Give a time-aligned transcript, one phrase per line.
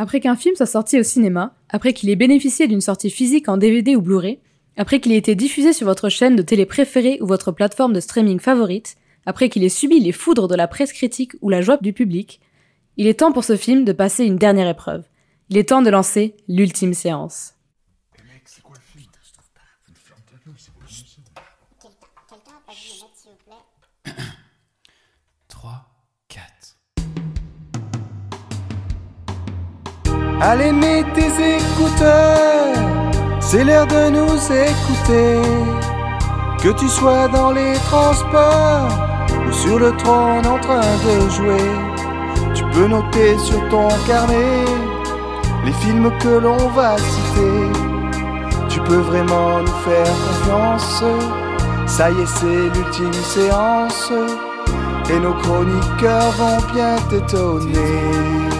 [0.00, 3.58] Après qu'un film soit sorti au cinéma, après qu'il ait bénéficié d'une sortie physique en
[3.58, 4.38] DVD ou Blu-ray,
[4.78, 8.00] après qu'il ait été diffusé sur votre chaîne de télé préférée ou votre plateforme de
[8.00, 11.76] streaming favorite, après qu'il ait subi les foudres de la presse critique ou la joie
[11.76, 12.40] du public,
[12.96, 15.04] il est temps pour ce film de passer une dernière épreuve.
[15.50, 17.52] Il est temps de lancer l'ultime séance.
[30.42, 32.74] Allez, mets tes écouteurs,
[33.40, 34.36] c'est l'heure de nous
[34.68, 35.42] écouter.
[36.62, 38.88] Que tu sois dans les transports
[39.46, 41.70] ou sur le trône en train de jouer,
[42.54, 44.64] tu peux noter sur ton carnet
[45.66, 47.70] les films que l'on va citer.
[48.70, 51.04] Tu peux vraiment nous faire confiance.
[51.86, 54.12] Ça y est, c'est l'ultime séance.
[55.10, 58.59] Et nos chroniqueurs vont bien t'étonner.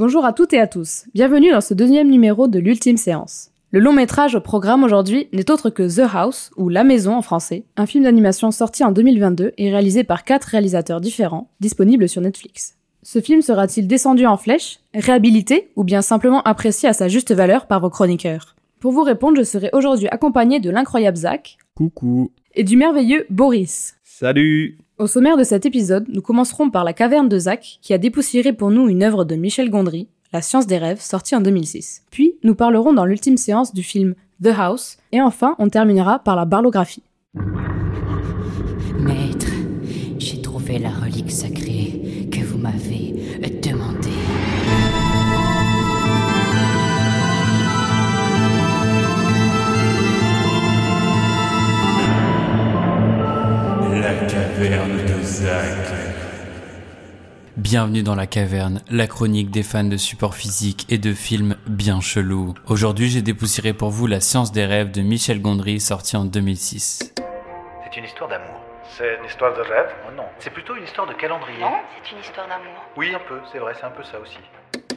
[0.00, 3.50] Bonjour à toutes et à tous, bienvenue dans ce deuxième numéro de l'ultime séance.
[3.70, 7.20] Le long métrage au programme aujourd'hui n'est autre que The House, ou La Maison en
[7.20, 12.22] français, un film d'animation sorti en 2022 et réalisé par quatre réalisateurs différents, disponible sur
[12.22, 12.76] Netflix.
[13.02, 17.66] Ce film sera-t-il descendu en flèche, réhabilité ou bien simplement apprécié à sa juste valeur
[17.66, 18.56] par vos chroniqueurs?
[18.80, 22.30] Pour vous répondre, je serai aujourd'hui accompagné de l'incroyable Zach Coucou.
[22.54, 23.96] et du merveilleux Boris.
[24.02, 24.78] Salut.
[25.00, 28.52] Au sommaire de cet épisode, nous commencerons par La caverne de Zach, qui a dépoussiéré
[28.52, 32.02] pour nous une œuvre de Michel Gondry, La science des rêves, sortie en 2006.
[32.10, 36.36] Puis, nous parlerons dans l'ultime séance du film The House, et enfin, on terminera par
[36.36, 37.02] la barlographie.
[38.98, 39.50] Maître,
[40.18, 43.09] j'ai trouvé la relique sacrée que vous m'avez
[54.60, 55.88] caverne de Zach.
[57.56, 62.02] Bienvenue dans la caverne, la chronique des fans de support physique et de films bien
[62.02, 62.52] chelous.
[62.66, 67.14] Aujourd'hui, j'ai dépoussiéré pour vous La science des rêves de Michel Gondry, sorti en 2006.
[67.16, 68.60] C'est une histoire d'amour.
[68.98, 69.94] C'est une histoire de rêve?
[70.06, 70.26] Oh non.
[70.40, 71.58] C'est plutôt une histoire de calendrier.
[71.58, 72.84] Non, c'est une histoire d'amour.
[72.98, 74.40] Oui, un peu, c'est vrai, c'est un peu ça aussi.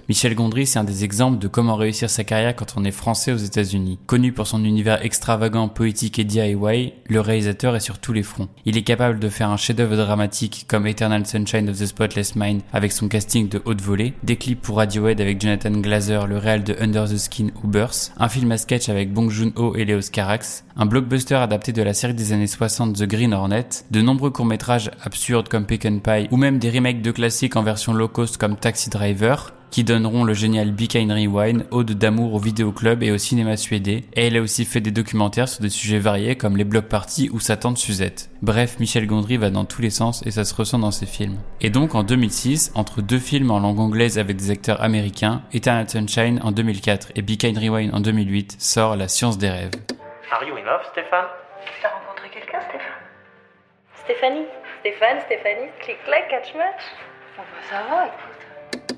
[0.09, 3.31] Michel Gondry, c'est un des exemples de comment réussir sa carrière quand on est français
[3.31, 3.99] aux États-Unis.
[4.05, 8.49] Connu pour son univers extravagant, poétique et DIY, le réalisateur est sur tous les fronts.
[8.65, 12.61] Il est capable de faire un chef-d'œuvre dramatique comme Eternal Sunshine of the Spotless Mind
[12.73, 16.65] avec son casting de haute volée, des clips pour Radiohead avec Jonathan Glazer, le réal
[16.65, 20.01] de Under the Skin ou Burst, un film à sketch avec Bong Joon-ho et Léo
[20.11, 24.31] Carax, un blockbuster adapté de la série des années 60 The Green Hornet, de nombreux
[24.31, 28.37] courts-métrages absurdes comme Pecan Pie ou même des remakes de classiques en version low cost
[28.37, 33.11] comme Taxi Driver, qui donneront le génial Be Kind Rewind, ode d'amour au vidéoclub et
[33.11, 36.57] au cinéma suédé, et elle a aussi fait des documentaires sur des sujets variés comme
[36.57, 38.29] les block parties ou sa tante Suzette.
[38.41, 41.37] Bref, Michel Gondry va dans tous les sens et ça se ressent dans ses films.
[41.61, 45.87] Et donc en 2006, entre deux films en langue anglaise avec des acteurs américains, Eternal
[45.87, 49.71] Sunshine en 2004 et Be Kind Rewind en 2008, sort La science des rêves.
[50.33, 51.27] Are you in love, Stéphane?
[51.79, 53.03] T'as rencontré quelqu'un, Stéphane?
[53.97, 54.47] Stéphanie.
[54.79, 56.81] Stéphane, Stéphanie, clic-clac, catch-match.
[57.37, 58.32] Bon bah ça va, écoute.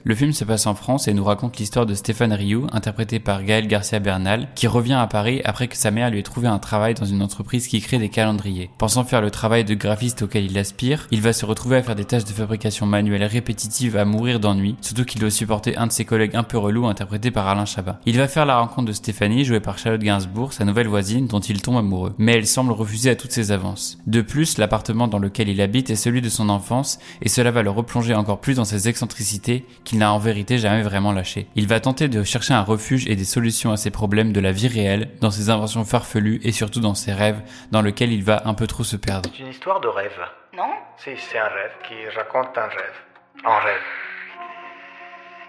[0.04, 3.44] Le film se passe en France et nous raconte l'histoire de Stéphane Rioux, interprété par
[3.44, 6.60] Gaël Garcia Bernal, qui revient à Paris après que sa mère lui ait trouvé un
[6.60, 8.70] travail dans une entreprise qui crée des calendriers.
[8.78, 11.96] Pensant faire le travail de graphiste auquel il aspire, il va se retrouver à faire
[11.96, 15.92] des tâches de fabrication manuelle répétitives à mourir d'ennui, surtout qu'il doit supporter un de
[15.92, 18.00] ses collègues un peu relou interprété par Alain Chabat.
[18.06, 21.40] Il va faire la rencontre de Stéphanie, jouée par Charlotte Gainsbourg, sa nouvelle voisine dont
[21.40, 22.14] il tombe amoureux.
[22.20, 23.98] Mais elle semble refuser à toutes ses avances.
[24.06, 27.64] De plus, l'appartement dans lequel il habite est celui de son enfance et cela va
[27.64, 31.48] le replonger encore plus dans ses excentricités qu'il n'a en vérité jamais vraiment lâché.
[31.56, 34.52] Il va tenter de chercher un refuge et des solutions à ses problèmes de la
[34.52, 37.42] vie réelle, dans ses inventions farfelues et surtout dans ses rêves,
[37.72, 39.30] dans lesquels il va un peu trop se perdre.
[39.34, 40.20] C'est une histoire de rêve.
[40.58, 42.98] Non Si, c'est un rêve qui raconte un rêve.
[43.46, 43.82] Un rêve.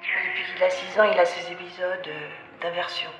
[0.02, 2.28] Depuis qu'il a 6 ans, il a ses épisodes euh,
[2.62, 3.10] d'inversion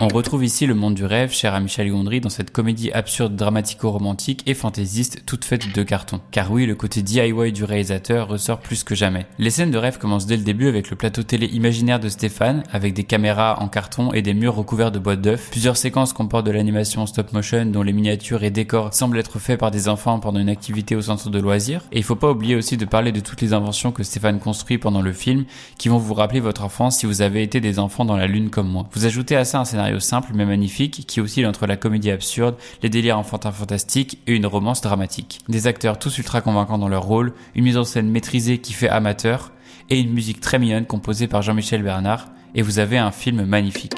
[0.00, 3.34] On retrouve ici le monde du rêve, cher à Michel Gondry, dans cette comédie absurde,
[3.34, 6.20] dramatico-romantique et fantaisiste, toute faite de carton.
[6.30, 9.26] Car oui, le côté DIY du réalisateur ressort plus que jamais.
[9.38, 12.62] Les scènes de rêve commencent dès le début avec le plateau télé imaginaire de Stéphane,
[12.72, 15.50] avec des caméras en carton et des murs recouverts de boîtes d'œufs.
[15.50, 19.58] Plusieurs séquences comportent de l'animation stop motion, dont les miniatures et décors semblent être faits
[19.58, 21.82] par des enfants pendant une activité au centre de loisirs.
[21.90, 24.78] Et il faut pas oublier aussi de parler de toutes les inventions que Stéphane construit
[24.78, 25.44] pendant le film,
[25.76, 28.50] qui vont vous rappeler votre enfance si vous avez été des enfants dans la lune
[28.50, 28.86] comme moi.
[29.36, 33.18] À ça un scénario simple mais magnifique qui oscille entre la comédie absurde, les délires
[33.18, 35.40] enfantins fantastiques et une romance dramatique.
[35.48, 38.88] Des acteurs tous ultra convaincants dans leur rôle, une mise en scène maîtrisée qui fait
[38.88, 39.52] amateur
[39.90, 43.94] et une musique très mignonne composée par Jean-Michel Bernard et vous avez un film magnifique.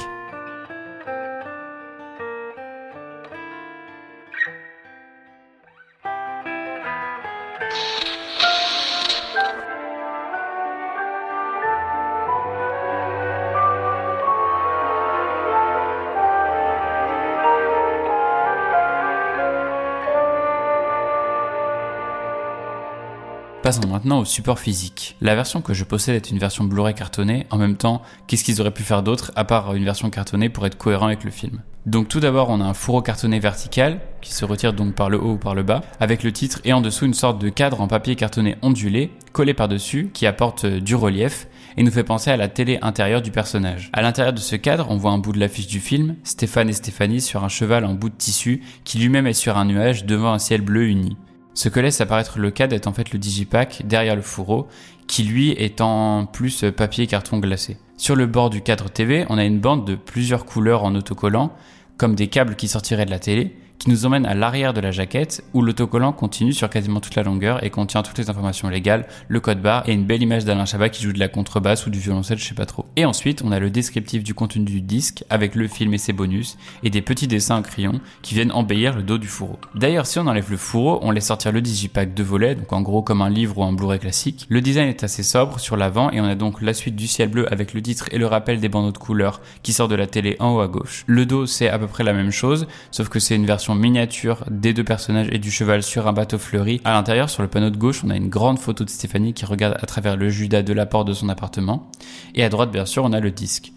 [23.71, 25.17] Passons maintenant au support physique.
[25.21, 27.47] La version que je possède est une version Blu-ray cartonnée.
[27.51, 30.67] En même temps, qu'est-ce qu'ils auraient pu faire d'autre à part une version cartonnée pour
[30.67, 31.63] être cohérent avec le film?
[31.87, 35.23] Donc tout d'abord, on a un fourreau cartonné vertical qui se retire donc par le
[35.23, 37.81] haut ou par le bas, avec le titre et en dessous une sorte de cadre
[37.81, 41.47] en papier cartonné ondulé collé par-dessus qui apporte euh, du relief
[41.77, 43.91] et nous fait penser à la télé intérieure du personnage.
[43.93, 46.73] À l'intérieur de ce cadre, on voit un bout de l'affiche du film, Stéphane et
[46.73, 50.33] Stéphanie sur un cheval en bout de tissu qui lui-même est sur un nuage devant
[50.33, 51.17] un ciel bleu uni.
[51.61, 54.69] Ce que laisse apparaître le cadre est en fait le digipack derrière le fourreau,
[55.07, 57.77] qui lui est en plus papier carton glacé.
[57.99, 61.53] Sur le bord du cadre TV, on a une bande de plusieurs couleurs en autocollant,
[61.99, 64.91] comme des câbles qui sortiraient de la télé, qui nous emmène à l'arrière de la
[64.91, 69.07] jaquette où l'autocollant continue sur quasiment toute la longueur et contient toutes les informations légales,
[69.29, 71.91] le code barre et une belle image d'Alain Chabat qui joue de la contrebasse ou
[71.91, 72.85] du violoncelle, je sais pas trop.
[72.97, 76.13] Et ensuite, on a le descriptif du contenu du disque avec le film et ses
[76.13, 79.59] bonus et des petits dessins en crayon qui viennent embellir le dos du fourreau.
[79.75, 82.83] D'ailleurs, si on enlève le fourreau, on laisse sortir le digipack de volets, donc en
[82.83, 84.45] gros comme un livre ou un Blu-ray classique.
[84.51, 87.31] Le design est assez sobre sur l'avant et on a donc la suite du ciel
[87.31, 90.07] bleu avec le titre et le rappel des bandeaux de couleurs qui sort de la
[90.07, 91.05] télé en haut à gauche.
[91.07, 94.45] Le dos, c'est à peu près la même chose, sauf que c'est une version miniature
[94.51, 96.81] des deux personnages et du cheval sur un bateau fleuri.
[96.85, 99.45] À l'intérieur, sur le panneau de gauche, on a une grande photo de Stéphanie qui
[99.45, 101.91] regarde à travers le judas de la porte de son appartement.
[102.35, 103.73] Et à droite, bien sûr, on a le disque.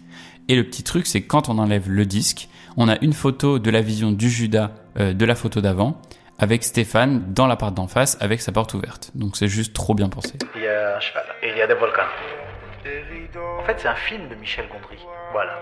[0.48, 3.70] Et le petit truc, c'est quand on enlève le disque, on a une photo de
[3.70, 6.00] la vision du Judas euh, de la photo d'avant,
[6.38, 9.10] avec Stéphane dans la part d'en face avec sa porte ouverte.
[9.14, 10.34] Donc c'est juste trop bien pensé.
[10.56, 12.02] Il y a un cheval il y a des volcans.
[13.60, 14.98] En fait, c'est un film de Michel Gondry.
[15.32, 15.58] Voilà.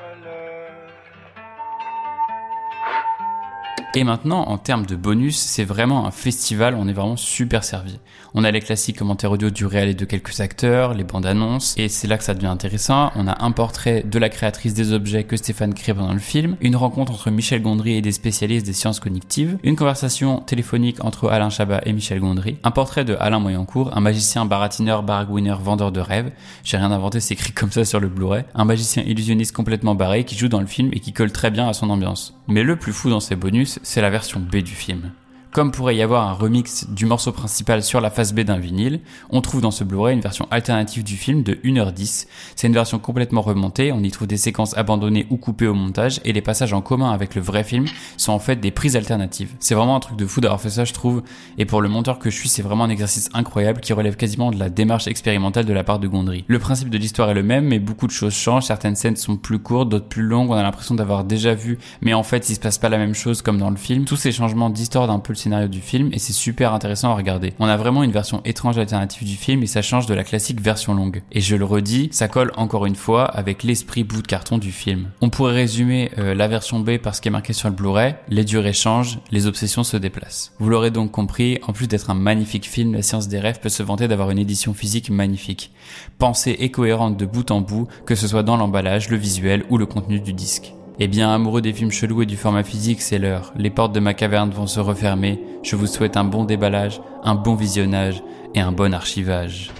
[3.94, 7.98] Et maintenant, en termes de bonus, c'est vraiment un festival, on est vraiment super servi.
[8.32, 11.74] On a les classiques commentaires audio du réel et de quelques acteurs, les bandes annonces,
[11.76, 13.10] et c'est là que ça devient intéressant.
[13.16, 16.56] On a un portrait de la créatrice des objets que Stéphane crée pendant le film,
[16.62, 21.28] une rencontre entre Michel Gondry et des spécialistes des sciences cognitives, une conversation téléphonique entre
[21.28, 25.92] Alain Chabat et Michel Gondry, un portrait de Alain Moyencourt, un magicien baratineur, baragouineur, vendeur
[25.92, 26.32] de rêves,
[26.64, 30.24] j'ai rien inventé, c'est écrit comme ça sur le Blu-ray, un magicien illusionniste complètement barré
[30.24, 32.34] qui joue dans le film et qui colle très bien à son ambiance.
[32.48, 35.12] Mais le plus fou dans ces bonus, c'est la version B du film.
[35.52, 39.00] Comme pourrait y avoir un remix du morceau principal sur la face B d'un vinyle,
[39.28, 42.26] on trouve dans ce Blu-ray une version alternative du film de 1h10.
[42.56, 46.22] C'est une version complètement remontée, on y trouve des séquences abandonnées ou coupées au montage,
[46.24, 47.84] et les passages en commun avec le vrai film
[48.16, 49.50] sont en fait des prises alternatives.
[49.60, 51.22] C'est vraiment un truc de fou d'avoir fait ça, je trouve,
[51.58, 54.52] et pour le monteur que je suis, c'est vraiment un exercice incroyable qui relève quasiment
[54.52, 56.46] de la démarche expérimentale de la part de Gondry.
[56.46, 59.36] Le principe de l'histoire est le même, mais beaucoup de choses changent, certaines scènes sont
[59.36, 62.54] plus courtes, d'autres plus longues, on a l'impression d'avoir déjà vu, mais en fait il
[62.54, 64.06] se passe pas la même chose comme dans le film.
[64.06, 67.14] Tous ces changements distordent un peu le scénario du film et c'est super intéressant à
[67.14, 67.52] regarder.
[67.58, 70.60] On a vraiment une version étrange alternative du film et ça change de la classique
[70.60, 71.22] version longue.
[71.32, 74.72] Et je le redis, ça colle encore une fois avec l'esprit bout de carton du
[74.72, 75.10] film.
[75.20, 78.14] On pourrait résumer euh, la version B par ce qui est marqué sur le Blu-ray,
[78.28, 80.52] les durées changent, les obsessions se déplacent.
[80.58, 83.68] Vous l'aurez donc compris, en plus d'être un magnifique film, La science des rêves peut
[83.68, 85.72] se vanter d'avoir une édition physique magnifique.
[86.18, 89.78] Pensée et cohérente de bout en bout, que ce soit dans l'emballage, le visuel ou
[89.78, 90.72] le contenu du disque.
[90.98, 93.54] Eh bien, amoureux des films chelous et du format physique, c'est l'heure.
[93.56, 95.40] Les portes de ma caverne vont se refermer.
[95.62, 98.22] Je vous souhaite un bon déballage, un bon visionnage
[98.54, 99.72] et un bon archivage.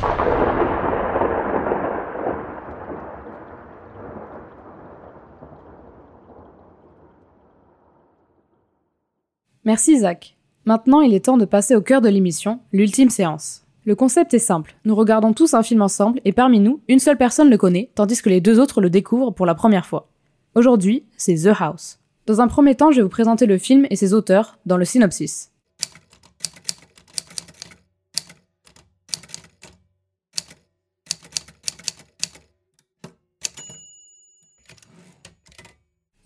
[9.65, 10.37] Merci Zach.
[10.65, 13.65] Maintenant, il est temps de passer au cœur de l'émission, l'ultime séance.
[13.85, 14.77] Le concept est simple.
[14.85, 18.21] Nous regardons tous un film ensemble et parmi nous, une seule personne le connaît, tandis
[18.23, 20.12] que les deux autres le découvrent pour la première fois.
[20.55, 21.99] Aujourd'hui, c'est The House.
[22.27, 24.85] Dans un premier temps, je vais vous présenter le film et ses auteurs dans le
[24.85, 25.51] synopsis.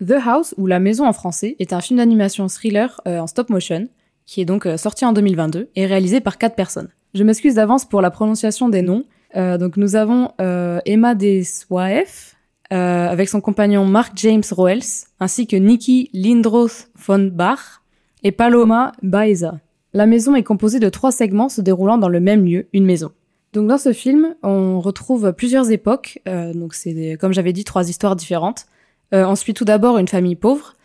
[0.04, 3.48] The House, ou La Maison en français, est un film d'animation thriller euh, en stop
[3.48, 3.88] motion,
[4.26, 6.88] qui est donc euh, sorti en 2022 et réalisé par quatre personnes.
[7.14, 9.04] Je m'excuse d'avance pour la prononciation des noms.
[9.36, 12.35] Euh, donc nous avons Emma Deswaef,
[12.72, 17.82] euh, avec son compagnon Mark James Roels, ainsi que Nikki Lindroth von Bach
[18.22, 19.60] et Paloma Baeza.
[19.92, 23.12] La maison est composée de trois segments se déroulant dans le même lieu, une maison.
[23.52, 27.88] Donc dans ce film, on retrouve plusieurs époques, euh, donc c'est comme j'avais dit trois
[27.88, 28.66] histoires différentes.
[29.14, 30.76] Euh, on suit tout d'abord une famille pauvre,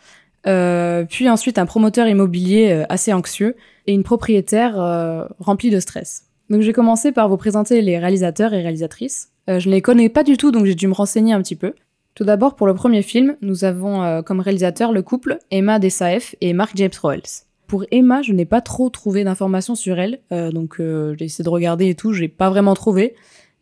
[0.46, 5.80] euh, puis ensuite un promoteur immobilier euh, assez anxieux et une propriétaire euh, remplie de
[5.80, 6.24] stress.
[6.50, 9.31] Donc je vais commencer par vous présenter les réalisateurs et réalisatrices.
[9.48, 11.56] Euh, je ne les connais pas du tout, donc j'ai dû me renseigner un petit
[11.56, 11.74] peu.
[12.14, 16.36] Tout d'abord, pour le premier film, nous avons euh, comme réalisateur le couple Emma Desaef
[16.40, 17.22] et Mark James Roels.
[17.66, 21.48] Pour Emma, je n'ai pas trop trouvé d'informations sur elle, euh, donc j'ai essayé de
[21.48, 23.14] regarder et tout, j'ai pas vraiment trouvé.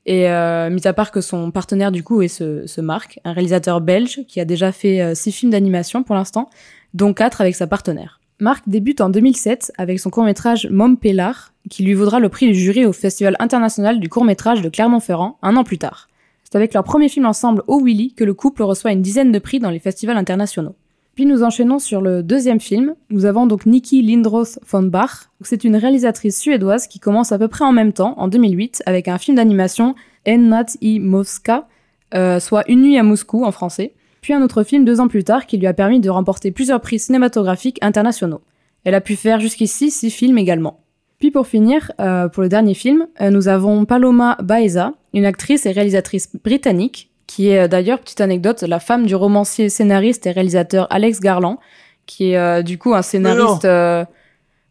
[0.07, 3.81] Et mis à part que son partenaire du coup est ce, ce Marc, un réalisateur
[3.81, 6.49] belge qui a déjà fait six films d'animation pour l'instant,
[6.95, 8.20] dont quatre avec sa partenaire.
[8.41, 12.55] Marc débute en 2007 avec son court-métrage Mom Pellar, qui lui vaudra le prix du
[12.55, 16.09] jury au Festival international du court-métrage de Clermont-Ferrand un an plus tard.
[16.45, 19.39] C'est avec leur premier film ensemble, Oh Willy, que le couple reçoit une dizaine de
[19.39, 20.75] prix dans les festivals internationaux.
[21.15, 22.95] Puis nous enchaînons sur le deuxième film.
[23.11, 25.29] Nous avons donc Nikki Lindroth von Bach.
[25.43, 29.07] C'est une réalisatrice suédoise qui commence à peu près en même temps, en 2008, avec
[29.09, 29.95] un film d'animation
[30.27, 31.69] En Nat i Moska,
[32.15, 33.93] euh, soit Une nuit à Moscou en français.
[34.21, 36.81] Puis un autre film deux ans plus tard qui lui a permis de remporter plusieurs
[36.81, 38.43] prix cinématographiques internationaux.
[38.85, 40.81] Elle a pu faire jusqu'ici six films également.
[41.19, 45.67] Puis pour finir, euh, pour le dernier film, euh, nous avons Paloma Baeza, une actrice
[45.67, 50.33] et réalisatrice britannique qui est euh, d'ailleurs, petite anecdote, la femme du romancier, scénariste et
[50.33, 51.59] réalisateur Alex Garland,
[52.07, 54.05] qui est euh, du coup un scénariste euh,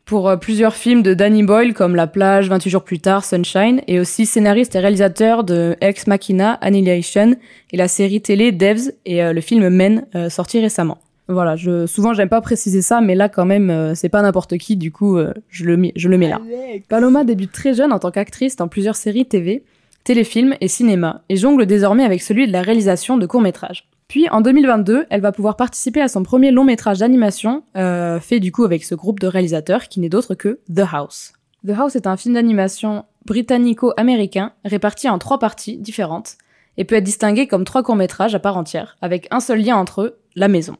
[0.09, 3.79] pour euh, plusieurs films de Danny Boyle comme La plage, 28 jours plus tard, Sunshine,
[3.87, 7.35] et aussi scénariste et réalisateur de Ex Machina, Annihilation,
[7.71, 10.97] et la série télé Devs et euh, le film Men, euh, sorti récemment.
[11.27, 14.57] Voilà, je, souvent j'aime pas préciser ça, mais là quand même, euh, c'est pas n'importe
[14.57, 16.41] qui, du coup je, le, mets- je le mets là.
[16.89, 19.61] Paloma débute très jeune en tant qu'actrice dans plusieurs séries TV,
[20.03, 23.83] téléfilms et cinéma, et jongle désormais avec celui de la réalisation de courts-métrages.
[24.09, 28.39] Puis en 2022, elle va pouvoir participer à son premier long métrage d'animation, euh, fait
[28.39, 31.33] du coup avec ce groupe de réalisateurs qui n'est d'autre que The House.
[31.65, 36.37] The House est un film d'animation britannico-américain réparti en trois parties différentes
[36.77, 40.01] et peut être distingué comme trois courts-métrages à part entière, avec un seul lien entre
[40.01, 40.77] eux, la maison.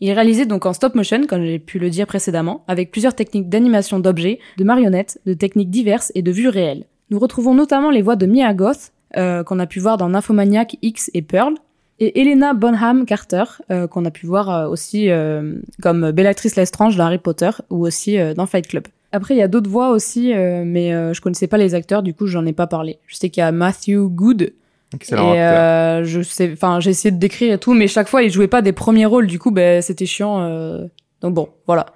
[0.00, 3.14] Il est réalisé donc en stop motion, comme j'ai pu le dire précédemment, avec plusieurs
[3.14, 6.84] techniques d'animation d'objets, de marionnettes, de techniques diverses et de vues réelles.
[7.08, 10.76] Nous retrouvons notamment les voix de Mia Goth, euh, qu'on a pu voir dans Nymphomaniac,
[10.82, 11.54] X et Pearl,
[12.00, 16.96] et Helena Bonham Carter, euh, qu'on a pu voir euh, aussi euh, comme Bellatrix Lestrange
[16.96, 18.84] dans Harry Potter, ou aussi euh, dans Fight Club.
[19.10, 22.02] Après, il y a d'autres voix aussi, euh, mais euh, je connaissais pas les acteurs,
[22.02, 22.98] du coup, j'en ai pas parlé.
[23.06, 24.52] Je sais qu'il y a Matthew Good,
[24.94, 25.60] Excellent et acteur.
[25.60, 28.48] euh, je sais, enfin, j'ai essayé de décrire et tout, mais chaque fois, il jouait
[28.48, 30.40] pas des premiers rôles, du coup, ben, c'était chiant.
[30.42, 30.86] euh,
[31.22, 31.86] donc bon, voilà.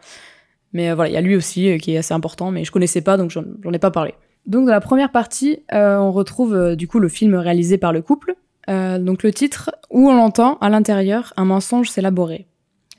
[0.73, 3.19] Mais voilà, il y a lui aussi qui est assez important, mais je connaissais pas,
[3.19, 4.15] donc j'en ai pas parlé.
[4.47, 8.01] Donc dans la première partie, euh, on retrouve du coup le film réalisé par le
[8.01, 8.35] couple.
[8.69, 12.47] Euh, donc le titre, où on l'entend à l'intérieur, un mensonge s'élaborer.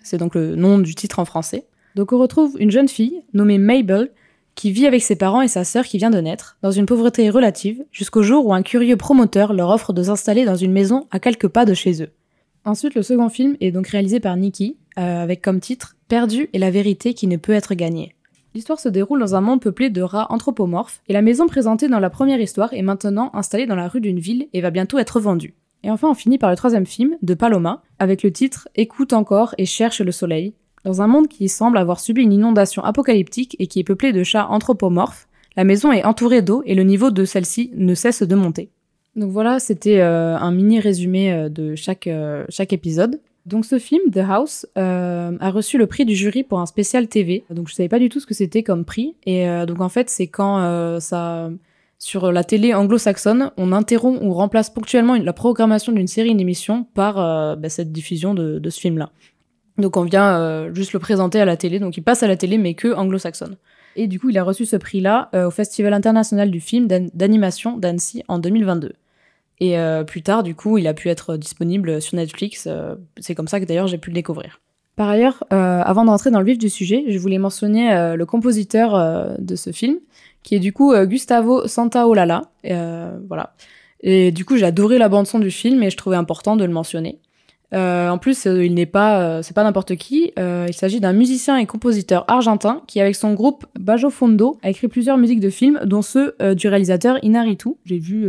[0.04, 1.66] C'est donc le nom du titre en français.
[1.96, 4.12] Donc on retrouve une jeune fille nommée Mabel
[4.56, 7.30] qui vit avec ses parents et sa sœur qui vient de naître, dans une pauvreté
[7.30, 11.20] relative, jusqu'au jour où un curieux promoteur leur offre de s'installer dans une maison à
[11.20, 12.12] quelques pas de chez eux.
[12.66, 16.60] Ensuite, le second film est donc réalisé par Nikki, euh, avec comme titre Perdu et
[16.60, 18.16] la vérité qui ne peut être gagnée.
[18.56, 22.00] L'histoire se déroule dans un monde peuplé de rats anthropomorphes, et la maison présentée dans
[22.00, 25.20] la première histoire est maintenant installée dans la rue d'une ville et va bientôt être
[25.20, 25.56] vendue.
[25.84, 29.56] Et enfin, on finit par le troisième film, de Paloma, avec le titre Écoute encore
[29.58, 30.54] et cherche le soleil.
[30.86, 34.24] Dans un monde qui semble avoir subi une inondation apocalyptique et qui est peuplé de
[34.24, 38.36] chats anthropomorphes, la maison est entourée d'eau et le niveau de celle-ci ne cesse de
[38.36, 38.70] monter.
[39.16, 43.20] Donc voilà, c'était euh, un mini résumé euh, de chaque, euh, chaque épisode.
[43.46, 47.08] Donc ce film, The House, euh, a reçu le prix du jury pour un spécial
[47.08, 47.44] TV.
[47.50, 49.16] Donc je savais pas du tout ce que c'était comme prix.
[49.26, 51.50] Et euh, donc en fait, c'est quand euh, ça
[52.00, 56.86] sur la télé anglo-saxonne, on interrompt ou remplace ponctuellement la programmation d'une série, une émission
[56.94, 59.10] par euh, bah, cette diffusion de, de ce film-là.
[59.78, 62.58] Donc on vient juste le présenter à la télé, donc il passe à la télé
[62.58, 63.56] mais que anglo-saxonne.
[63.96, 67.78] Et du coup, il a reçu ce prix-là au Festival international du film d'an- d'animation
[67.78, 68.94] d'Annecy en 2022.
[69.60, 72.66] Et euh, plus tard, du coup, il a pu être disponible sur Netflix.
[72.68, 74.60] euh, C'est comme ça que d'ailleurs j'ai pu le découvrir.
[74.96, 78.26] Par ailleurs, euh, avant d'entrer dans le vif du sujet, je voulais mentionner euh, le
[78.26, 79.98] compositeur euh, de ce film,
[80.44, 82.44] qui est du coup euh, Gustavo Santaolalla.
[82.66, 83.56] Euh, voilà.
[84.02, 86.66] Et du coup, j'ai adoré la bande son du film et je trouvais important de
[86.66, 87.20] le mentionner.
[87.74, 90.32] Euh, en plus, euh, il n'est pas, euh, c'est pas n'importe qui.
[90.38, 94.88] Il s'agit d'un musicien et compositeur argentin qui, avec son groupe Bajo Fondo, a écrit
[94.88, 97.70] plusieurs musiques de films, dont ceux du réalisateur Inaritu.
[97.86, 98.28] J'ai vu,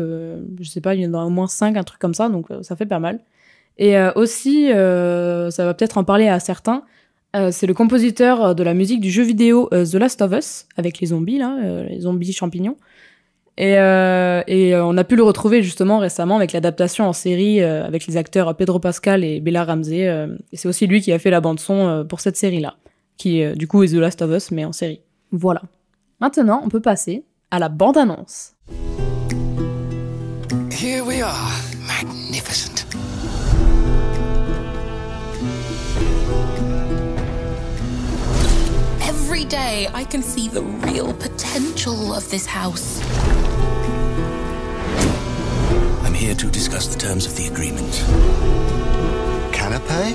[0.60, 2.46] je sais pas, il y en a au moins cinq, un truc comme ça, donc
[2.62, 3.20] ça fait pas mal.
[3.78, 6.82] Et aussi, ça va peut-être en parler à certains.
[7.50, 11.08] c'est le compositeur de la musique du jeu vidéo The Last of Us avec les
[11.08, 11.56] zombies là,
[11.88, 12.76] les zombies champignons.
[13.56, 17.84] Et, euh, euh, on a pu le retrouver justement récemment avec l'adaptation en série euh,
[17.84, 20.10] avec les acteurs Pedro Pascal et Bella Ramsey.
[20.52, 22.74] c'est aussi lui qui a fait la bande son pour cette série-là,
[23.16, 25.00] qui du coup est The Last of Us mais en série.
[25.30, 25.62] Voilà.
[26.20, 28.54] Maintenant, on peut passer à la bande-annonce.
[30.70, 31.50] Here we are,
[31.86, 32.73] magnificent.
[39.44, 43.02] Every day, I can see the real potential of this house.
[46.02, 47.92] I'm here to discuss the terms of the agreement.
[49.52, 50.12] Canapé?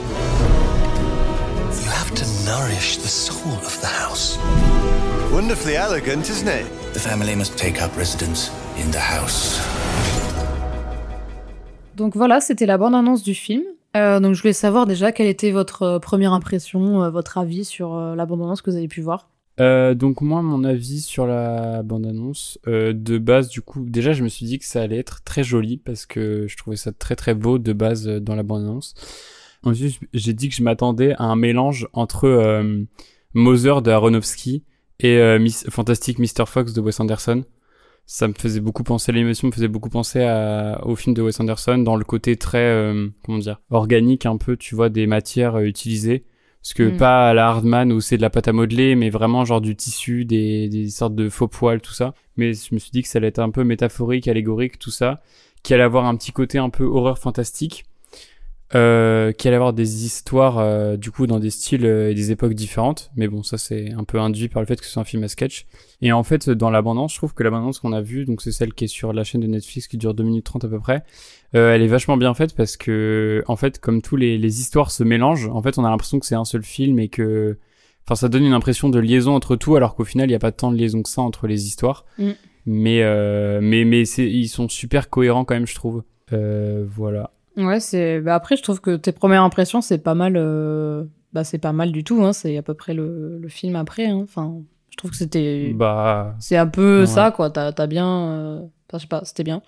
[1.84, 4.40] You have to nourish the soul of the house.
[5.32, 6.66] Wonderfully elegant, isn't it?
[6.94, 9.60] The family must take up residence in the house.
[11.96, 13.62] Donc voilà, c'était la bande-annonce du film.
[14.00, 17.66] Euh, donc je voulais savoir déjà quelle était votre euh, première impression, euh, votre avis
[17.66, 19.30] sur la bande-annonce que vous avez pu voir.
[19.60, 24.46] Donc moi, mon avis sur la bande-annonce, de base, du coup, déjà, je me suis
[24.46, 27.58] dit que ça allait être très joli parce que je trouvais ça très très beau
[27.60, 28.94] de base dans la bande-annonce.
[29.64, 32.64] Ensuite, j'ai dit que je m'attendais à un mélange entre
[33.34, 34.64] Mother de Aronofsky
[35.02, 36.46] et Miss- Fantastic Mr.
[36.46, 37.44] Fox de Wes Anderson.
[38.12, 41.40] Ça me faisait beaucoup penser, l'émotion me faisait beaucoup penser à, au film de Wes
[41.40, 45.58] Anderson dans le côté très, euh, comment dire, organique un peu, tu vois, des matières
[45.58, 46.26] euh, utilisées.
[46.64, 46.98] Parce que Mm.
[46.98, 49.76] pas à la Hardman où c'est de la pâte à modeler, mais vraiment genre du
[49.76, 52.16] tissu, des, des sortes de faux poils, tout ça.
[52.36, 55.22] Mais je me suis dit que ça allait être un peu métaphorique, allégorique, tout ça.
[55.62, 57.86] Qui allait avoir un petit côté un peu horreur fantastique.
[58.76, 62.32] Euh, qui allait avoir des histoires, euh, du coup, dans des styles euh, et des
[62.32, 63.10] époques différentes.
[63.16, 65.28] Mais bon, ça c'est un peu induit par le fait que c'est un film à
[65.28, 65.66] sketch.
[66.04, 68.74] Et en fait, dans l'abondance, je trouve que l'abondance qu'on a vue, donc c'est celle
[68.74, 71.04] qui est sur la chaîne de Netflix qui dure 2 minutes 30 à peu près,
[71.56, 74.92] euh, elle est vachement bien faite parce que, en fait, comme tous les, les histoires
[74.92, 77.58] se mélangent, en fait, on a l'impression que c'est un seul film et que,
[78.06, 80.40] enfin, ça donne une impression de liaison entre tout, alors qu'au final, il n'y a
[80.40, 82.06] pas tant de liaison que ça entre les histoires.
[82.20, 82.30] Mm.
[82.68, 86.04] Mais, euh, mais, mais c'est, ils sont super cohérents quand même, je trouve.
[86.34, 87.32] Euh, voilà.
[87.60, 88.20] Ouais, c'est.
[88.22, 90.34] Bah après, je trouve que tes premières impressions, c'est pas mal.
[90.38, 92.24] euh, Bah, c'est pas mal du tout.
[92.24, 92.34] Hein.
[92.34, 94.08] C'est à peu près le, le film après.
[94.08, 94.22] hein.
[94.24, 94.62] Enfin,
[94.92, 95.74] je trouve que c'était.
[95.76, 97.06] Bah, C'est un peu Ouais.
[97.06, 97.50] ça, quoi.
[97.50, 98.08] T'as t'as bien.
[98.32, 99.62] euh, Enfin, je sais pas, c'était bien.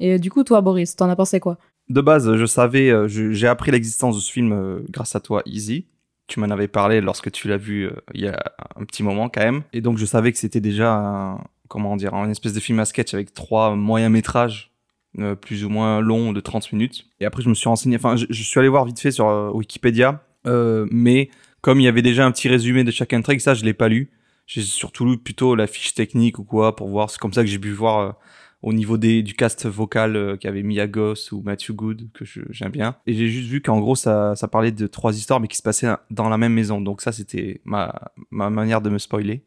[0.00, 1.56] Et du coup, toi, Boris, t'en as pensé quoi?
[1.88, 5.20] De base, je savais, euh, je- j'ai appris l'existence de ce film euh, grâce à
[5.20, 5.86] toi, Easy.
[6.26, 8.38] Tu m'en avais parlé lorsque tu l'as vu euh, il y a
[8.74, 9.62] un petit moment quand même.
[9.72, 11.38] Et donc, je savais que c'était déjà un,
[11.68, 14.72] comment dire, une espèce de film à sketch avec trois moyens métrages
[15.18, 17.06] euh, plus ou moins longs de 30 minutes.
[17.20, 19.50] Et après, je me suis renseigné, enfin, je, suis allé voir vite fait sur euh,
[19.50, 21.30] Wikipédia, euh, mais
[21.62, 23.88] comme il y avait déjà un petit résumé de chaque intrigue, ça, je l'ai pas
[23.88, 24.10] lu.
[24.46, 27.08] J'ai surtout lu plutôt la fiche technique ou quoi pour voir.
[27.08, 28.16] C'est comme ça que j'ai pu voir
[28.62, 32.96] au niveau des, du cast vocal qu'avait Mia Goss ou Matthew Good, que j'aime bien.
[33.06, 35.88] Et j'ai juste vu qu'en gros, ça, parlait de trois histoires, mais qui se passaient
[36.10, 36.80] dans la même maison.
[36.80, 39.42] Donc ça, c'était ma, ma manière de me spoiler.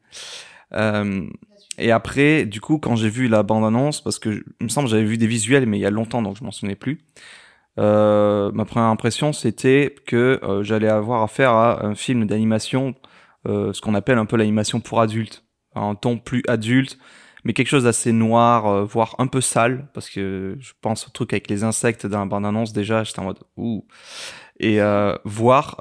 [1.79, 5.03] Et après, du coup, quand j'ai vu la bande-annonce, parce que il me semble j'avais
[5.03, 6.99] vu des visuels, mais il y a longtemps, donc je m'en souvenais plus.
[7.77, 12.95] Euh, ma première impression, c'était que euh, j'allais avoir affaire à un film d'animation,
[13.47, 16.97] euh, ce qu'on appelle un peu l'animation pour adultes, un ton plus adulte,
[17.45, 21.31] mais quelque chose d'assez noir, voire un peu sale, parce que je pense au truc
[21.31, 23.85] avec les insectes dans la bande-annonce déjà, j'étais en mode ouh,
[24.59, 24.79] et
[25.23, 25.75] voire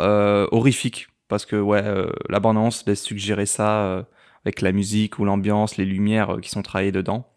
[0.53, 1.83] horrifique, parce que ouais,
[2.29, 4.07] la bande-annonce laisse suggérer ça
[4.49, 7.29] avec la musique ou l'ambiance, les lumières euh, qui sont travaillées dedans.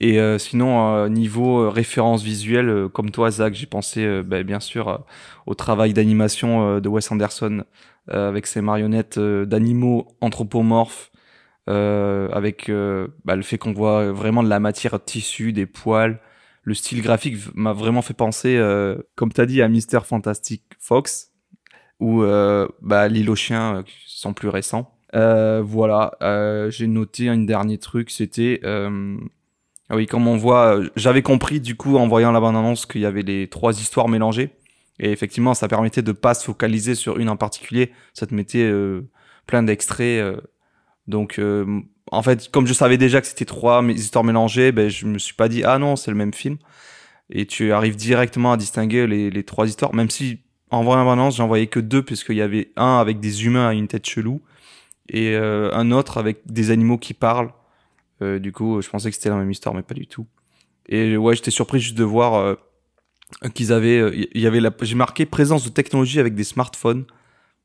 [0.00, 4.42] Et euh, sinon, euh, niveau euh, référence visuelle, euh, comme toi, Zach, j'ai pensé bah,
[4.42, 5.06] bien sûr
[5.46, 7.64] au travail d'animation de Wes Anderson
[8.08, 11.10] avec ses marionnettes d'animaux anthropomorphes,
[11.66, 12.70] avec
[13.24, 16.18] bah, le fait qu'on voit vraiment de la matière tissu, des poils.
[16.62, 18.58] Le style graphique m'a vraiment fait penser,
[19.14, 21.32] comme tu as dit, à Mister Fantastic Fox
[22.00, 22.22] ou
[22.80, 24.97] bah, L'île aux chiens, qui sont plus récents.
[25.14, 28.60] Euh, voilà, euh, j'ai noté un dernier truc, c'était...
[28.64, 29.16] euh,
[29.88, 33.06] ah oui, comme on voit, j'avais compris du coup en voyant la bande-annonce qu'il y
[33.06, 34.50] avait les trois histoires mélangées.
[35.00, 37.92] Et effectivement, ça permettait de pas se focaliser sur une en particulier.
[38.12, 38.70] Ça te mettait
[39.46, 40.22] plein d'extraits.
[41.06, 41.40] donc,
[42.10, 45.34] en fait, comme je savais déjà que c'était trois histoires mélangées, ben, je me suis
[45.34, 46.58] pas dit, ah non, c'est le même film.
[47.30, 50.40] Et tu arrives directement à distinguer les, les trois histoires, même si
[50.70, 53.68] en voyant la bande-annonce, j'en voyais que deux, puisqu'il y avait un avec des humains
[53.68, 54.42] à une tête chelou,
[55.08, 57.50] et euh, un autre avec des animaux qui parlent.
[58.22, 60.26] Euh, du coup, je pensais que c'était la même histoire, mais pas du tout.
[60.88, 62.54] Et ouais, j'étais surpris juste de voir euh,
[63.54, 67.04] qu'ils avaient, y avait la, j'ai marqué présence de technologie avec des smartphones.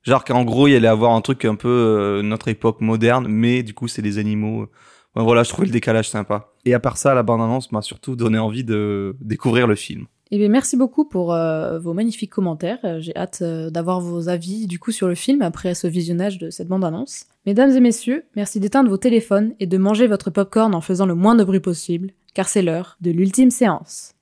[0.03, 3.73] Genre qu'en gros, il allait avoir un truc un peu notre époque moderne, mais du
[3.73, 4.69] coup, c'est des animaux.
[5.15, 6.51] Voilà, je trouvais le décalage sympa.
[6.65, 10.08] Et à part ça, la bande-annonce m'a surtout donné envie de découvrir le film.
[10.31, 12.79] Eh bien, merci beaucoup pour euh, vos magnifiques commentaires.
[12.83, 16.38] Euh, J'ai hâte euh, d'avoir vos avis du coup sur le film après ce visionnage
[16.39, 17.25] de cette bande-annonce.
[17.45, 21.15] Mesdames et messieurs, merci d'éteindre vos téléphones et de manger votre popcorn en faisant le
[21.15, 24.15] moins de bruit possible, car c'est l'heure de l'ultime séance.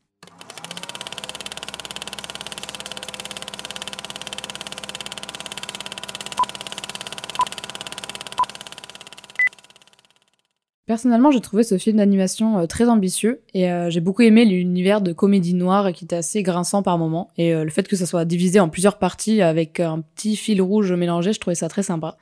[10.92, 15.00] Personnellement, j'ai trouvé ce film d'animation euh, très ambitieux et euh, j'ai beaucoup aimé l'univers
[15.00, 18.06] de comédie noire qui était assez grinçant par moments et euh, le fait que ça
[18.06, 21.82] soit divisé en plusieurs parties avec un petit fil rouge mélangé, je trouvais ça très
[21.82, 22.18] sympa.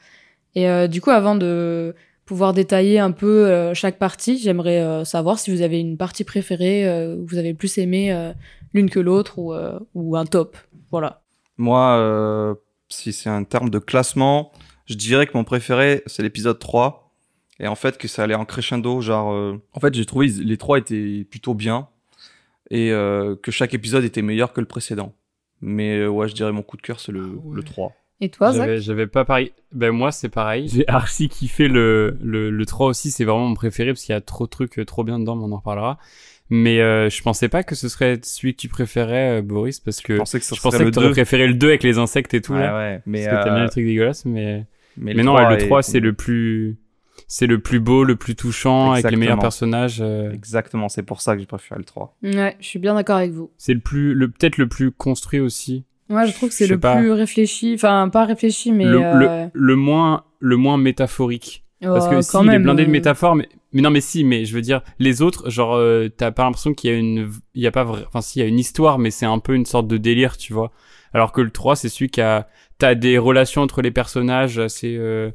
[0.53, 5.63] Et du coup, avant de pouvoir détailler un peu chaque partie, j'aimerais savoir si vous
[5.63, 8.33] avez une partie préférée, vous avez plus aimé
[8.73, 9.53] l'une que l'autre ou,
[9.95, 10.57] ou un top.
[10.91, 11.21] Voilà.
[11.57, 12.55] Moi,
[12.87, 14.51] si c'est un terme de classement,
[14.85, 17.08] je dirais que mon préféré, c'est l'épisode 3.
[17.59, 19.01] Et en fait, que ça allait en crescendo.
[19.01, 21.87] Genre, euh, en fait, j'ai trouvé les trois étaient plutôt bien.
[22.71, 25.13] Et euh, que chaque épisode était meilleur que le précédent.
[25.61, 27.93] Mais euh, ouais, je dirais mon coup de cœur, c'est le, le 3.
[28.21, 29.51] Et toi, Zach J'avais j'avais pas pareil.
[29.71, 30.67] Ben moi c'est pareil.
[30.69, 34.15] J'ai archi kiffé le, le, le 3 aussi, c'est vraiment mon préféré parce qu'il y
[34.17, 35.97] a trop de trucs euh, trop bien dedans, mais on en reparlera.
[36.49, 40.01] Mais euh, je pensais pas que ce serait celui que tu préférais, euh, Boris, parce
[40.01, 41.11] que Je pensais que ça je pensais serait que le t'aurais 2.
[41.13, 42.53] préféré le 2 avec les insectes et tout.
[42.53, 43.01] Ouais, là, ouais.
[43.05, 44.65] Mais, parce que t'aimes bien euh, les trucs dégueulasses, mais...
[44.97, 46.77] mais Mais non, ouais, le est- 3 c'est le plus...
[47.31, 49.99] C'est le plus beau, le plus touchant, avec les meilleurs personnages.
[50.01, 52.17] euh, Exactement, c'est pour ça que j'ai préféré le 3.
[52.23, 53.51] Ouais, je suis bien d'accord avec vous.
[53.57, 55.85] C'est le plus, le peut-être le plus construit aussi.
[56.09, 56.95] Moi, je trouve que c'est le pas.
[56.97, 57.73] plus réfléchi.
[57.75, 58.83] Enfin, pas réfléchi, mais.
[58.85, 61.63] le, le- euh, le moins, le moins métaphorique.
[61.81, 64.01] Parce que si, quand il est même, blindé de euh, métaphores, mais, mais non, mais
[64.01, 66.97] si, mais je veux dire, les autres, genre, euh, t'as pas l'impression qu'il y a
[66.97, 69.27] une, il y a pas vrai, enfin, si, il y a une histoire, mais c'est
[69.27, 70.71] un peu une sorte de délire, tu vois.
[71.13, 74.95] Alors que le 3, c'est celui qui a, t'as des relations entre les personnages assez,
[74.97, 75.29] euh,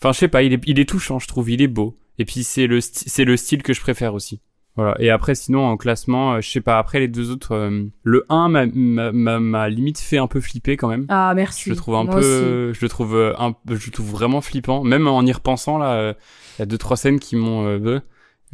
[0.00, 1.98] enfin, je sais pas, il est, il est touchant, je trouve, il est beau.
[2.18, 4.40] Et puis, c'est le, c'est le style que je préfère aussi.
[4.76, 4.94] Voilà.
[5.00, 8.24] Et après, sinon, en classement, euh, je sais pas, après les deux autres, euh, le
[8.30, 11.04] 1 m'a, m'a, m'a- m'a limite fait un peu flipper quand même.
[11.10, 11.64] Ah, merci.
[11.64, 12.20] Je le trouve un Moi peu,
[12.70, 12.78] aussi.
[12.78, 14.82] je le trouve euh, un, je le trouve vraiment flippant.
[14.82, 16.14] Même en y repensant là, euh,
[16.56, 17.66] il y a deux trois scènes qui m'ont.
[17.66, 18.00] euh,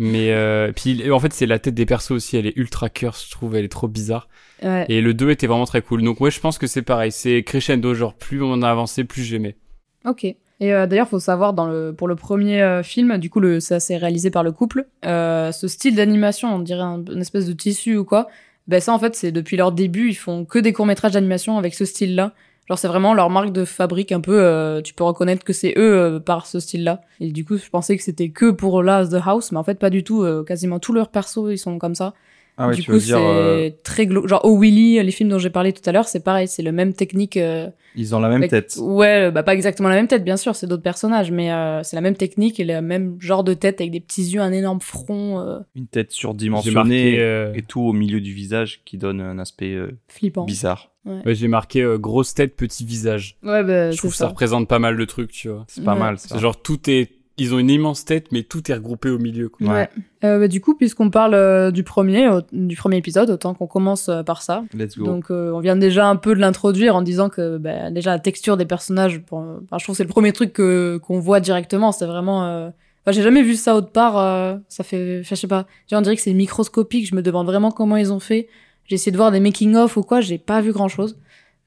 [0.01, 3.25] mais euh, puis en fait c'est la tête des persos aussi, elle est ultra curse,
[3.27, 4.29] je trouve, elle est trop bizarre.
[4.63, 4.87] Ouais.
[4.89, 6.03] Et le 2 était vraiment très cool.
[6.03, 9.23] Donc ouais, je pense que c'est pareil, c'est crescendo, genre plus on a avancé, plus
[9.23, 9.57] j'aimais.
[10.05, 10.27] Ok.
[10.61, 13.61] Et euh, d'ailleurs, faut savoir dans le pour le premier euh, film, du coup, le
[13.61, 14.87] ça s'est réalisé par le couple.
[15.05, 18.29] euh, ce style d'animation, on dirait un- une espèce de tissu ou quoi.
[18.67, 21.59] Ben ça, en fait, c'est depuis leur début, ils font que des courts métrages d'animation
[21.59, 22.33] avec ce style-là.
[22.69, 24.39] Genre, c'est vraiment leur marque de fabrique un peu.
[24.43, 27.01] euh, tu peux reconnaître que c'est eux euh, par ce style-là.
[27.21, 29.79] Et du coup, je pensais que c'était que pour là The House, mais en fait,
[29.79, 30.27] pas du tout.
[30.45, 32.13] quasiment tous leurs persos, ils sont comme ça.
[32.61, 35.31] Ah ouais, du tu coup, dire, c'est euh, très glo- genre Oh Willy, les films
[35.31, 37.37] dont j'ai parlé tout à l'heure, c'est pareil, c'est le même technique.
[37.37, 38.77] euh, ils ont la même avec- tête.
[38.81, 41.97] Ouais, bah pas exactement la même tête, bien sûr, c'est d'autres personnages, mais euh, c'est
[41.97, 44.81] la même technique et le même genre de tête avec des petits yeux, un énorme
[44.81, 46.75] front euh, Une tête surdimensionnée
[47.13, 50.45] marqué, euh, et tout au milieu du visage qui donne un aspect euh, flippant.
[50.45, 50.91] bizarre.
[51.07, 53.37] ouais, j'ai marqué euh, grosse tête, petit visage.
[53.43, 54.29] Ouais, bah, je trouve que ça ça.
[54.31, 55.65] représente pas mal de trucs, tu vois.
[55.69, 56.01] C'est pas Ouais.
[56.01, 56.35] mal ça.
[56.35, 59.49] C'est genre tout est, ils ont une immense tête, mais tout est regroupé au milieu.
[59.49, 59.67] Quoi.
[59.73, 59.89] Ouais.
[60.25, 64.09] Euh, bah, du coup, puisqu'on parle euh, du premier, du premier épisode, autant qu'on commence
[64.09, 64.65] euh, par ça.
[64.75, 65.05] Let's go.
[65.05, 68.19] Donc, euh, on vient déjà un peu de l'introduire en disant que bah, déjà la
[68.19, 71.41] texture des personnages, pour- enfin, je trouve que c'est le premier truc que qu'on voit
[71.41, 71.93] directement.
[71.93, 72.45] C'est vraiment.
[72.47, 72.69] euh,
[73.05, 74.19] Enfin, j'ai jamais vu ça autre part.
[74.19, 75.67] euh, Ça fait, enfin, je sais pas.
[75.93, 77.07] On dirait que c'est microscopique.
[77.07, 78.49] Je me demande vraiment comment ils ont fait.
[78.85, 80.21] J'ai essayé de voir des making of ou quoi.
[80.21, 81.17] J'ai pas vu grand chose.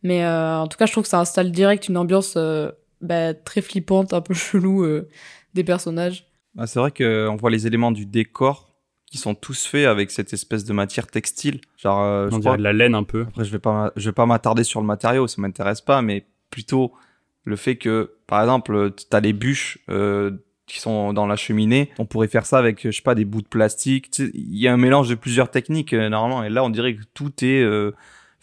[0.03, 3.33] Mais euh, en tout cas, je trouve que ça installe direct une ambiance euh, bah,
[3.33, 5.07] très flippante, un peu chelou euh,
[5.53, 6.25] des personnages.
[6.57, 8.69] Ah, c'est vrai qu'on voit les éléments du décor
[9.05, 11.59] qui sont tous faits avec cette espèce de matière textile.
[11.77, 13.25] Genre, euh, je On crois dirait de la laine un peu.
[13.27, 16.01] Après, je vais pas, m'a- je vais pas m'attarder sur le matériau, ça m'intéresse pas,
[16.01, 16.93] mais plutôt
[17.43, 20.31] le fait que, par exemple, tu as les bûches euh,
[20.65, 21.89] qui sont dans la cheminée.
[21.99, 24.17] On pourrait faire ça avec, je sais pas, des bouts de plastique.
[24.19, 27.01] Il y a un mélange de plusieurs techniques euh, normalement, et là, on dirait que
[27.13, 27.91] tout est euh,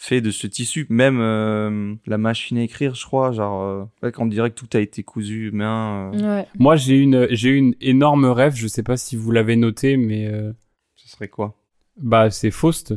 [0.00, 0.86] fait de ce tissu.
[0.88, 4.68] Même euh, la machine à écrire, je crois, genre, euh, ouais, on dirait que tout
[4.76, 6.12] a été cousu main.
[6.14, 6.46] euh, Ouais.
[6.58, 8.54] Moi, j'ai une, j'ai une énorme rêve.
[8.54, 10.52] Je sais pas si vous l'avez noté, mais euh,
[10.96, 11.54] ce serait quoi?
[12.00, 12.94] bah c'est Faust.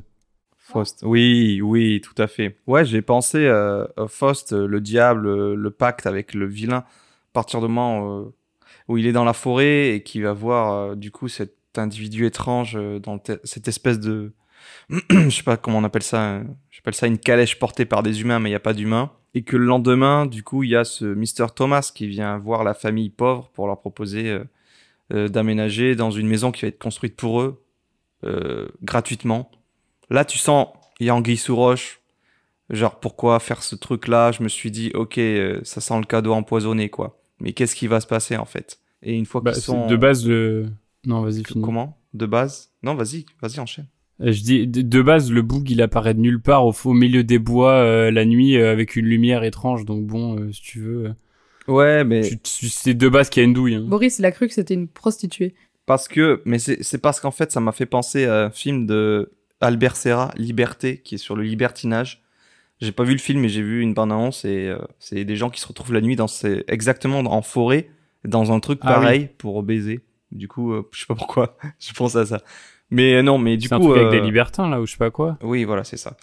[0.55, 1.01] Faust.
[1.03, 2.57] Oui, oui, tout à fait.
[2.67, 6.85] Ouais, j'ai pensé euh, à Faust, le diable, le pacte avec le vilain, à
[7.33, 8.25] partir du moment euh,
[8.87, 12.25] où il est dans la forêt et qu'il va voir euh, du coup cet individu
[12.27, 14.33] étrange euh, dans te- cette espèce de,
[15.09, 18.39] je sais pas comment on appelle ça, j'appelle ça une calèche portée par des humains,
[18.39, 19.11] mais il y a pas d'humains.
[19.33, 21.53] Et que le lendemain, du coup, il y a ce Mr.
[21.55, 24.43] Thomas qui vient voir la famille pauvre pour leur proposer euh,
[25.13, 27.63] euh, d'aménager dans une maison qui va être construite pour eux
[28.25, 29.49] euh, gratuitement.
[30.09, 30.67] Là, tu sens,
[30.99, 32.01] il y a anguille sous roche.
[32.69, 34.31] Genre, pourquoi faire ce truc-là?
[34.33, 37.19] Je me suis dit, ok, euh, ça sent le cadeau empoisonné, quoi.
[37.39, 38.79] Mais qu'est-ce qui va se passer, en fait?
[39.01, 39.87] Et une fois Bah, qu'ils sont...
[39.87, 40.67] De base, le.
[41.05, 41.43] Non, vas-y.
[41.43, 41.97] Comment?
[42.13, 42.71] De base?
[42.83, 43.87] Non, vas-y, vas-y, enchaîne.
[44.21, 47.23] Euh, Je dis, de, base, le boug, il apparaît de nulle part au, au milieu
[47.23, 49.85] des bois euh, la nuit euh, avec une lumière étrange.
[49.85, 51.13] Donc bon, euh, si tu veux,
[51.67, 52.23] Ouais, mais...
[52.43, 53.75] c'est de base qu'il y a une douille.
[53.75, 53.85] hein.
[53.87, 55.53] Boris, il a cru que c'était une prostituée.
[55.85, 56.41] Parce que...
[56.45, 59.31] Mais c'est parce qu'en fait, ça m'a fait penser à un film de
[59.61, 62.23] Albert Serra, Liberté, qui est sur le libertinage.
[62.79, 65.51] J'ai pas vu le film, mais j'ai vu une bande-annonce et euh, c'est des gens
[65.51, 66.63] qui se retrouvent la nuit dans ces...
[66.67, 67.89] exactement en forêt,
[68.25, 68.93] dans un truc Ah oui.
[69.03, 69.99] pareil pour baiser.
[70.31, 72.41] Du coup, euh, je sais pas pourquoi, je pense à ça.
[72.91, 73.89] Mais euh, non, mais du C'est un coup...
[73.89, 75.37] truc avec des euh, libertins là ou je sais pas quoi.
[75.41, 76.15] Oui, voilà, c'est ça.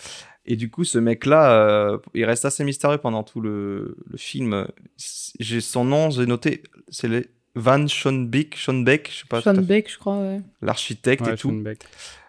[0.46, 4.66] Et du coup, ce mec-là, euh, il reste assez mystérieux pendant tout le, le film.
[5.40, 9.60] J'ai son nom, j'ai noté, c'est le Van Schoenbeek, Schoenbeck, je sais pas, Sean tout
[9.60, 10.40] à fait, Beck, je crois, ouais.
[10.62, 11.48] l'architecte Ouais, et tout.
[11.48, 11.80] Schoenbeck.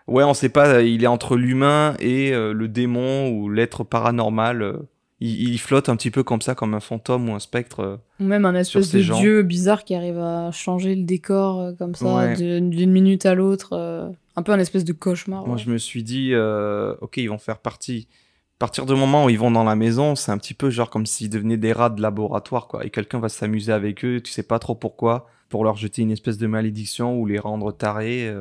[0.08, 4.80] Ouais, on sait pas, il est entre l'humain et euh, le démon ou l'être paranormal.
[5.22, 7.80] Il, il flotte un petit peu comme ça, comme un fantôme ou un spectre.
[7.82, 7.98] euh.
[8.20, 9.20] Ou même un espèce de gens.
[9.20, 12.36] dieu bizarre qui arrive à changer le décor euh, comme ça Ouais.
[12.36, 13.74] d'une minute à l'autre.
[13.74, 15.46] euh, un peu un espèce de cauchemar.
[15.46, 15.62] Moi, ouais.
[15.62, 18.08] je me suis dit, euh, ok, ils vont faire partie.
[18.56, 20.90] À partir du moment où ils vont dans la maison, c'est un petit peu genre
[20.90, 22.86] comme s'ils devenaient des rats de laboratoire, quoi.
[22.86, 26.12] Et quelqu'un va s'amuser avec eux, tu sais pas trop pourquoi, pour leur jeter une
[26.12, 28.34] espèce de malédiction ou les rendre tarés.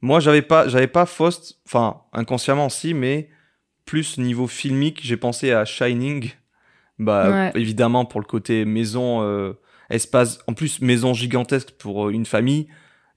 [0.00, 3.28] Moi, j'avais pas, j'avais pas Faust, enfin, inconsciemment si, mais
[3.84, 6.30] plus niveau filmique, j'ai pensé à Shining.
[6.98, 7.52] Bah, Ouais.
[7.54, 9.52] évidemment, pour le côté maison, euh,
[9.90, 12.68] espace, en plus, maison gigantesque pour euh, une famille.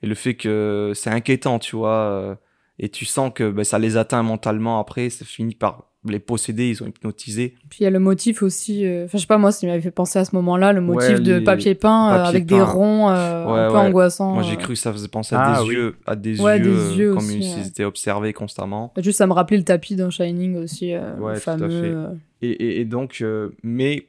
[0.04, 2.38] Et le fait que c'est inquiétant, tu vois.
[2.80, 6.20] Euh, et tu sens que bah, ça les atteint mentalement après, ça finit par les
[6.20, 7.56] posséder, ils ont hypnotisé.
[7.70, 8.86] Puis il y a le motif aussi.
[8.86, 11.10] euh, Enfin, je sais pas, moi, ça m'avait fait penser à ce moment-là, le motif
[11.16, 12.56] Ouais, de les papier peint euh, papier avec peint.
[12.56, 13.80] des ronds euh, Ouais, un peu ouais.
[13.88, 14.34] angoissants.
[14.34, 14.58] Moi j'ai euh.
[14.58, 15.76] cru que ça faisait penser à Ah, des oui.
[15.76, 17.68] yeux, à des Ouais, yeux, des euh, yeux comme aussi, s'ils ouais.
[17.68, 18.94] étaient observés constamment.
[18.96, 21.58] Bah, Juste, ça me rappelait le tapis dans Shining aussi, euh, Ouais, le tout à
[21.58, 21.70] fameux.
[21.70, 21.88] fait.
[21.94, 22.08] euh.
[22.42, 24.08] Et, et- et donc, euh, mais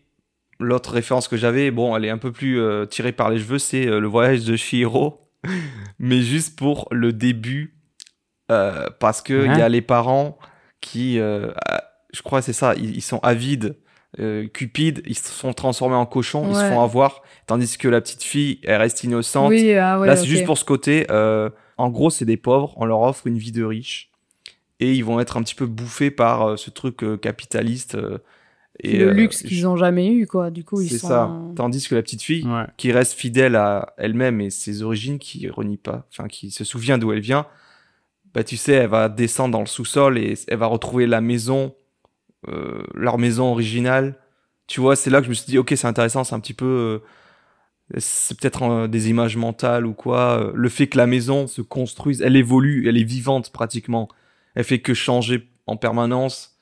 [0.60, 3.58] l'autre référence que j'avais, bon, elle est un peu plus euh, tirée par les cheveux,
[3.58, 5.20] c'est euh, le voyage de Shihiro,
[5.98, 7.74] mais juste pour le début,
[8.50, 10.38] euh, parce que il y a les parents
[10.80, 11.50] qui, euh,
[12.12, 13.76] je crois c'est ça, ils, ils sont avides,
[14.20, 18.00] euh, cupides, ils se sont transformés en cochons, ils se font avoir, tandis que la
[18.00, 19.50] petite fille, elle reste innocente.
[19.50, 20.06] Oui, ah ouais.
[20.06, 21.06] Là, c'est juste pour ce côté.
[21.10, 24.10] euh, en gros, c'est des pauvres, on leur offre une vie de riche.
[24.80, 27.96] Et ils vont être un petit peu bouffés par euh, ce truc euh, capitaliste.
[27.96, 28.18] euh,
[28.80, 30.50] et le euh, luxe qu'ils ont jamais eu, quoi.
[30.50, 31.08] Du coup, ils C'est sont.
[31.08, 31.30] ça.
[31.56, 32.62] Tandis que la petite fille, Ouais.
[32.76, 36.96] qui reste fidèle à elle-même et ses origines, qui renie pas, enfin, qui se souvient
[36.96, 37.44] d'où elle vient,
[38.38, 41.74] bah, tu sais, elle va descendre dans le sous-sol et elle va retrouver la maison,
[42.46, 44.14] euh, leur maison originale.
[44.68, 46.54] Tu vois, c'est là que je me suis dit, ok, c'est intéressant, c'est un petit
[46.54, 47.02] peu.
[47.94, 50.40] euh, c'est peut-être des images mentales ou quoi.
[50.40, 54.08] euh, le fait que la maison se construise, elle évolue, elle est vivante pratiquement.
[54.54, 56.60] Elle fait que changer en permanence.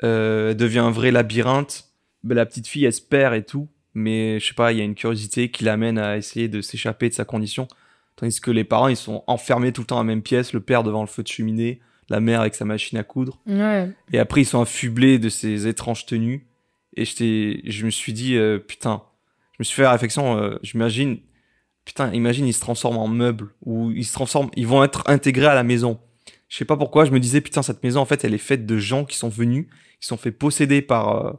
[0.00, 1.86] Elle devient un vrai labyrinthe.
[2.22, 3.66] Ben, la petite fille, elle se perd et tout.
[3.92, 7.08] Mais je sais pas, il y a une curiosité qui l'amène à essayer de s'échapper
[7.08, 7.66] de sa condition.
[8.18, 10.52] Tandis que les parents, ils sont enfermés tout le temps dans la même pièce.
[10.52, 11.78] Le père devant le feu de cheminée,
[12.08, 13.40] la mère avec sa machine à coudre.
[13.46, 13.88] Ouais.
[14.12, 16.48] Et après, ils sont affublés de ces étranges tenues.
[16.96, 19.04] Et j'étais, je me suis dit, euh, putain,
[19.52, 21.18] je me suis fait la réflexion, euh, j'imagine,
[21.84, 25.46] putain, imagine, ils se transforment en meubles, ou ils se transforment, ils vont être intégrés
[25.46, 26.00] à la maison.
[26.48, 28.66] Je sais pas pourquoi, je me disais, putain, cette maison, en fait, elle est faite
[28.66, 29.68] de gens qui sont venus,
[30.00, 31.26] qui sont fait posséder par.
[31.26, 31.32] euh,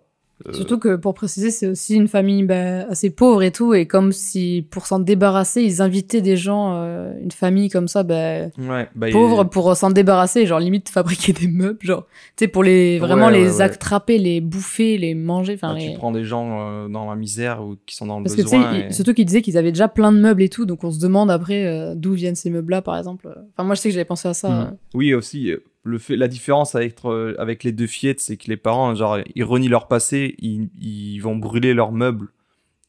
[0.54, 4.12] Surtout que pour préciser, c'est aussi une famille bah, assez pauvre et tout, et comme
[4.14, 8.88] si pour s'en débarrasser, ils invitaient des gens, euh, une famille comme ça, bah, ouais,
[8.96, 10.88] bah, il- pauvre pour s'en débarrasser, genre limite
[11.30, 12.06] fabriquer des meubles, genre,
[12.38, 15.74] tu sais, pour les vraiment Ouais, les ouais, attraper, les bouffer, les manger, enfin.
[15.74, 18.24] bah, les- tu prends des gens euh, dans la misère ou qui sont dans le
[18.24, 18.74] Parce que besoin.
[18.78, 20.92] il- et- surtout qu'ils disaient qu'ils avaient déjà plein de meubles et tout, donc on
[20.92, 23.28] se demande après euh, d'où viennent ces meubles-là, par exemple.
[23.54, 24.62] Enfin, moi je sais que j'avais pensé à ça.
[24.62, 24.66] Euh.
[24.94, 28.48] Oui, aussi, euh, le fait, la différence avec, euh, avec les deux fillettes, c'est que
[28.48, 32.30] les parents, genre, ils renient leur passé, ils, ils vont brûler leurs meubles.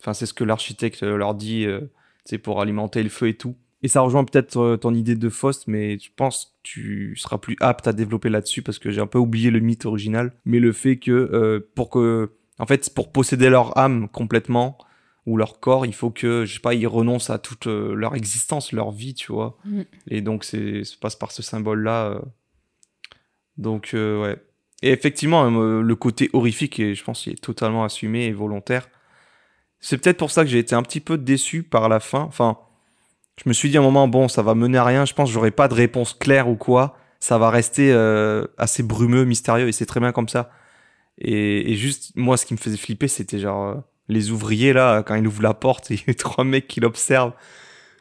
[0.01, 1.81] Enfin, c'est ce que l'architecte euh, leur dit, euh,
[2.25, 3.57] sais, pour alimenter le feu et tout.
[3.83, 7.39] Et ça rejoint peut-être euh, ton idée de Faust, mais je pense que tu seras
[7.39, 10.33] plus apte à développer là-dessus parce que j'ai un peu oublié le mythe original.
[10.45, 14.79] Mais le fait que, pour que, en fait, pour posséder leur âme complètement,
[15.27, 18.73] ou leur corps, il faut que, je sais pas, ils renoncent à toute leur existence,
[18.73, 19.59] leur vie, tu vois.
[19.65, 19.83] Mm.
[20.09, 22.23] Et donc, c'est, ça passe par ce symbole-là.
[23.61, 24.37] Donc, euh, ouais.
[24.83, 28.88] Et effectivement, euh, le côté horrifique, et je pense qu'il est totalement assumé et volontaire.
[29.79, 32.20] C'est peut-être pour ça que j'ai été un petit peu déçu par la fin.
[32.23, 32.59] Enfin,
[33.42, 35.05] je me suis dit à un moment, bon, ça va mener à rien.
[35.05, 36.96] Je pense que j'aurai pas de réponse claire ou quoi.
[37.20, 40.51] Ça va rester euh, assez brumeux, mystérieux, et c'est très bien comme ça.
[41.18, 45.27] Et, juste, moi, ce qui me faisait flipper, c'était genre les ouvriers là, quand ils
[45.27, 47.35] ouvrent la porte, il y a trois mecs qui l'observent.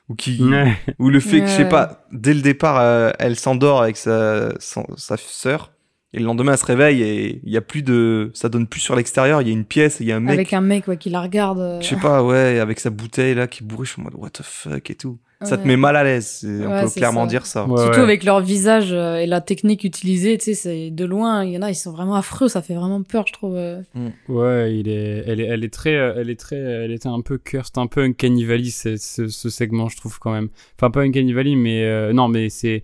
[0.09, 0.75] Ou qui, Ouais.
[0.97, 4.49] ou le fait que, je sais pas, dès le départ, euh, elle s'endort avec sa,
[4.59, 5.71] son- sa sœur.
[6.11, 8.79] Et le lendemain, elle se réveille et il y a plus de, ça donne plus
[8.79, 9.43] sur l'extérieur.
[9.43, 10.97] Il y a une pièce, et il y a un mec, Avec un mec ouais,
[10.97, 11.59] qui la regarde.
[11.59, 11.79] euh.
[11.81, 14.89] je sais pas, ouais, avec sa bouteille là qui suis en mode what the fuck
[14.89, 15.19] et tout.
[15.41, 16.45] Ça te met mal à l'aise.
[16.45, 17.27] On peut clairement ça.
[17.27, 17.65] dire ça.
[17.65, 18.03] Ouais, Surtout ouais.
[18.03, 21.45] avec leur visage euh, et la technique utilisée, tu sais, c'est de loin.
[21.45, 22.49] Il y en a, ils sont vraiment affreux.
[22.49, 23.55] Ça fait vraiment peur, je trouve.
[23.55, 23.81] euh.
[24.27, 27.21] Ouais, il est, elle est, elle est très, euh, elle est très, elle était un
[27.21, 30.49] peu cursed, un peu un cannibali ce, ce, ce segment, je trouve quand même.
[30.77, 32.83] Enfin, pas un cannibali, mais euh, non, mais c'est,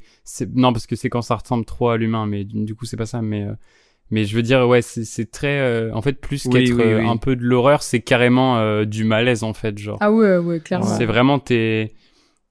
[0.54, 3.06] non, parce que c'est quand ça ressemble trop à l'humain, mais du, coup c'est pas
[3.06, 3.52] ça, mais, euh,
[4.12, 7.06] mais je veux dire, ouais, c'est, très, euh, en fait, plus Oui, qu'être oui, oui.
[7.08, 9.98] un peu de l'horreur, c'est carrément euh, du malaise en fait, genre.
[10.00, 10.86] Ah ouais, ouais, clairement.
[10.86, 11.94] c'est vraiment tes,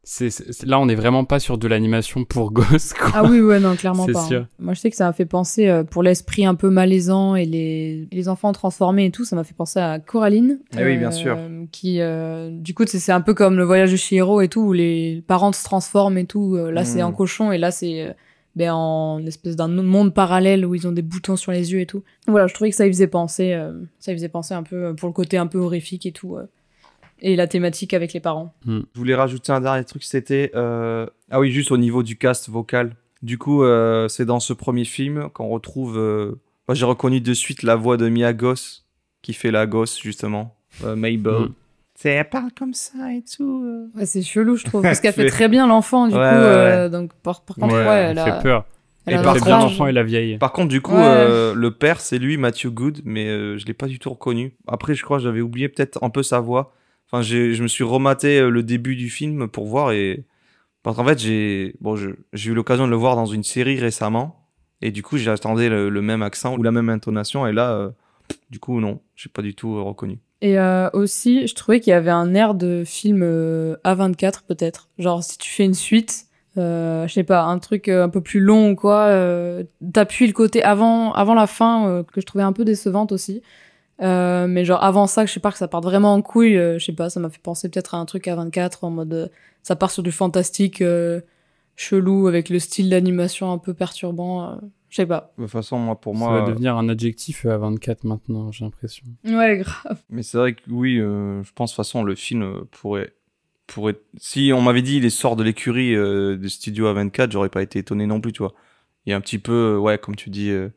[0.04, 3.10] c'est, c'est- là on est vraiment pas sur de l'animation pour gosses, quoi.
[3.14, 4.20] Ah oui, ouais, non, clairement C'est pas.
[4.22, 4.26] hein.
[4.28, 4.46] sûr.
[4.58, 7.44] Moi, je sais que ça m'a fait penser, euh, pour l'esprit un peu malaisant et
[7.46, 10.60] les, les enfants transformés et tout, ça m'a fait penser à Coraline.
[10.76, 11.38] Ah oui, bien sûr.
[11.72, 14.60] Qui, euh, du coup, c'est c'est un peu comme le voyage de Chihiro et tout,
[14.62, 16.54] où les parents se transforment et tout.
[16.56, 18.12] Euh, Là, c'est en cochon et là, c'est euh,
[18.56, 21.86] ben, en espèce d'un monde parallèle où ils ont des boutons sur les yeux et
[21.86, 22.02] tout.
[22.28, 24.76] Voilà, je trouvais que ça y faisait penser, euh, ça y faisait penser un peu
[24.76, 26.36] euh, pour le côté un peu horrifique et tout.
[27.24, 28.54] Euh, et la thématique avec les parents.
[28.66, 30.50] Je voulais rajouter un dernier truc, c'était...
[30.54, 32.94] euh, Ah oui, juste au niveau du cast vocal.
[33.22, 35.96] Du coup, euh, c'est dans ce premier film qu'on retrouve...
[35.98, 36.32] euh,
[36.68, 38.86] Moi, j'ai reconnu de suite la voix de Mia Goss,
[39.22, 40.54] qui fait la gosse, justement.
[40.84, 41.32] Euh, Mabel.
[41.32, 41.52] Mm.
[41.96, 43.62] C'est, elle parle comme ça et tout.
[43.64, 43.86] euh.
[43.98, 46.24] Ouais, c'est chelou, je trouve, parce qu'elle fait très bien l'enfant, du Ouais, coup.
[46.24, 48.64] ouais, euh, donc, par, par contre, ouais, Ouais, elle elle a, fait peur.
[49.06, 49.48] elle Et a par rage.
[49.62, 50.36] l'enfant et la vieille.
[50.38, 51.02] Par contre, du coup, Ouais.
[51.04, 54.54] euh, le père, c'est lui, Matthew Good, mais euh, je l'ai pas du tout reconnu.
[54.66, 56.74] Après, je crois que j'avais oublié peut-être un peu sa voix.
[57.22, 60.24] Je me suis rematé euh, le début du film pour voir et
[60.82, 64.48] parce qu'en fait, j'ai bon, eu l'occasion de le voir dans une série récemment
[64.82, 67.90] et du coup, j'attendais le, même accent ou la même intonation et là, euh,
[68.50, 70.18] du coup, non, j'ai pas du tout euh, reconnu.
[70.40, 70.58] Et
[70.92, 74.90] aussi, je trouvais qu'il y avait un air de film euh, A24 peut-être.
[74.98, 76.26] Genre si tu fais une suite,
[76.58, 79.10] euh, je sais pas, un truc un peu plus long ou quoi,
[79.92, 83.40] t'appuies le côté avant, avant la fin que je trouvais un peu décevante aussi.
[84.02, 86.78] Euh, mais genre avant ça, je sais pas que ça parte vraiment en couille, euh,
[86.78, 89.28] je sais pas, ça m'a fait penser peut-être à un truc A24 en mode euh,
[89.62, 91.20] ça part sur du fantastique euh,
[91.76, 94.50] chelou avec le style d'animation un peu perturbant.
[94.50, 94.56] euh,
[94.90, 95.32] je sais pas.
[95.38, 98.64] De toute façon, moi, pour Ça moi, va devenir un adjectif à 24 maintenant, j'ai
[98.64, 99.04] l'impression.
[99.24, 100.00] Ouais, grave.
[100.10, 103.12] Mais c'est vrai que oui, euh, je pense de toute façon le film pourrait
[103.66, 107.62] pourrait si on m'avait dit il sort de l'écurie euh, des studios A24, j'aurais pas
[107.62, 108.54] été étonné non plus, tu vois.
[109.06, 110.68] Il y a un petit peu ouais, comme tu dis euh,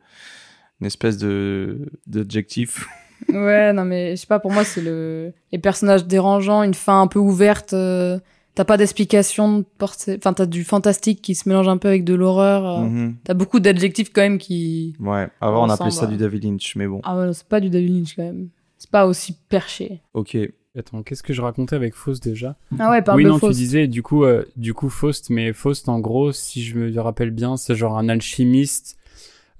[0.80, 2.86] une espèce de d'adjectif.
[3.32, 5.32] Ouais, non, mais je sais pas, pour moi, c'est le...
[5.52, 7.72] les personnages dérangeants, une fin un peu ouverte.
[7.72, 8.18] euh,
[8.54, 10.16] T'as pas d'explication de portée.
[10.18, 12.80] Enfin, t'as du fantastique qui se mélange un peu avec de l'horreur.
[12.80, 13.14] euh, Mhm.
[13.22, 14.96] T'as beaucoup d'adjectifs quand même qui.
[14.98, 17.00] Ouais, avant on appelait ça du David Lynch, mais bon.
[17.04, 18.48] Ah ouais, non, c'est pas du David Lynch quand même.
[18.78, 20.00] C'est pas aussi perché.
[20.14, 20.36] OK.
[20.76, 22.56] Attends, qu'est-ce que je racontais avec Faust déjà?
[22.78, 23.52] Ah ouais, parle Oui, de non, Faust.
[23.52, 27.00] tu disais du coup, euh, du coup Faust, mais Faust en gros, si je me
[27.00, 28.97] rappelle bien, c'est genre un alchimiste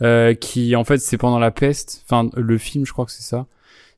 [0.02, 2.04] euh, qui, en fait, c'est pendant la peste.
[2.06, 3.46] Enfin, le film, je crois que c'est ça.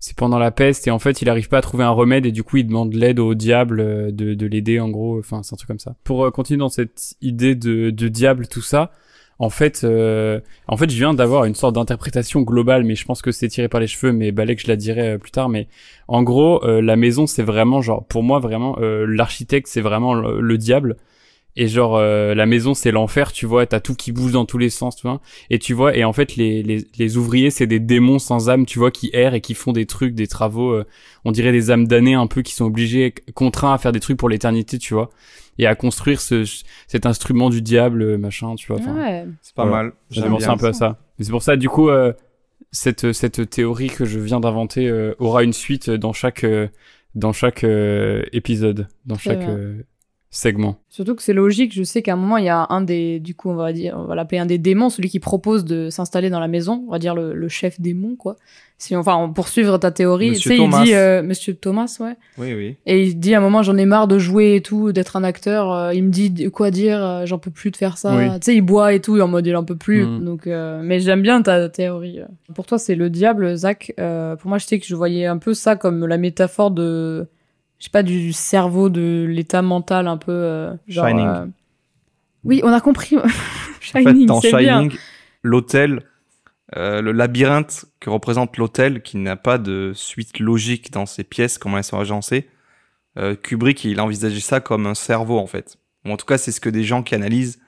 [0.03, 2.33] C'est pendant la peste et en fait, il arrive pas à trouver un remède et
[2.33, 5.19] du coup, il demande l'aide au diable euh, de, de l'aider en gros.
[5.19, 5.95] Enfin, c'est un truc comme ça.
[6.05, 8.93] Pour euh, continuer dans cette idée de, de diable, tout ça.
[9.39, 13.21] En fait, euh, en fait, je viens d'avoir une sorte d'interprétation globale, mais je pense
[13.21, 15.51] que c'est tiré par les cheveux, mais Balek, je la dirai plus tard.
[15.51, 15.69] Mais
[16.09, 20.59] en gros, euh, la maison, c'est vraiment genre, pour moi, vraiment, l'architecte, c'est vraiment le
[20.59, 20.97] diable.
[21.57, 24.57] Et genre, euh, la maison, c'est l'enfer, tu vois, t'as tout qui bouge dans tous
[24.59, 25.21] les sens, tu vois.
[25.51, 28.67] Et tu vois, et en fait, les, les, les ouvriers, c'est des démons sans âme,
[28.67, 30.87] tu vois, qui errent et qui font des trucs, des travaux, euh,
[31.25, 34.17] on dirait des âmes damnées un peu, qui sont obligés, contraints à faire des trucs
[34.17, 35.11] pour l'éternité, tu vois.
[35.59, 36.45] Et à construire ce,
[36.87, 38.81] cet instrument du diable, euh, machin, tu vois.
[38.81, 39.27] Ouais.
[39.43, 39.83] C'est pas Voilà.
[39.85, 39.93] mal.
[40.11, 40.99] j'ai pensé un peu à ça.
[41.19, 42.13] Mais c'est pour ça, du coup, euh,
[42.73, 46.69] cette, cette théorie que je viens d'inventer euh, aura une suite dans chaque, euh,
[47.17, 49.83] dans chaque euh, épisode, dans chaque euh,
[50.31, 50.77] segment.
[50.89, 53.35] Surtout que c'est logique, je sais qu'à un moment, il y a un des, du
[53.35, 56.31] coup, on va dire, on va l'appeler un des démons, celui qui propose de s'installer
[56.31, 58.37] dans la maison, on va dire le, le chef démon, quoi.
[58.79, 60.85] Si, enfin, on poursuivre ta théorie, Monsieur tu sais, il Thomas.
[60.85, 62.15] dit, euh, Monsieur Thomas, ouais.
[62.39, 62.77] Oui, oui.
[62.87, 65.25] Et il dit à un moment, j'en ai marre de jouer et tout, d'être un
[65.25, 65.71] acteur.
[65.73, 68.17] euh, il me dit de- quoi dire, euh, j'en peux plus de faire ça.
[68.17, 68.27] Oui.
[68.35, 70.07] Tu sais, il boit et tout, en mode il en peut plus.
[70.07, 70.25] Mm.
[70.25, 72.21] Donc, euh, mais j'aime bien ta théorie.
[72.55, 73.93] Pour toi, c'est le diable, Zach.
[74.01, 77.27] Euh, pour moi, je sais que je voyais un peu ça comme la métaphore de,
[77.81, 80.31] je sais pas, du cerveau, de l'état mental un peu.
[80.31, 81.27] euh, genre, Shining.
[81.27, 81.47] euh,
[82.45, 83.17] Oui, on a compris.
[83.93, 84.83] En fait, Shining, dans c'est bien.
[84.83, 84.99] Shining,
[85.43, 86.03] l'hôtel,
[86.77, 91.57] euh, le labyrinthe que représente l'hôtel, qui n'a pas de suite logique dans ses pièces,
[91.59, 92.49] comment elles sont agencées,
[93.19, 95.79] euh, Kubrick, il envisageait ça comme un cerveau, en fait.
[96.05, 97.59] Ou en tout cas, c'est ce que des gens qui analysent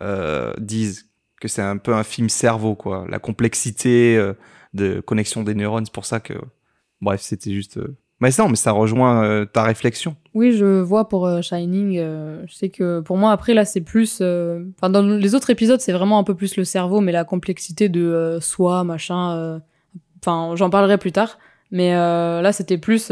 [0.00, 1.10] euh, disent,
[1.40, 3.04] que c'est un peu un film cerveau, quoi.
[3.08, 4.32] La complexité euh,
[4.74, 6.34] de connexion des neurones, c'est pour ça que...
[7.02, 7.78] Bref, c'était juste...
[8.20, 10.14] Mais non, mais ça rejoint euh, ta réflexion.
[10.34, 11.98] Oui, je vois pour euh, Shining.
[11.98, 14.22] euh, je sais que pour moi, après, là, c'est plus.
[14.22, 17.88] Enfin, dans les autres épisodes, c'est vraiment un peu plus le cerveau, mais la complexité
[17.88, 19.60] de soi, machin.
[20.20, 21.38] Enfin, j'en parlerai plus tard.
[21.72, 23.10] Mais là, c'était plus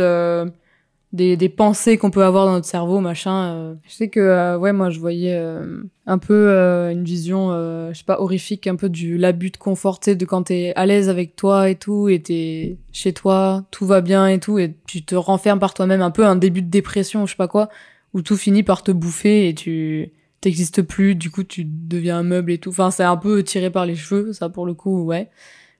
[1.12, 3.54] des, des pensées qu'on peut avoir dans notre cerveau, machin.
[3.54, 3.74] euh.
[3.82, 6.50] Je sais que, euh, ouais, moi, je voyais euh, un peu
[6.90, 10.72] une vision, je sais pas, horrifique, un peu du l'abus de confort, de quand t'es
[10.76, 14.58] à l'aise avec toi et tout, et t'es chez toi, tout va bien et tout,
[14.58, 17.48] et tu te renfermes par toi-même, un peu un début de dépression, je sais pas
[17.48, 17.68] quoi,
[18.14, 22.22] où tout finit par te bouffer et tu t'existes plus, du coup tu deviens un
[22.22, 22.70] meuble et tout.
[22.70, 25.28] Enfin, c'est un peu tiré par les cheveux, ça pour le coup, ouais.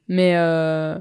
[0.08, 0.98] Mais euh,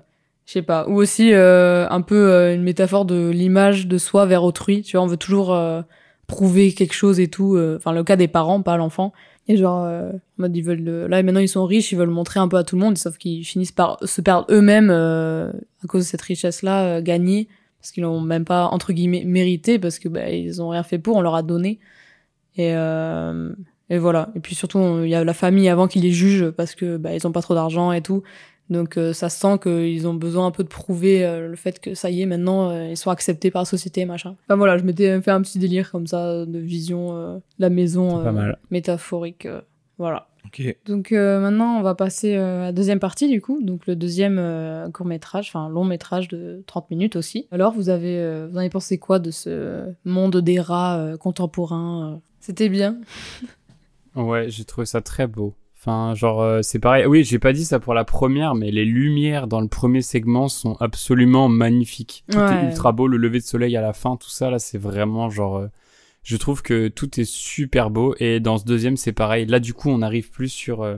[0.49, 0.87] je sais pas.
[0.87, 4.81] Ou aussi euh, un peu euh, une métaphore de l'image de soi vers autrui.
[4.81, 5.83] Tu vois, on veut toujours euh,
[6.25, 7.55] prouver quelque chose et tout.
[7.55, 9.13] euh, Enfin, le cas des parents, pas l'enfant.
[9.47, 12.39] Et genre, euh, mode, ils veulent le- là maintenant ils sont riches, ils veulent montrer
[12.39, 15.51] un peu à tout le monde, sauf qu'ils finissent par se perdre eux-mêmes euh,
[15.83, 17.47] à cause de cette richesse-là gagnée,
[17.79, 20.97] parce qu'ils l'ont même pas entre guillemets mérité, parce que bah, ils ont rien fait
[20.97, 21.79] pour, on leur a donné.
[22.57, 22.73] Et,
[23.91, 24.29] Et voilà.
[24.35, 27.13] Et puis surtout, il y a la famille avant qui les juge parce que bah,
[27.15, 28.21] ils ont pas trop d'argent et tout.
[28.69, 31.79] Donc euh, ça se sent qu'ils ont besoin un peu de prouver euh, le fait
[31.79, 34.35] que ça y est, maintenant euh, ils sont acceptés par la société, machin.
[34.47, 37.69] Enfin voilà, je m'étais fait un petit délire comme ça de vision euh, de la
[37.69, 38.57] maison C'est pas mal.
[38.69, 39.45] métaphorique.
[39.47, 39.61] euh,
[39.97, 40.27] voilà.
[40.45, 40.77] Ok.
[40.85, 43.95] Donc euh, maintenant on va passer euh, à la deuxième partie du coup, donc le
[43.95, 47.47] deuxième court métrage, enfin long métrage de 30 minutes aussi.
[47.51, 51.17] Alors vous avez, euh, vous en avez pensé quoi de ce monde des rats euh,
[51.17, 52.17] contemporain euh?
[52.39, 52.97] C'était bien.
[54.15, 55.53] Ouais, j'ai trouvé ça très beau.
[55.81, 57.05] Enfin, genre, euh, c'est pareil.
[57.05, 60.49] Oui, j'ai pas dit ça pour la première, mais les lumières dans le premier segment
[60.49, 62.25] sont absolument magnifiques.
[62.29, 62.53] Tout Ouais.
[62.63, 65.29] est ultra beau, le lever de soleil à la fin, tout ça, là, c'est vraiment
[65.29, 65.57] genre.
[65.57, 65.67] euh,
[66.23, 68.13] je trouve que tout est super beau.
[68.19, 69.45] Et dans ce deuxième, c'est pareil.
[69.45, 70.97] Là, du coup, on arrive plus sur euh,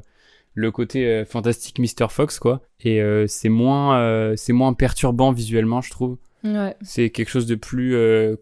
[0.56, 2.08] le côté euh, fantastique Mr.
[2.10, 2.62] Fox, quoi.
[2.84, 6.18] Et c'est moins, euh, c'est moins perturbant visuellement, je trouve.
[6.44, 6.76] Ouais.
[6.82, 7.96] C'est quelque chose de plus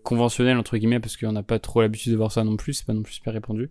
[0.04, 2.86] conventionnel entre guillemets parce qu'on n'a pas trop l'habitude de voir ça non plus, c'est
[2.86, 3.70] pas non plus super répandu.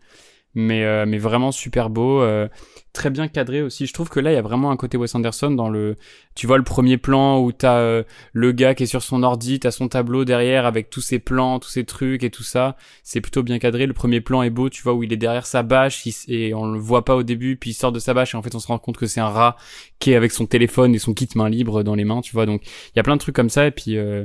[0.60, 2.48] Mais euh, mais vraiment super beau, euh,
[2.92, 3.86] très bien cadré aussi.
[3.86, 5.96] Je trouve que là il y a vraiment un côté Wes Anderson dans le
[6.34, 8.02] tu vois le premier plan où t'as euh,
[8.32, 11.60] le gars qui est sur son ordi, t'as son tableau derrière avec tous ses plans,
[11.60, 12.76] tous ses trucs et tout ça.
[13.04, 13.86] C'est plutôt bien cadré.
[13.86, 16.72] Le premier plan est beau, tu vois où il est derrière sa bâche et on
[16.72, 18.58] le voit pas au début, puis il sort de sa bâche et en fait on
[18.58, 19.54] se rend compte que c'est un rat
[20.00, 22.46] qui est avec son téléphone et son kit main libre dans les mains, tu vois.
[22.46, 24.24] Donc il y a plein de trucs comme ça et puis euh,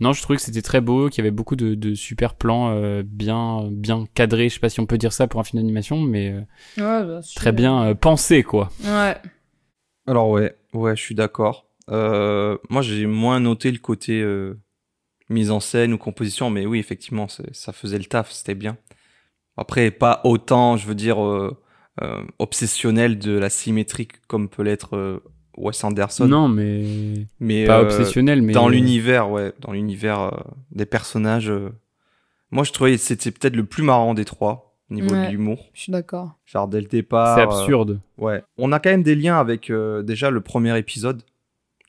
[0.00, 2.70] non, je trouvais que c'était très beau, qu'il y avait beaucoup de, de super plans
[2.70, 4.48] euh, bien bien cadrés.
[4.48, 6.40] Je sais pas si on peut dire ça pour un film d'animation, mais euh,
[6.78, 8.70] Ouais, bah, très bien euh, pensé quoi.
[8.84, 9.16] Ouais.
[10.06, 11.66] Alors ouais, ouais, je suis d'accord.
[11.90, 14.58] Euh, moi, j'ai moins noté le côté euh,
[15.28, 18.76] mise en scène ou composition, mais oui, effectivement, ça faisait le taf, c'était bien.
[19.56, 21.56] Après, pas autant, je veux dire, euh,
[22.02, 25.22] euh, obsessionnel de la symétrie comme peut l'être
[25.56, 26.26] Wes Anderson.
[26.26, 26.84] Non, mais
[27.40, 30.30] mais pas euh, obsessionnel, mais dans l'univers, ouais, dans l'univers euh,
[30.70, 31.50] des personnages.
[31.50, 31.70] euh,
[32.50, 35.26] moi, je trouvais que c'était peut-être le plus marrant des trois au niveau Ouais.
[35.26, 35.70] de l'humour.
[35.74, 36.32] Je suis d'accord.
[36.46, 37.34] Genre dès le départ.
[37.36, 38.00] c'est euh, absurde.
[38.18, 38.42] Ouais.
[38.58, 41.22] On a quand même des liens avec euh, déjà le premier épisode.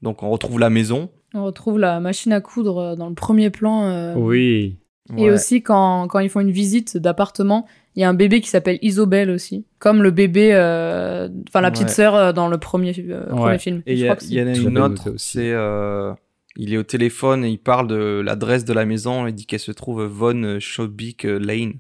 [0.02, 1.10] Donc on retrouve la maison.
[1.34, 3.86] On retrouve la machine à coudre euh, dans le premier plan.
[3.86, 4.78] euh, Oui.
[5.18, 5.32] Et Ouais.
[5.32, 7.66] aussi, quand, quand ils font une visite d'appartement,
[7.96, 9.66] il y a un bébé qui s'appelle Isobel aussi.
[9.80, 11.94] Comme le bébé, euh, enfin la petite Ouais.
[11.94, 13.36] sœur euh, dans le premier, euh, Ouais.
[13.38, 13.84] premier film.
[13.86, 14.10] Et il y,
[14.42, 16.14] en a une autre, c'est euh,
[16.56, 19.28] il est au téléphone et il parle de l'adresse de la maison.
[19.28, 21.74] Il dit qu'elle se trouve Von Schobik Lane.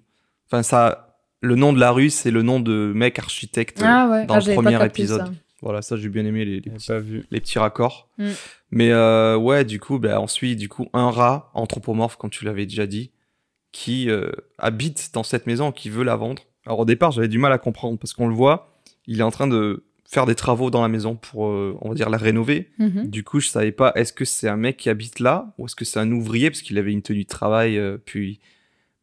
[0.47, 4.25] Enfin ça, le nom de la rue, c'est le nom de mec architecte Ah ouais,
[4.25, 5.25] dans ah, le premier épisode.
[5.27, 5.31] ça.
[5.61, 7.23] Voilà, ça j'ai bien aimé les, les petits, pas vu.
[7.31, 8.09] les petits raccords.
[8.17, 8.27] Mm.
[8.71, 12.43] Mais euh, ouais, du coup, ben, on suit du coup un rat anthropomorphe, comme tu
[12.43, 13.11] l'avais déjà dit,
[13.73, 16.43] qui euh, habite dans cette maison, qui veut la vendre.
[16.65, 18.73] Alors au départ, j'avais du mal à comprendre parce qu'on le voit,
[19.07, 21.95] il est en train de faire des travaux dans la maison pour, euh, on va
[21.95, 22.69] dire, la rénover.
[22.77, 23.07] Mhm.
[23.09, 25.75] Du coup, je savais pas, est-ce que c'est un mec qui habite là ou est-ce
[25.75, 27.77] que c'est un ouvrier parce qu'il avait une tenue de travail.
[27.77, 28.39] euh, puis,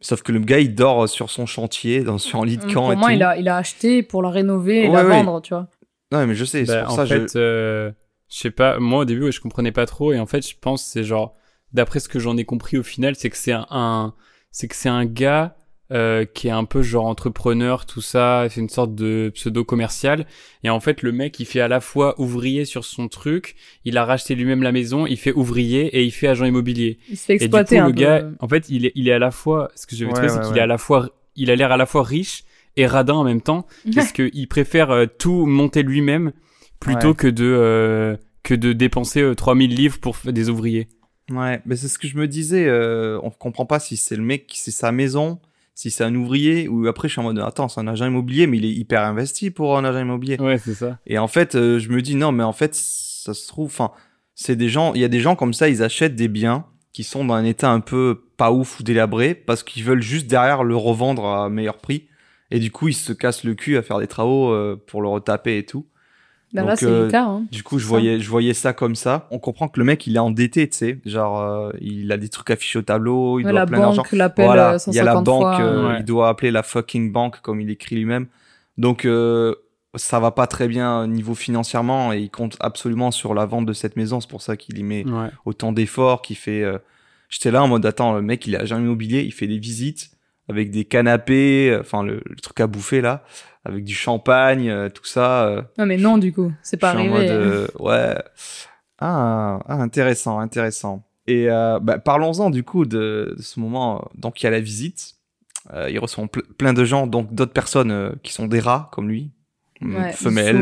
[0.00, 2.84] sauf que le gars, il dort sur son chantier, dans sur un lit de camp
[2.84, 3.14] Pour et moi, tout.
[3.16, 5.10] il a, il a acheté pour la rénover et Ouais, la ouais.
[5.24, 5.68] vendre, tu vois.
[6.12, 7.38] Non, mais je sais, c'est Bah, pour en ça fait, je.
[7.38, 7.90] euh,
[8.28, 10.54] je sais pas, moi au début, ouais, je comprenais pas trop, et en fait, je
[10.60, 11.34] pense que c'est genre,
[11.72, 14.14] d'après ce que j'en ai compris au final, c'est que c'est un, un-
[14.50, 15.56] c'est que c'est un gars
[15.92, 20.24] euh, qui est un peu genre entrepreneur, tout ça, c'est une sorte de pseudo commercial,
[20.62, 23.98] et en fait, le mec, il fait à la fois ouvrier sur son truc, il
[23.98, 26.98] a racheté lui-même la maison, il fait ouvrier et il fait agent immobilier.
[27.08, 28.00] Il se fait Et du exploiter coup, un le peu.
[28.00, 30.28] gars, en fait, il est, il est à la fois, ce que j'avais Ouais, trouvé,
[30.28, 30.58] c'est qu'il ouais.
[30.58, 32.44] est à la fois, il a l'air à la fois riche
[32.76, 36.32] et radin en même temps, parce qu'il préfère euh, tout monter lui-même
[36.78, 37.14] plutôt Ouais.
[37.14, 40.86] que de euh, que de dépenser euh, 3000 livres pour des ouvriers.
[41.30, 42.66] Ouais, mais c'est ce que je me disais.
[42.66, 45.38] Euh, on comprend pas si c'est le mec, qui c'est sa maison,
[45.74, 48.46] si c'est un ouvrier, ou après je suis en mode attends, c'est un agent immobilier,
[48.46, 50.38] mais il est hyper investi pour un agent immobilier.
[50.40, 50.98] Ouais, c'est ça.
[51.06, 53.92] Et en fait, euh, je me dis non, mais en fait, ça se trouve, enfin,
[54.34, 57.04] c'est des gens, il y a des gens comme ça, ils achètent des biens qui
[57.04, 60.64] sont dans un état un peu pas ouf ou délabré parce qu'ils veulent juste derrière
[60.64, 62.08] le revendre à meilleur prix.
[62.50, 65.08] Et du coup, ils se cassent le cul à faire des travaux euh, pour le
[65.08, 65.86] retaper et tout.
[66.52, 67.24] Ben là, Donc, c'est euh, le cas.
[67.24, 67.44] Hein.
[67.52, 69.28] Du coup, je voyais, je voyais ça comme ça.
[69.30, 70.98] On comprend que le mec, il est endetté, tu sais.
[71.06, 74.02] Genre, euh, il a des trucs affichés au tableau, il Ouais, doit la plein d'argent.
[74.02, 75.60] banque l'appelle Voilà, euh, il y a la 150 banque, fois.
[75.64, 75.96] euh, Ouais.
[76.00, 78.26] il doit appeler la fucking banque, comme il écrit lui-même.
[78.78, 79.54] Donc, euh,
[79.94, 83.72] ça va pas très bien niveau financièrement et il compte absolument sur la vente de
[83.72, 84.20] cette maison.
[84.20, 85.28] C'est pour ça qu'il y met Ouais.
[85.44, 86.62] autant d'efforts, qu'il fait.
[86.62, 86.78] euh,
[87.28, 90.10] J'étais là en mode, attends, le mec, il est agent immobilier, il fait des visites
[90.48, 93.22] avec des canapés, euh, enfin, le, le truc à bouffer là,
[93.64, 95.46] avec du champagne, euh, tout ça.
[95.46, 97.14] euh, Non, mais non, du coup, c'est pas suis en arrivé.
[97.28, 98.14] mode, euh, ouais.
[98.98, 101.04] Ah, ah, intéressant, intéressant.
[101.26, 101.48] Et
[101.80, 104.08] bah, parlons-en du coup de, de ce moment.
[104.14, 105.14] Donc il y a la visite.
[105.88, 109.30] Il reçoit ple- plein de gens, donc d'autres personnes qui sont des rats comme lui,
[109.82, 110.12] Mm, Ouais,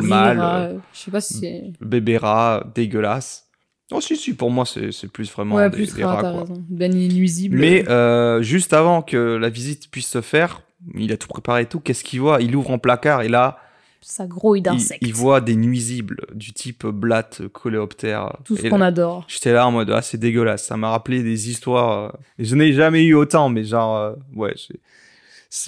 [0.09, 1.73] mâles, rat, euh, Je sais pas si c'est.
[1.81, 3.49] bébé rat, dégueulasse.
[3.91, 6.31] Oh si si, pour moi c'est plus vraiment Ouais, des, plus des rat, rats t'as
[6.33, 6.41] quoi.
[6.43, 6.63] raison.
[6.69, 7.57] Ben nuisible.
[7.59, 10.63] Mais euh, juste avant que la visite puisse se faire,
[10.95, 11.81] il a tout préparé et tout.
[11.81, 12.41] Qu'est-ce qu'il voit?
[12.41, 13.59] Il ouvre un placard et là,
[14.01, 15.03] Ça grouille il, d'insectes.
[15.03, 18.37] il voit des nuisibles du type blatte, coléoptère.
[18.45, 19.25] Tout ce qu'on adore.
[19.29, 20.65] J'étais là en mode, ah, c'est dégueulasse.
[20.67, 22.15] Ça m'a rappelé des histoires.
[22.15, 24.55] euh, je n'ai jamais eu autant, mais genre, euh, ouais,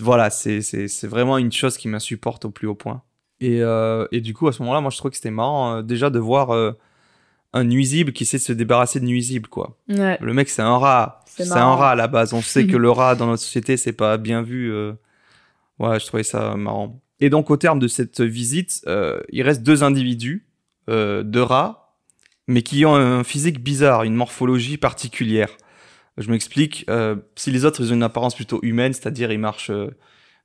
[0.01, 0.61] voilà, c'est,
[1.05, 3.03] vraiment une chose qui m'insupporte au plus haut point.
[3.41, 5.83] Et, euh, et du coup, à ce moment-là, moi, je trouvais que c'était marrant, euh,
[5.83, 6.51] déjà, de voir
[7.53, 9.77] un nuisible qui de se débarrasser de nuisible, quoi.
[9.89, 10.19] Ouais.
[10.21, 11.25] Le mec, c'est un rat.
[11.27, 12.33] C'est un rat à la base.
[12.33, 14.73] On sait que le rat dans notre société, c'est pas bien vu.
[14.73, 14.93] euh.
[15.79, 17.01] Ouais, je trouvais ça marrant.
[17.21, 20.47] Et donc, au terme de cette visite, euh, il reste deux individus,
[20.89, 21.97] euh, deux rats,
[22.47, 25.51] mais qui ont un physique bizarre, une morphologie particulière.
[26.19, 26.85] Je m'explique.
[26.91, 29.91] euh, si les autres, ils ont une apparence plutôt humaine, c'est-à-dire ils marchent, euh,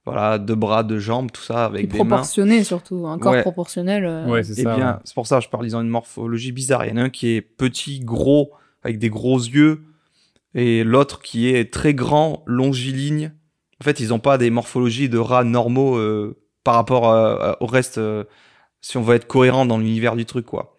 [0.06, 2.06] voilà, deux bras, deux jambes, tout ça, avec des mains.
[2.06, 3.42] proportionné surtout, un corps Ouais.
[3.42, 4.06] proportionnel.
[4.06, 4.76] euh, Ouais, c'est Eh ça.
[4.76, 5.00] bien, ouais.
[5.04, 6.86] c'est pour ça que je parle, ils ont une morphologie bizarre.
[6.86, 8.52] Il y en a un qui est petit, gros,
[8.84, 9.82] avec des gros yeux,
[10.54, 13.32] et l'autre qui est très grand, longiligne.
[13.82, 17.66] En fait, ils n'ont pas des morphologies de rats normaux euh, par rapport euh, au
[17.66, 18.24] reste, euh,
[18.82, 20.75] si on veut être cohérent dans l'univers du truc, quoi.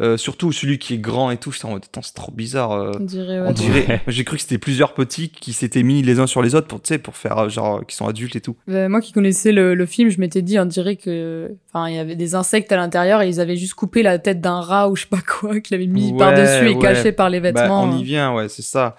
[0.00, 2.70] Euh, surtout celui qui est grand et tout, j'étais en mode, attends, c'est trop bizarre.
[2.72, 2.92] euh.
[3.00, 4.00] On dirait, ouais, On des- dirait, Ouais.
[4.06, 6.80] j'ai cru que c'était plusieurs petits qui s'étaient mis les uns sur les autres pour,
[6.80, 8.54] tu sais, pour faire euh, genre, qui sont adultes et tout.
[8.68, 11.96] Euh, moi qui connaissais le, le film, je m'étais dit, on dirait que, enfin, il
[11.96, 14.88] y avait des insectes à l'intérieur et ils avaient juste coupé la tête d'un rat
[14.88, 16.78] ou je sais pas quoi, qu'ils avaient mis Ouais, par-dessus et ouais.
[16.80, 17.82] caché par les Bah, vêtements.
[17.82, 18.96] on y vient, ouais, c'est ça.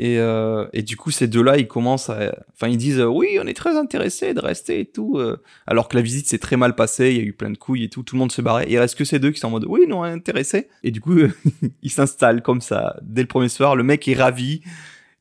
[0.00, 2.32] Et, euh, et du coup, ces deux-là, ils commencent à.
[2.54, 5.18] Enfin, ils disent euh, Oui, on est très intéressés de rester et tout.
[5.18, 5.38] euh.
[5.66, 7.82] alors que la visite s'est très mal passée, il y a eu plein de couilles
[7.84, 8.68] et tout, tout le monde se barrait.
[8.68, 10.68] Et il reste que ces deux qui sont en mode Oui, non, intéressés.
[10.84, 11.16] Et du coup,
[11.82, 13.74] ils s'installent comme ça dès le premier soir.
[13.74, 14.62] Le mec est ravi.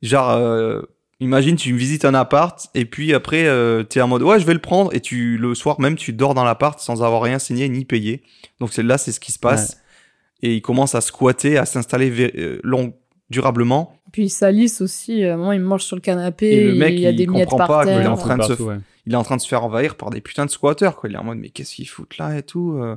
[0.04, 0.82] Genre, euh,
[1.20, 4.54] imagine, tu visites un appart et puis après, euh, t'es en mode Ouais, je vais
[4.54, 4.94] le prendre.
[4.94, 8.22] Et tu le soir même, tu dors dans l'appart sans avoir rien signé ni payé.
[8.60, 9.82] Donc là, c'est ce qui se passe.
[10.44, 12.94] Et ils commencent à squatter, à s'installer long,
[13.32, 13.97] durablement.
[14.12, 16.94] Puis ils salissent aussi, à un moment ils mangent sur le canapé, Et le mec,
[16.94, 18.02] il y a il des miettes par pas terre.
[18.02, 18.78] il est en train de se- ouais.
[19.06, 21.10] Il est en train de se faire envahir par des putains de squatteurs, quoi.
[21.10, 22.74] Il est en mode, mais qu'est-ce qu'ils foutent là et tout.
[22.78, 22.96] euh.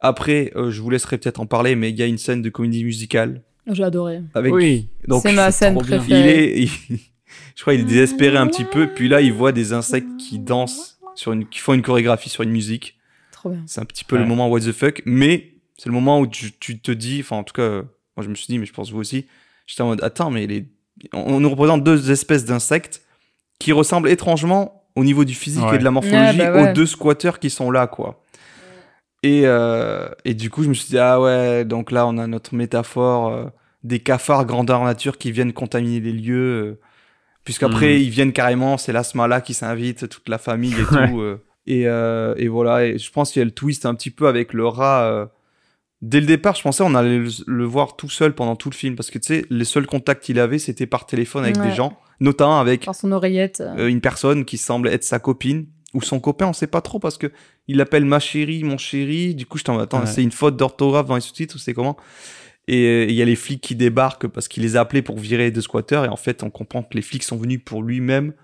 [0.00, 2.50] Après, euh, je vous laisserai peut-être en parler, mais il y a une scène de
[2.50, 3.42] comédie musicale.
[3.70, 4.20] J'ai adoré.
[4.34, 4.52] Avec...
[4.54, 4.88] Oui.
[5.06, 5.82] Donc, C'est ma scène bien.
[5.82, 6.44] il préférée.
[6.44, 6.98] est, il-
[7.56, 8.88] je crois, il est désespéré un petit peu.
[8.94, 12.42] Puis là, il voit des insectes qui dansent sur une, qui font une chorégraphie sur
[12.44, 12.96] une musique.
[13.32, 13.62] Trop bien.
[13.66, 14.22] C'est un petit peu Ouais.
[14.22, 17.36] le moment what the fuck, mais c'est le moment où tu, tu te dis, enfin
[17.36, 17.82] en tout cas,
[18.16, 19.26] moi je me suis dit, mais je pense vous aussi,
[19.68, 20.66] j'étais en mode, attends, mais les...
[21.12, 23.02] on, on nous représente deux espèces d'insectes
[23.60, 25.76] qui ressemblent étrangement au niveau du physique Ouais.
[25.76, 26.70] et de la morphologie Ouais, bah ouais.
[26.70, 28.20] aux deux squatteurs qui sont là, quoi.
[29.22, 32.26] Et, euh, et du coup, je me suis dit, ah ouais, donc là, on a
[32.26, 33.44] notre métaphore euh,
[33.84, 36.36] des cafards grandeur nature qui viennent contaminer les lieux.
[36.36, 36.80] euh,
[37.44, 38.00] Puisqu'après, Mhm.
[38.02, 41.20] ils viennent carrément, c'est l'asmala qui s'invite, toute la famille et tout.
[41.20, 41.42] euh.
[41.66, 44.28] et, euh, et voilà, et je pense qu'il y a le twist un petit peu
[44.28, 45.28] avec le rat.
[46.00, 48.74] Dès le départ, je pensais on allait le, le voir tout seul pendant tout le
[48.74, 48.94] film.
[48.94, 51.68] Parce que tu sais, les seuls contacts qu'il avait, c'était par téléphone avec Ouais.
[51.70, 51.98] des gens.
[52.20, 53.60] Notamment avec Par son oreillette.
[53.60, 56.80] euh, euh, une personne qui semble être sa copine ou son copain, on sait pas
[56.80, 57.32] trop parce que
[57.66, 59.34] il l'appelle ma chérie, mon chéri.
[59.34, 60.06] Du coup, je t'en attends, Ouais.
[60.06, 61.96] c'est une faute d'orthographe dans les sous-titres ou c'est comment?
[62.68, 65.18] Et euh, il y a les flics qui débarquent parce qu'il les a appelés pour
[65.18, 68.34] virer deux squatteurs et en fait, on comprend que les flics sont venus pour lui-même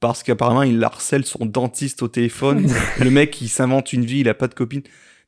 [0.00, 2.66] parce qu'apparemment, il harcèle son dentiste au téléphone.
[3.00, 4.82] le mec, il s'invente une vie, il a pas de copine.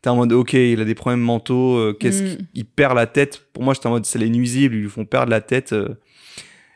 [0.05, 2.27] T'es en mode, ok, il a des problèmes mentaux, euh, qu'est-ce Mm.
[2.37, 3.47] qu'il il perd la tête.
[3.55, 5.73] Pour moi, j'étais en mode, c'est les nuisibles, ils lui font perdre la tête.
[5.73, 5.95] euh,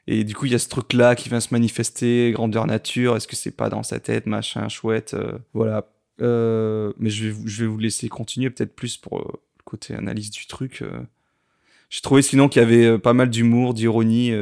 [0.06, 3.28] et du coup, il y a ce truc-là qui vient se manifester, grandeur nature, est-ce
[3.28, 5.86] que c'est pas dans sa tête, machin, chouette, euh, voilà.
[6.18, 9.24] Mais je vais, vous- je vais vous laisser continuer peut-être plus pour le
[9.66, 10.82] côté analyse du truc.
[11.90, 14.32] J'ai trouvé sinon qu'il y avait pas mal d'humour, d'ironie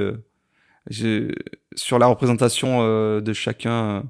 [1.75, 4.05] sur la représentation de chacun.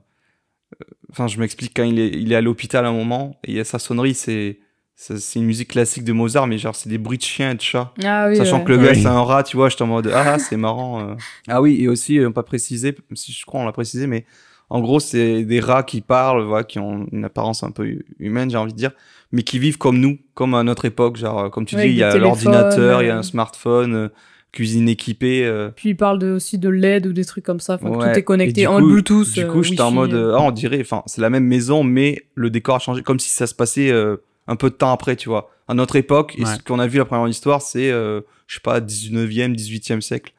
[1.11, 3.57] Enfin, je m'explique quand il est, il est à l'hôpital à un moment et il
[3.57, 4.59] y a sa sonnerie, c'est
[4.99, 7.55] c'est c'est une musique classique de Mozart, mais genre c'est des bruits de chiens et
[7.55, 7.93] de chats.
[8.03, 8.65] Ah oui, Sachant ouais.
[8.65, 9.01] que le gars Oui.
[9.03, 11.01] c'est un rat, tu vois, j'étais en mode ah c'est marrant.
[11.11, 11.15] euh.
[11.49, 14.25] Ah oui et aussi euh, pas précisé, si je crois on l'a précisé, mais
[14.71, 18.51] en gros c'est des rats qui parlent, voilà, qui ont une apparence un peu humaine,
[18.51, 18.93] j'ai envie de dire,
[19.33, 21.91] mais qui vivent comme nous, comme à notre époque, genre euh, comme tu Ouais, dis,
[21.91, 24.09] il y a l'ordinateur, il y a un smartphone, euh,
[24.53, 25.45] cuisine équipée.
[25.45, 27.75] euh, Puis il parle de, aussi de LED ou des trucs comme ça.
[27.75, 28.13] Enfin, Ouais.
[28.13, 29.31] tout est connecté en coup- Bluetooth.
[29.35, 32.23] Du euh, coup, j'étais en mode, ah, on dirait, enfin, c'est la même maison, mais
[32.35, 34.17] le décor a changé, comme si ça se passait euh,
[34.47, 35.51] un peu de temps après, tu vois.
[35.69, 38.61] À notre époque, et ce qu'on a vu la première histoire, c'est, euh, je sais
[38.61, 40.33] pas, 19e, 18e siècle.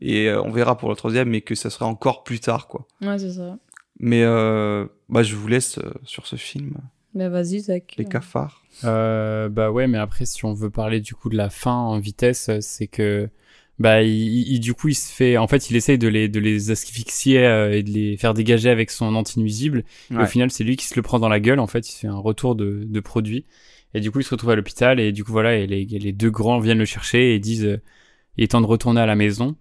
[0.00, 2.86] Et euh, on verra pour le troisième, mais que ça sera encore plus tard, quoi.
[3.00, 3.56] Ouais, c'est ça.
[3.98, 6.74] Mais euh, bah, je vous laisse euh, sur ce film,
[7.14, 7.94] Bah vas-y, Zach.
[7.96, 8.62] Les cafards.
[8.82, 11.98] Euh, bah ouais, mais après, si on veut parler du coup de la fin en
[11.98, 13.30] vitesse, c'est que
[13.78, 16.38] bah il, il- du coup il se fait, en fait, il essaye de les de
[16.40, 19.84] les asphyxier euh, et de les faire dégager avec son anti-nuisible.
[20.10, 20.22] Ouais.
[20.22, 21.58] au final, c'est lui qui se le prend dans la gueule.
[21.60, 23.44] En fait, il fait un retour de, de produit.
[23.94, 24.98] Et du coup, il se retrouve à l'hôpital.
[25.00, 27.80] Et du coup, voilà, et les, les deux grands viennent le chercher et disent euh,
[28.36, 29.56] il est temps de retourner à la maison.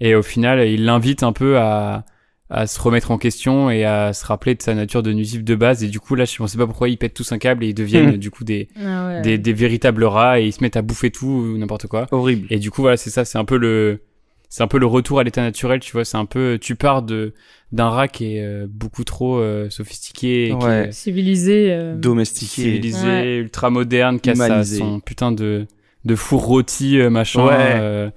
[0.00, 2.04] Et au final, il l'invite un peu à
[2.48, 5.54] à se remettre en question et à se rappeler de sa nature de nuisible de
[5.56, 5.82] base.
[5.82, 7.68] Et du coup, là, je ne sais pas pourquoi ils pètent tous un câble et
[7.68, 8.18] ils deviennent Hmm.
[8.18, 9.22] du coup des, Ah ouais.
[9.22, 12.06] des, des véritables rats et ils se mettent à bouffer tout ou n'importe quoi.
[12.12, 12.46] Horrible.
[12.50, 14.00] Et du coup, voilà, c'est ça, c'est un peu le,
[14.48, 16.04] c'est un peu le retour à l'état naturel, tu vois.
[16.04, 17.34] C'est un peu, tu pars de
[17.72, 21.66] d'un rat qui est euh, beaucoup trop euh, sophistiqué, qui est Civilisé.
[21.72, 22.62] euh, Domestiqué.
[22.62, 23.36] civilisé, Ouais.
[23.38, 25.66] ultra moderne, qui a son putain de
[26.04, 27.54] de four rôti machin, Ouais.
[27.58, 28.08] euh,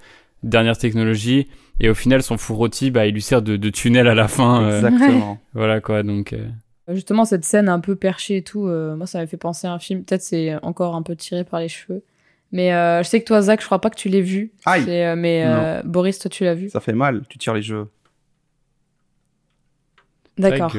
[0.44, 1.48] dernière technologie.
[1.80, 4.28] Et au final, son four rôti, bah, il lui sert de, de tunnel à la
[4.28, 4.64] fin.
[4.64, 5.40] euh, Exactement.
[5.54, 6.34] voilà quoi, donc.
[6.34, 6.46] euh,
[6.90, 9.72] Justement, cette scène un peu perchée et tout, euh, moi, ça m'a fait penser à
[9.74, 10.04] un film.
[10.04, 12.04] Peut-être c'est encore un peu tiré par les cheveux.
[12.52, 14.52] Mais euh, je sais que toi, Zach, je crois pas que tu l'aies vu.
[14.66, 14.84] Aïe.
[14.88, 16.70] Euh, mais euh, Boris, toi, tu l'as vu?
[16.70, 17.88] Ça fait mal, tu tires les jeux.
[20.38, 20.74] D'accord.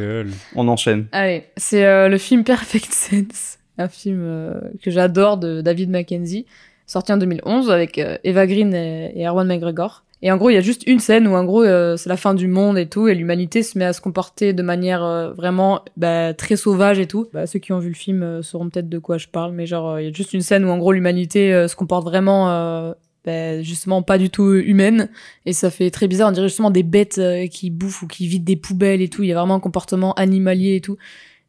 [0.56, 1.06] On enchaîne.
[1.12, 6.46] Allez, c'est euh, le film Perfect Sense, un film euh, que j'adore de David Mackenzie,
[6.86, 10.02] sorti en 2011 avec euh, Eva Green et, et Erwan McGregor.
[10.22, 12.18] Et en gros, il y a juste une scène où en gros, euh, c'est la
[12.18, 15.32] fin du monde et tout, et l'humanité se met à se comporter de manière euh,
[15.32, 17.28] vraiment bah, très sauvage et tout.
[17.32, 19.64] Bah, ceux qui ont vu le film euh, sauront peut-être de quoi je parle, mais
[19.66, 22.04] genre, euh, il y a juste une scène où en gros, l'humanité euh, se comporte
[22.04, 22.50] vraiment...
[22.50, 22.92] euh,
[23.26, 25.10] bah, justement pas du tout humaine.
[25.44, 28.46] Et ça fait très bizarre on dirait justement des bêtes qui bouffent ou qui vident
[28.46, 29.22] des poubelles et tout.
[29.22, 30.96] Il y a vraiment un comportement animalier et tout.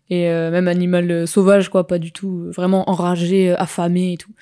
[0.10, 4.34] Et même animal sauvage quoi pas du tout vraiment enragé affamé et tout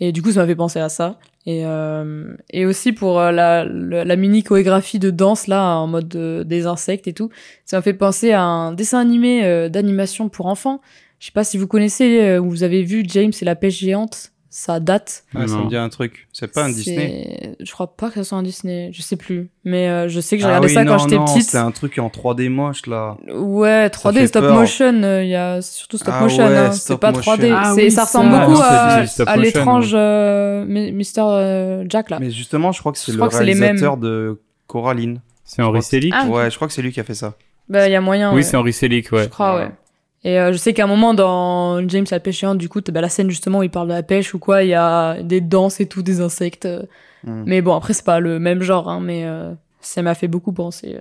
[0.00, 1.18] et du coup ça m'a fait penser à ça.
[1.46, 6.16] Et euh, et aussi pour euh, la, la, mini chorégraphie de danse là en mode
[6.16, 7.28] euh, des insectes et tout
[7.66, 10.80] ça m'a fait penser à un dessin animé euh, d'animation pour enfants.
[11.18, 14.32] Je sais pas si vous connaissez ou vous avez vu James et la pêche géante
[14.56, 16.28] ça date Ouais, ça me dit un truc.
[16.32, 17.56] C'est pas un Disney.
[17.58, 20.36] je crois pas que ça soit un Disney je sais plus mais euh, je sais
[20.36, 22.48] que j'ai Ah regardé oui, ça quand j'étais non, petite C'est un truc en 3D
[22.50, 23.16] moche là.
[23.34, 24.54] Ouais, Ça 3D, fait stop peur.
[24.54, 27.34] motion, euh, il y a surtout stop Ah motion, ouais, hein, c'est pas motion.
[27.34, 27.52] 3D.
[27.52, 32.18] Ah oui, ça ressemble beaucoup à, l'étrange euh, Mister euh, Jack là.
[32.20, 35.20] Mais justement, je crois que c'est le réalisateur de Coraline.
[35.42, 36.26] C'est Henri Selick Ah.
[36.26, 37.34] Ouais, je crois que c'est lui qui a fait ça.
[37.68, 38.32] Bah, il y a moyen.
[38.32, 39.24] Oui, c'est Henri Selick, ouais.
[39.24, 39.70] Je crois, ouais.
[40.24, 43.00] Et euh, je sais qu'à un moment dans James la pêche géante, du coup, bah,
[43.02, 45.40] la scène justement où il parle de la pêche ou quoi, il y a des
[45.42, 46.64] danses et tout, des insectes.
[46.66, 46.82] euh.
[47.24, 47.44] Hmm.
[47.46, 50.52] Mais bon, après, c'est pas le même genre, hein, mais euh, ça m'a fait beaucoup
[50.52, 50.96] penser.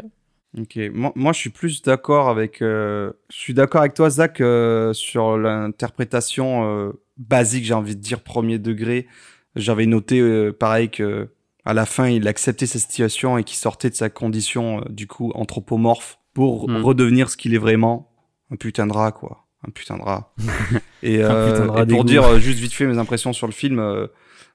[0.60, 2.62] Ok, moi, moi je suis plus d'accord avec.
[2.62, 8.02] euh, je suis d'accord avec toi, Zach, euh, sur l'interprétation euh, basique, j'ai envie de
[8.02, 9.08] dire premier degré.
[9.56, 11.30] J'avais noté euh, pareil que
[11.66, 15.08] à la fin, il acceptait sa situation et qu'il sortait de sa condition euh, du
[15.08, 16.84] coup anthropomorphe pour Mm.
[16.84, 18.10] redevenir ce qu'il est vraiment,
[18.52, 20.34] un putain de rat quoi, un putain de rat.
[21.04, 23.34] et, Un euh, putain de rat et pour dire euh, juste vite fait mes impressions
[23.34, 24.08] sur le film, euh,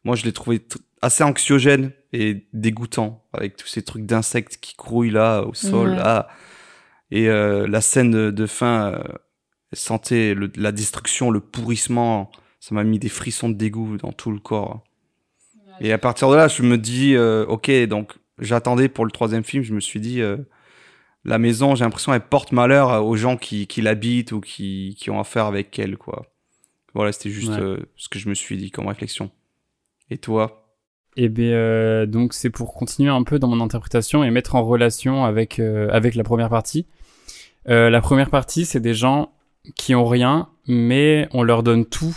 [0.04, 4.74] moi je l'ai trouvé tr- assez anxiogène et dégoûtant avec tous ces trucs d'insectes qui
[4.76, 5.96] grouillent là au sol Ouais.
[5.96, 6.28] là.
[7.10, 9.02] Et euh, la scène de, de fin, euh,
[9.72, 12.30] sentait le- la destruction, le pourrissement,
[12.60, 14.82] ça m'a mis des frissons de dégoût dans tout le corps.
[15.80, 19.44] Et à partir de là, je me dis, euh, ok, donc j'attendais pour le troisième
[19.44, 20.36] film, je me suis dit, euh,
[21.24, 25.10] la maison, j'ai l'impression, elle porte malheur aux gens qui, qui l'habitent ou qui, qui
[25.10, 26.26] ont affaire avec elle, quoi.
[26.94, 27.60] Voilà, c'était juste Ouais.
[27.60, 29.30] euh, ce que je me suis dit comme réflexion.
[30.10, 30.64] Et toi?
[31.16, 34.62] Et bien, euh, donc c'est pour continuer un peu dans mon interprétation et mettre en
[34.64, 36.86] relation avec euh, avec la première partie.
[37.68, 39.32] Euh, la première partie, c'est des gens
[39.76, 42.16] qui ont rien, mais on leur donne tout.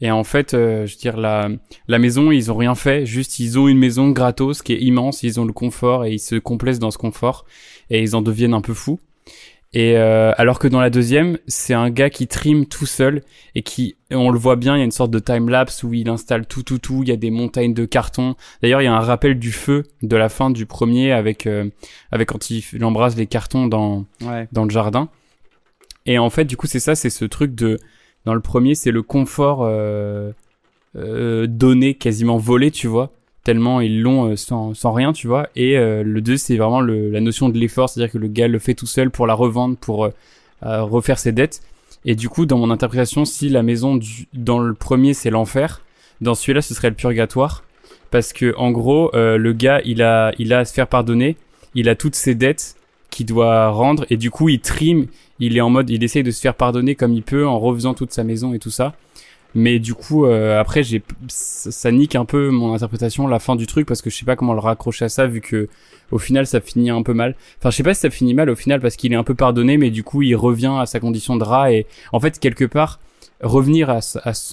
[0.00, 1.48] Et en fait, euh, je veux dire, la,
[1.88, 5.22] la maison, ils ont rien fait, juste ils ont une maison gratos qui est immense,
[5.22, 7.44] ils ont le confort et ils se complaisent dans ce confort
[7.90, 9.00] et ils en deviennent un peu fous.
[9.74, 13.22] Et euh, alors que dans la deuxième, c'est un gars qui trime tout seul
[13.54, 15.92] et qui, on le voit bien, il y a une sorte de time lapse où
[15.92, 17.02] il installe tout, tout, tout.
[17.02, 18.34] Il y a des montagnes de cartons.
[18.62, 21.68] D'ailleurs, il y a un rappel du feu de la fin du premier avec euh,
[22.10, 24.48] avec quand il, il embrasse les cartons dans Ouais.
[24.52, 25.10] dans le jardin.
[26.06, 27.76] Et en fait, du coup, c'est ça, c'est ce truc de
[28.24, 30.32] dans le premier, c'est le confort euh,
[30.96, 33.12] euh, donné, quasiment volé, tu vois,
[33.48, 35.48] tellement ils l'ont euh, sans, rien, tu vois.
[35.56, 38.58] Et euh, le 2, c'est vraiment la notion de l'effort, c'est-à-dire que le gars le
[38.58, 40.10] fait tout seul pour la revendre, pour euh,
[40.60, 41.62] refaire ses dettes.
[42.04, 43.98] Et du coup, dans mon interprétation, si la maison
[44.34, 45.80] dans le premier c'est l'enfer,
[46.20, 47.64] dans celui-là ce serait le purgatoire,
[48.10, 51.36] parce que en gros, le gars il a il a à se faire pardonner,
[51.74, 52.76] il a toutes ses dettes
[53.08, 55.06] qu'il doit rendre, et du coup il trime,
[55.38, 57.94] il est en mode, il essaye de se faire pardonner comme il peut en refaisant
[57.94, 58.94] toute sa maison et tout ça.
[59.54, 63.66] Mais du coup, euh, après, j'ai, ça, nique un peu mon interprétation, la fin du
[63.66, 65.68] truc, parce que je sais pas comment le raccrocher à ça, vu que
[66.10, 67.34] au final, ça finit un peu mal.
[67.58, 69.34] Enfin, je sais pas si ça finit mal au final, parce qu'il est un peu
[69.34, 71.72] pardonné, mais du coup, il revient à sa condition de rat.
[71.72, 73.00] Et en fait, quelque part,
[73.42, 74.00] revenir à,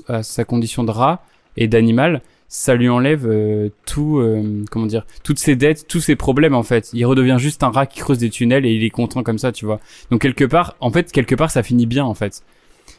[0.07, 1.23] à sa condition de rat
[1.57, 6.15] et d'animal, ça lui enlève euh, tout, euh, comment dire, toutes ses dettes, tous ses
[6.15, 6.89] problèmes en fait.
[6.93, 9.51] Il redevient juste un rat qui creuse des tunnels et il est content comme ça,
[9.51, 9.79] tu vois.
[10.11, 12.43] Donc quelque part, en fait, quelque part, ça finit bien en fait.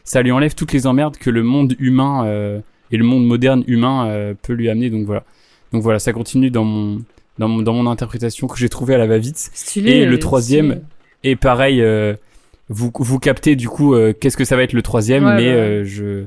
[0.07, 3.65] Ça lui enlève toutes les emmerdes que le monde humain euh, et le monde moderne
[3.67, 4.89] humain euh, peut lui amener.
[4.89, 5.23] Donc voilà.
[5.73, 7.01] Donc voilà, ça continue dans mon
[7.39, 9.37] dans mon, dans mon interprétation que j'ai trouvé à la va-vite.
[9.53, 9.91] Stylé.
[9.91, 10.81] Et le euh, troisième, stylé.
[11.25, 12.15] Et pareil, euh,
[12.69, 15.47] vous, vous captez du coup euh, qu'est-ce que ça va être le troisième, Ouais, mais
[15.49, 15.55] ouais.
[15.59, 16.25] euh, je,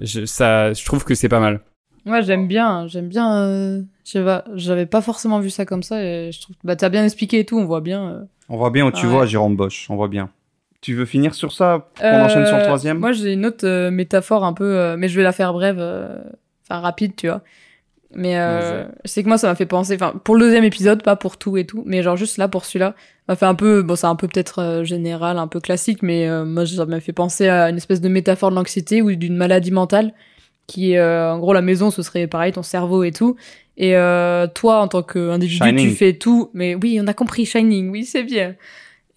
[0.00, 1.60] je, ça, je trouve que c'est pas mal.
[2.04, 3.34] Ouais, j'aime bien, j'aime bien.
[3.38, 6.54] euh, je sais pas, j'avais pas forcément vu ça comme ça et je trouve.
[6.64, 8.08] Bah, t'as bien expliqué et tout, on voit bien.
[8.10, 8.22] euh.
[8.50, 9.12] On voit bien où tu Ouais.
[9.12, 10.28] vois Jérôme Bosch, on voit bien.
[10.82, 12.98] Tu veux finir sur ça qu'on Euh, enchaîne sur le troisième?
[12.98, 15.78] Moi, j'ai une autre euh, métaphore un peu, euh, mais je vais la faire brève,
[15.78, 16.18] euh,
[16.68, 17.40] enfin rapide, tu vois.
[18.14, 21.16] Mais euh, sais que moi, ça m'a fait penser, enfin, pour le deuxième épisode, pas
[21.16, 22.94] pour tout et tout, mais genre juste là pour celui-là,
[23.26, 26.28] m'a fait un peu, bon, c'est un peu peut-être euh, général, un peu classique, mais
[26.28, 29.36] euh, moi, ça m'a fait penser à une espèce de métaphore de l'anxiété ou d'une
[29.36, 30.12] maladie mentale,
[30.66, 33.36] qui est, euh, en gros, la maison, ce serait pareil, ton cerveau et tout.
[33.78, 37.88] Et euh, toi, en tant qu'individu, tu fais tout, mais oui, on a compris, Shining,
[37.90, 38.56] oui, c'est bien.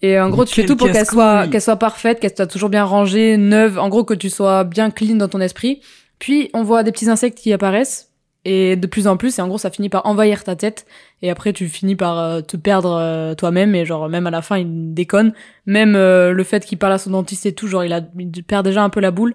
[0.02, 2.68] Et en gros, tu fais tout pour qu'elle soit, qu'elle soit parfaite, qu'elle soit toujours
[2.68, 3.78] bien rangée, neuve.
[3.78, 5.80] En gros, que tu sois bien clean dans ton esprit.
[6.18, 8.12] Puis, on voit des petits insectes qui apparaissent.
[8.48, 10.86] Et de plus en plus, et en gros, ça finit par envahir ta tête.
[11.20, 13.74] Et après, tu finis par euh, te perdre euh, toi-même.
[13.74, 15.32] Et genre, même à la fin, il déconne.
[15.66, 18.44] Même euh, le fait qu'il parle à son dentiste et tout, genre, il, a, il
[18.44, 19.34] perd déjà un peu la boule.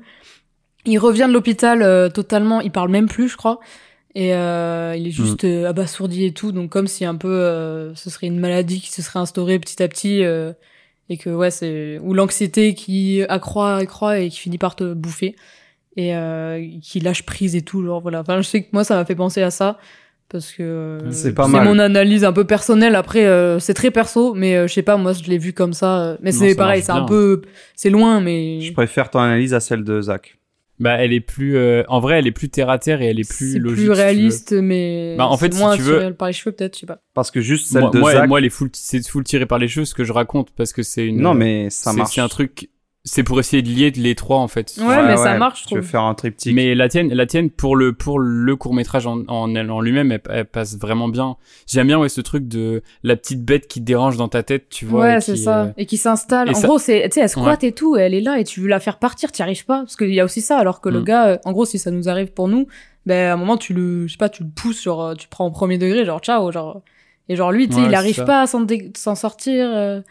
[0.86, 3.60] Il revient de l'hôpital totalement, il parle même plus, je crois.
[4.14, 7.96] Et euh, il est juste euh, abasourdi et tout, donc comme si un peu euh,
[7.96, 10.52] ce serait une maladie qui se serait instaurée petit à petit euh,
[11.10, 15.36] et que ouais c'est ou l'anxiété qui accroît accroît et qui finit par te bouffer
[15.96, 18.20] et euh, qui lâche prise et tout genre voilà.
[18.20, 19.78] Enfin je sais que moi ça m'a fait penser à ça
[20.28, 21.66] parce que euh, C'est pas mal.
[21.66, 24.98] mon analyse un peu personnelle après euh, c'est très perso mais euh, je sais pas
[24.98, 27.42] moi je l'ai vu comme ça mais c'est pareil c'est un peu
[27.76, 30.38] c'est loin mais Je préfère ton analyse à celle de Zach.
[30.82, 33.20] Bah, elle est plus, euh, en vrai, elle est plus terre à terre et elle
[33.20, 33.86] est plus c'est logique.
[33.86, 36.52] plus si réaliste mais Bah, en fait, c'est si moins tu veux- par les cheveux
[36.56, 38.28] peut-être je sais pas Parce que juste celle Moi, de moi, Zach.
[38.28, 40.74] moi, elle est full, c'est full tiré par les cheveux ce que je raconte parce
[40.74, 41.22] que c'est une.
[41.22, 42.16] non, mais ça marche.
[42.16, 42.70] C'est un truc.
[43.04, 44.76] C'est pour essayer de lier les trois en fait.
[44.80, 45.90] Ouais, mais ça marche, je Tu veux trouve.
[45.90, 46.54] faire un triptyque.
[46.54, 49.82] Mais la tienne, la tienne pour le pour le court métrage en en, elle- en
[49.82, 51.36] lui-même, elle, elle passe vraiment bien.
[51.66, 54.70] J'aime bien ouais ce truc de la petite bête qui te dérange dans ta tête,
[54.70, 55.02] tu vois.
[55.02, 55.62] ouais, et c'est qui, ça.
[55.64, 56.52] euh, Et qui s'installe.
[56.52, 58.44] En ça- gros, c'est, tu sais, elle squatte et tout, et elle est là, et
[58.44, 59.80] tu veux la faire partir, t'y arrives pas.
[59.80, 61.04] Parce qu'il y a aussi ça, alors que le Mm.
[61.04, 62.68] gars, euh, en gros, si ça nous arrive pour nous,
[63.08, 65.28] ben, à un moment, tu le, je sais pas, tu le pousses, genre, euh, tu
[65.28, 66.84] prends au premier degré, genre, ciao, genre.
[67.30, 68.26] Et genre, lui, tu sais, Ouais, il arrive ça.
[68.26, 69.68] pas à s'en, dé- s'en sortir.
[69.76, 70.02] euh,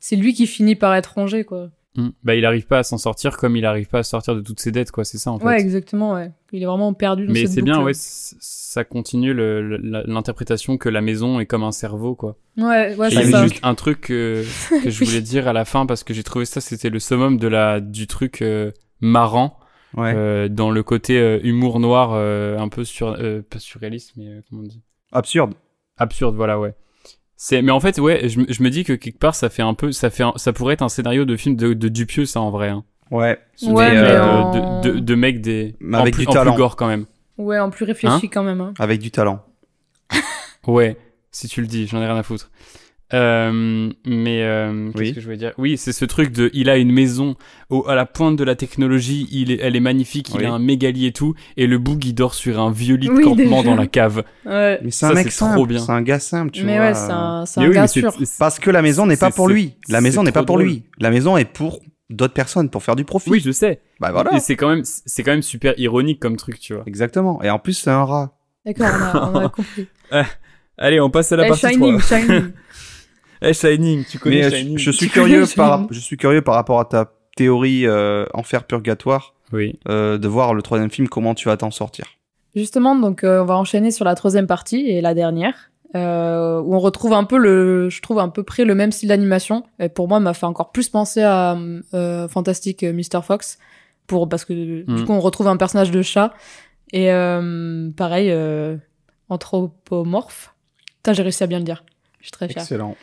[0.00, 1.68] c'est lui qui finit par être rongé, quoi.
[1.96, 2.08] Hmm.
[2.22, 4.60] Bah il arrive pas à s'en sortir comme il arrive pas à sortir de toutes
[4.60, 5.04] ses dettes quoi.
[5.04, 5.44] C'est ça en fait.
[5.44, 6.30] Ouais, exactement, ouais.
[6.52, 11.40] Il est vraiment perdu dans Mais c'est bien, ouais, ça continue l'interprétation que la maison
[11.40, 12.36] est comme un cerveau, quoi.
[12.56, 13.42] Ouais, ouais, Et il y c'est avait ça.
[13.42, 14.44] juste un truc euh,
[14.82, 17.38] que je voulais dire à la fin parce que j'ai trouvé ça, c'était le summum
[17.38, 18.70] de la du truc euh,
[19.00, 19.58] marrant
[19.96, 20.12] Ouais.
[20.14, 24.28] euh, dans le côté euh, humour noir, euh, un peu sur, euh, pas surréaliste, mais
[24.28, 24.82] euh, comment on dit?
[25.12, 25.54] Absurde.
[25.96, 26.74] Absurde, voilà, ouais.
[27.40, 29.62] C'est, mais en fait, ouais, je, me- je me dis que quelque part, ça fait
[29.62, 32.26] un peu, ça fait, un- ça pourrait être un scénario de film de, de Dupieux,
[32.26, 32.68] ça en vrai.
[32.68, 32.82] Hein.
[33.12, 33.38] Ouais.
[33.62, 36.28] Ouais, Des, mais euh, en- de, de, de mecs des, Mais en avec plus, du
[36.30, 36.52] en talent.
[36.52, 37.06] plus gore quand même.
[37.38, 38.60] Ouais, en plus réfléchi Hein quand même.
[38.60, 38.74] Hein.
[38.80, 39.40] Avec du talent.
[40.66, 40.96] Ouais,
[41.30, 42.50] si tu le dis, j'en ai rien à foutre.
[43.14, 45.14] Euh, mais euh, qu'est-ce Oui.
[45.14, 45.52] que je voulais dire?
[45.56, 47.36] Oui, c'est ce truc de, il a une maison
[47.70, 50.44] au, à la pointe de la technologie, il est, elle est magnifique, il Oui.
[50.44, 53.06] a un méga lit et tout, et le boug il dort sur un vieux lit
[53.08, 53.70] de Oui, campement déjà.
[53.70, 54.24] dans la cave.
[54.44, 54.78] Ouais.
[54.82, 55.66] Mais c'est Ça, un mec simple.
[55.68, 55.78] bien.
[55.78, 56.88] C'est un gars simple, tu mais vois.
[56.88, 58.12] ouais, c'est un, Mais un oui, gars mais sûr.
[58.38, 59.74] Parce que la maison n'est pas pour lui.
[59.88, 60.68] La maison n'est pas pour drôle.
[60.68, 60.82] lui.
[60.98, 61.80] La maison est pour
[62.10, 63.30] d'autres personnes, pour faire du profit.
[63.30, 63.80] Oui, je sais.
[64.00, 64.34] Bah voilà.
[64.34, 66.82] Et c'est quand même, c'est quand même super ironique comme truc, tu vois.
[66.86, 67.42] Exactement.
[67.42, 68.34] Et en plus, c'est un rat.
[68.66, 69.86] D'accord, on a, on a compris.
[70.76, 72.18] Allez, on passe à la Eh, partie Shining, 3.
[72.20, 72.42] Shining.
[73.42, 76.16] Eh, Shining, tu connais Mais euh, Shining je, je suis curieux par, Shining je suis
[76.16, 79.78] curieux par rapport à ta théorie euh, enfer purgatoire Oui.
[79.88, 82.06] euh, de voir le troisième film comment tu vas t'en sortir.
[82.56, 86.74] Justement, donc euh, on va enchaîner sur la troisième partie et la dernière, euh, où
[86.74, 89.64] on retrouve un peu le, je trouve à peu près le même style d'animation.
[89.78, 91.56] Et pour moi, m'a fait encore plus penser à
[91.94, 93.22] euh, Fantastic Mr.
[93.22, 93.58] Fox,
[94.08, 94.96] pour parce que Mm.
[94.96, 96.32] du coup on retrouve un personnage de chat
[96.92, 98.76] et euh, pareil euh,
[99.28, 100.54] anthropomorphe.
[100.96, 101.84] Putain, j'ai réussi à bien le dire.
[102.20, 102.62] Je suis très fière.
[102.62, 102.96] Excellent.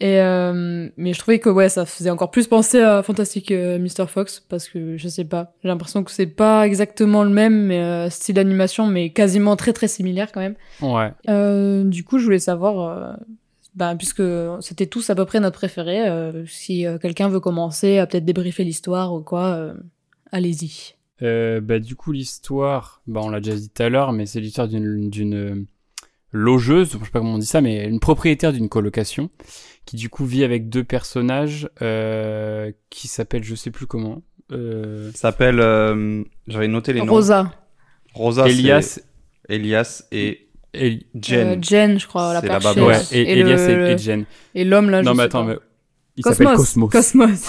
[0.00, 3.80] Et euh, mais je trouvais que ouais, ça faisait encore plus penser à Fantastic euh,
[3.80, 4.06] Mr.
[4.06, 7.82] Fox parce que je sais pas, j'ai l'impression que c'est pas exactement le même mais,
[7.82, 10.54] euh, style d'animation, mais quasiment très très similaire quand même.
[10.80, 11.12] Ouais.
[11.28, 13.18] Euh, du coup, je voulais savoir,
[13.74, 14.22] bah, puisque
[14.60, 16.04] c'était tous à peu près notre préféré,
[16.46, 19.72] si quelqu'un veut commencer à peut-être débriefer l'histoire ou quoi,
[20.30, 20.94] allez-y.
[21.20, 24.68] Bah, du coup, l'histoire, bah, on l'a déjà dit tout à l'heure, mais c'est l'histoire
[24.68, 25.66] d'une,
[26.30, 29.30] logeuse, je sais pas comment on dit ça, mais une propriétaire d'une colocation,
[29.88, 34.20] qui du coup vit avec deux personnages, euh, qui s'appellent, je sais plus comment,
[34.52, 35.60] euh, s'appelle.
[35.60, 37.10] euh, J'avais noté les noms.
[37.10, 37.50] Rosa,
[38.12, 38.46] Rosa.
[38.46, 39.00] Elias
[39.48, 41.46] Elias et et, Jen.
[41.46, 44.24] euh, Jen, je crois, la C'est la ouais, et, et Elias le- et, et Jen.
[44.54, 45.52] Et l'homme là, non, je mais sais attends, pas.
[45.54, 45.58] mais
[46.18, 46.90] il s'appelle Cosmos.
[46.90, 47.48] Cosmos.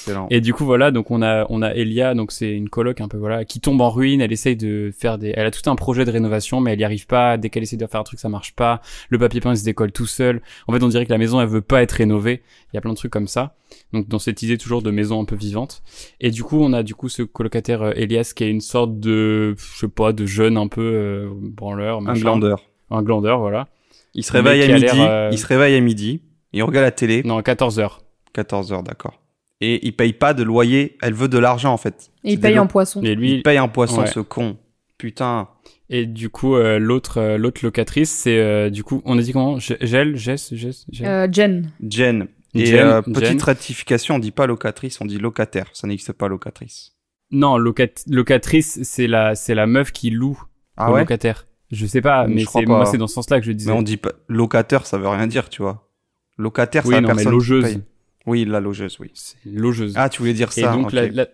[0.00, 0.26] Excellent.
[0.30, 3.08] Et du coup voilà, donc on a on a Elia, donc c'est une coloc un
[3.08, 4.20] peu voilà qui tombe en ruine.
[4.20, 6.84] Elle essaye de faire des, elle a tout un projet de rénovation, mais elle y
[6.84, 7.36] arrive pas.
[7.36, 8.80] Dès qu'elle essaie de faire un truc, ça marche pas.
[9.08, 10.40] Le papier peint il se décolle tout seul.
[10.66, 12.42] En fait, on dirait que la maison elle veut pas être rénovée.
[12.72, 13.54] Il y a plein de trucs comme ça.
[13.92, 15.82] Donc dans cette idée toujours de maison un peu vivante.
[16.20, 18.98] Et du coup on a du coup ce colocataire euh, Elias qui est une sorte
[18.98, 22.20] de je sais pas de jeune un peu euh, branleur, Un machin.
[22.22, 22.62] glandeur.
[22.90, 23.68] un glandeur voilà.
[24.14, 24.86] Il se réveille à midi.
[24.98, 26.20] euh, Il se réveille à midi.
[26.52, 27.22] Il regarde la télé.
[27.24, 28.00] Non 14 heures.
[28.32, 29.19] 14 heures, d'accord.
[29.60, 30.96] Et il paye pas de loyer.
[31.02, 32.10] Elle veut de l'argent en fait.
[32.24, 33.02] Et il paye en poisson.
[33.02, 34.06] Et lui Il paye un poisson, Ouais.
[34.06, 34.56] ce con.
[34.98, 35.48] Putain.
[35.88, 39.32] Et du coup, euh, l'autre, euh, l'autre locatrice, c'est euh, du coup, on a dit
[39.32, 39.58] comment?
[39.58, 41.70] Gel, Jess, Jess, Jen.
[41.88, 42.28] Jen.
[42.54, 43.42] Et Jen, euh, petite Jen.
[43.42, 45.66] rectification, on dit pas locatrice, on dit locataire.
[45.72, 46.92] Ça n'existe pas locatrice.
[47.32, 50.40] Non, locat- locatrice, c'est la, c'est la meuf qui loue
[50.76, 51.00] Ah au ouais?
[51.00, 51.46] locataire.
[51.70, 52.60] Je sais pas, mais pas.
[52.66, 53.70] moi, c'est dans ce sens-là que je disais.
[53.70, 55.88] Mais on dit pas locataire, ça veut rien dire, tu vois.
[56.38, 57.64] Locataire, oui, c'est la non, mais qui logeuse.
[57.64, 57.80] paye.
[58.26, 59.10] Oui, la logeuse, oui.
[59.14, 59.94] C'est logeuse.
[59.96, 60.72] Ah, tu voulais dire Et ça.
[60.72, 60.92] donc ok.
[60.92, 61.26] la, la,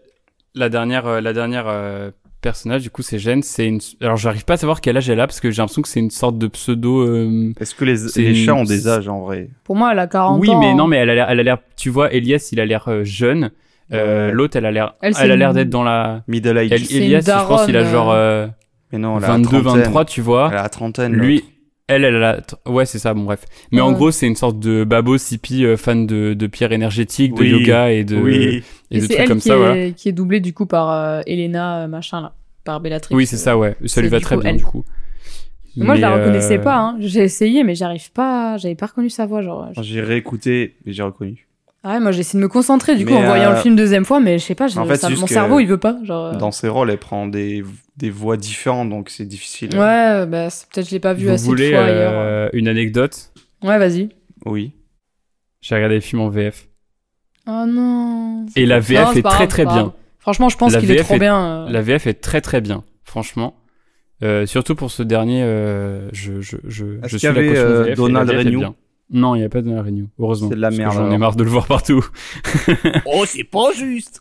[0.55, 2.11] la dernière, euh, la dernière euh,
[2.41, 3.43] personnage, du coup, c'est Jen.
[3.43, 3.81] C'est une.
[4.01, 6.01] Alors, j'arrive pas à savoir quel âge elle a parce que j'ai l'impression que c'est
[6.01, 7.01] une sorte de pseudo.
[7.07, 9.51] euh, Est-ce que les, les une- chats ont des âges en vrai?
[9.65, 10.61] Pour moi, elle a 40 Oui, ans.
[10.61, 10.75] mais hein.
[10.77, 11.61] non, mais elle a l'air, a.
[11.77, 13.51] Tu vois, Elias, il a l'air euh, jeune.
[13.93, 14.33] Euh.
[14.33, 16.23] L'autre, elle a l'air, Elle, elle, a l'air d'être dans la.
[16.29, 16.71] Middle age.
[16.73, 18.47] Elle, Elias, je pense qu'il a genre euh,
[18.93, 19.83] Mais non, elle a la 22, trentaine.
[19.83, 20.49] 23, tu vois.
[20.53, 21.13] Elle a la trentaine.
[21.13, 21.45] Lui.
[21.89, 22.71] Elle, elle a la...
[22.71, 23.45] Ouais, c'est ça, bon, bref.
[23.73, 27.35] Mais en gros, c'est une sorte de babo sipi euh, fan de, de pierre énergétique,
[27.35, 27.49] de Oui.
[27.51, 28.35] yoga et de, Oui.
[28.91, 29.91] et Et de c'est trucs elle comme qui, ça, est, voilà.
[29.93, 32.33] qui est doublée du coup par euh, Elena, euh, machin là.
[32.65, 33.15] Par Bellatrix.
[33.15, 33.77] Oui, c'est ça, ouais.
[33.87, 34.57] Ça lui va très coup bien, elle.
[34.57, 34.85] du coup.
[35.77, 36.77] Mais Moi, je la Mais, reconnaissais euh, pas.
[36.79, 36.97] Hein.
[36.99, 38.57] J'ai essayé, mais j'arrive pas.
[38.57, 39.43] J'avais pas reconnu sa voix.
[39.43, 39.69] Genre.
[39.83, 41.47] J'ai réécouté et j'ai reconnu.
[41.85, 43.77] Ah ouais, moi, j'ai essayé de me concentrer du coup Mais, en voyant le film
[43.77, 44.65] deuxième fois, mais je sais pas.
[44.77, 45.97] en fait, ça- mon que cerveau, il veut pas.
[46.03, 46.37] Genre.
[46.37, 47.63] Dans ses rôles, elle prend des,
[47.97, 49.71] des voix différentes, donc c'est difficile.
[49.77, 52.13] Ouais, bah peut-être je l'ai pas vu Vous assez voulez de fois ailleurs.
[52.15, 53.33] euh, une anecdote?
[53.63, 54.11] Ouais, vas-y.
[54.45, 54.73] Oui.
[55.63, 56.69] J'ai regardé le film en VF.
[57.49, 58.47] Oh non.
[58.57, 59.75] Et la VF c'est est très grave, très bien.
[59.75, 59.93] grave.
[60.19, 61.67] Franchement, je pense La qu'il est trop est- bien.
[61.67, 61.71] euh.
[61.71, 63.57] La VF est très très bien, franchement.
[64.23, 67.63] Euh, surtout pour ce dernier, euh, je, je, je, je suis y la avait, caution
[67.65, 68.59] euh, VF et la Donald VF Renew?
[68.59, 68.75] Bien.
[69.11, 70.49] Non, il n'y a pas de Donald Renew, heureusement.
[70.49, 72.05] C'est de la merde, J'en ai marre de le voir partout.
[73.07, 74.21] Oh, c'est pas juste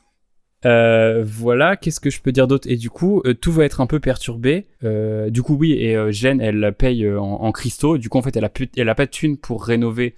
[0.65, 2.67] Euh, voilà, qu'est-ce que je peux dire d'autre?
[2.69, 4.65] Et du coup, euh, tout va être un peu perturbé.
[4.83, 7.97] Euh, du coup, oui, et elle paye en, cristaux.
[7.97, 10.15] Du coup, en fait, elle a, pas de thune pour rénover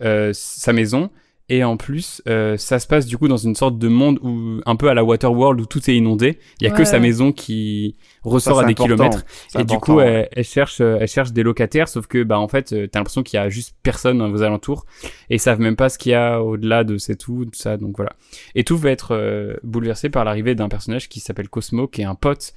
[0.00, 1.10] sa maison.
[1.50, 4.60] Et en plus, euh, ça se passe du coup dans une sorte de monde où
[4.66, 6.38] un peu à la Waterworld où tout est inondé.
[6.60, 8.84] Il y a que sa maison qui ressort Ça, à des important.
[8.84, 9.24] kilomètres.
[9.58, 12.48] Et du coup, elle, elle cherche, euh, elle cherche des locataires, sauf que bah en
[12.48, 14.84] fait, euh, t'as l'impression qu'il y a juste personne dans vos alentours
[15.30, 17.76] et ils savent même pas ce qu'il y a au-delà de c'est tout, tout ça.
[17.76, 18.12] Donc voilà.
[18.54, 22.04] Et tout va être euh, bouleversé par l'arrivée d'un personnage qui s'appelle Cosmo, qui est
[22.04, 22.52] un pote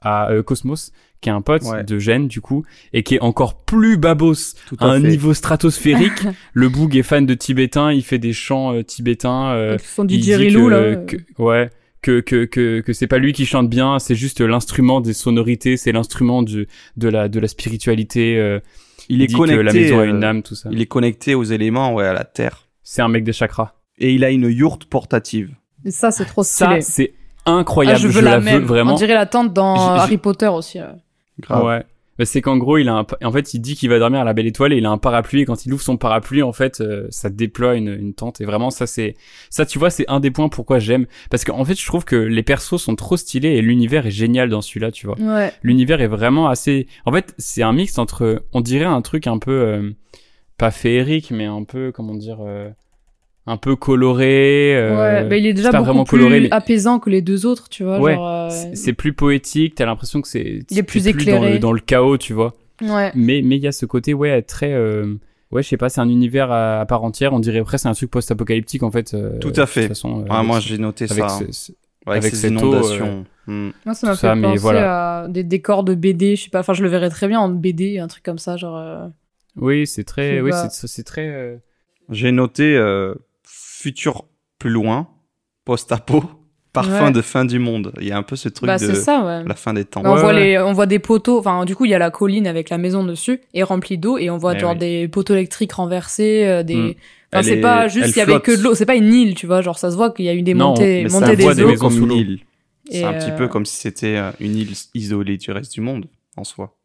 [0.00, 1.84] à euh, Cosmos, qui est un pote Ouais.
[1.84, 5.08] de Jen du coup et qui est encore plus babos Tout à à un fait.
[5.08, 6.22] niveau stratosphérique.
[6.54, 9.50] le boug est fan de tibétain, il fait des chants euh, tibétains.
[9.52, 10.96] euh, Son il DJ dit Rilou, que- là.
[10.96, 11.70] que- ouais.
[12.02, 15.76] Que, que, que, que c'est pas lui qui chante bien, c'est juste l'instrument des sonorités,
[15.76, 18.38] c'est l'instrument du, de la, de la spiritualité.
[18.38, 18.58] euh,
[19.10, 19.58] Il est dit connecté.
[19.58, 20.70] que la maison a une euh, âme, tout ça.
[20.72, 22.68] Il est connecté aux éléments, ouais, à la terre.
[22.82, 23.74] C'est un mec des chakras.
[23.98, 25.50] Et il a une yourte portative.
[25.84, 26.80] Et ça, c'est trop Ça, stylé.
[26.80, 27.12] c'est
[27.46, 27.98] incroyable.
[27.98, 28.60] je je veux la, la même.
[28.60, 28.92] veux vraiment.
[28.94, 30.78] On dirait la tente dans Harry Potter aussi.
[30.78, 30.96] là.
[31.40, 31.64] Grave.
[31.64, 31.84] Ouais.
[32.18, 34.24] Bah, c'est qu'en gros, il a un, en fait, il dit qu'il va dormir à
[34.24, 36.52] la belle étoile et il a un parapluie et quand il ouvre son parapluie, en
[36.52, 39.16] fait, euh, ça déploie une, une tente et vraiment, ça, c'est,
[39.48, 41.06] ça, tu vois, c'est un des points pourquoi j'aime.
[41.30, 44.50] Parce qu'en fait, je trouve que les persos sont trop stylés et l'univers est génial
[44.50, 45.18] dans celui-là, tu vois.
[45.18, 45.50] Ouais.
[45.62, 49.38] L'univers est vraiment assez, en fait, c'est un mix entre, on dirait un truc un
[49.38, 49.90] peu, euh,
[50.58, 52.68] pas féerique, mais un peu, comment dire, euh,
[53.46, 54.76] un peu coloré.
[54.76, 55.28] euh, ouais.
[55.28, 57.68] Bah, il est déjà c'est beaucoup vraiment plus coloré, mais apaisant que les deux autres,
[57.68, 57.98] tu vois.
[58.00, 61.52] Ouais, euh, c'est- c'est plus poétique, t'as l'impression que c'est, Il est plus dans éclairé.
[61.54, 62.54] le, dans le chaos, tu vois.
[62.82, 63.10] Ouais.
[63.14, 65.14] Mais mais il y a ce côté ouais très euh,
[65.50, 67.92] ouais je sais pas c'est un univers à, à part entière on dirait presque un
[67.92, 69.12] truc post-apocalyptique en fait.
[69.14, 69.82] euh, Tout à fait.
[69.82, 71.40] De toute façon, Ah, avec moi, j'ai noté avec ça.
[71.40, 71.72] ce- ce-
[72.06, 73.26] avec, avec ces eau, inondations.
[73.46, 73.70] Hmm.
[73.84, 75.18] Moi, ça m'a fait ça, penser voilà.
[75.24, 76.60] à des décors de BD, je sais pas.
[76.60, 78.76] Enfin, je le verrais très bien en BD, un truc comme ça, genre.
[78.78, 79.06] euh,
[79.56, 81.56] Oui c'est très oui c'est c'est très euh,
[82.08, 83.14] J'ai noté euh,
[83.80, 84.24] futur
[84.58, 85.08] plus loin,
[85.64, 86.24] post-apo,
[86.72, 87.12] parfum Ouais.
[87.12, 87.92] de fin du monde.
[88.00, 89.44] Il y a un peu ce truc Bah, de c'est ça, ouais.
[89.44, 90.02] la fin des temps.
[90.04, 90.44] on, Ouais, voit ouais.
[90.52, 92.78] les, on voit des poteaux, enfin, du coup, il y a la colline avec la
[92.78, 94.78] maison dessus, et remplie d'eau, et on voit Eh genre oui.
[94.78, 96.76] des poteaux électriques renversés, euh, des.
[96.76, 96.94] Mm.
[97.32, 98.96] Enfin, Elle c'est est- pas juste, elle il y avait que de l'eau, c'est pas
[98.96, 101.04] une île, tu vois, genre ça se voit qu'il y a eu des Non, montées,
[101.04, 101.74] Mais montées ça des voit des eaux.
[101.76, 102.40] comme une île.
[102.90, 105.80] C'est un petit euh, peu comme si c'était euh, une île isolée du reste du
[105.80, 106.06] monde,
[106.36, 106.76] en soi.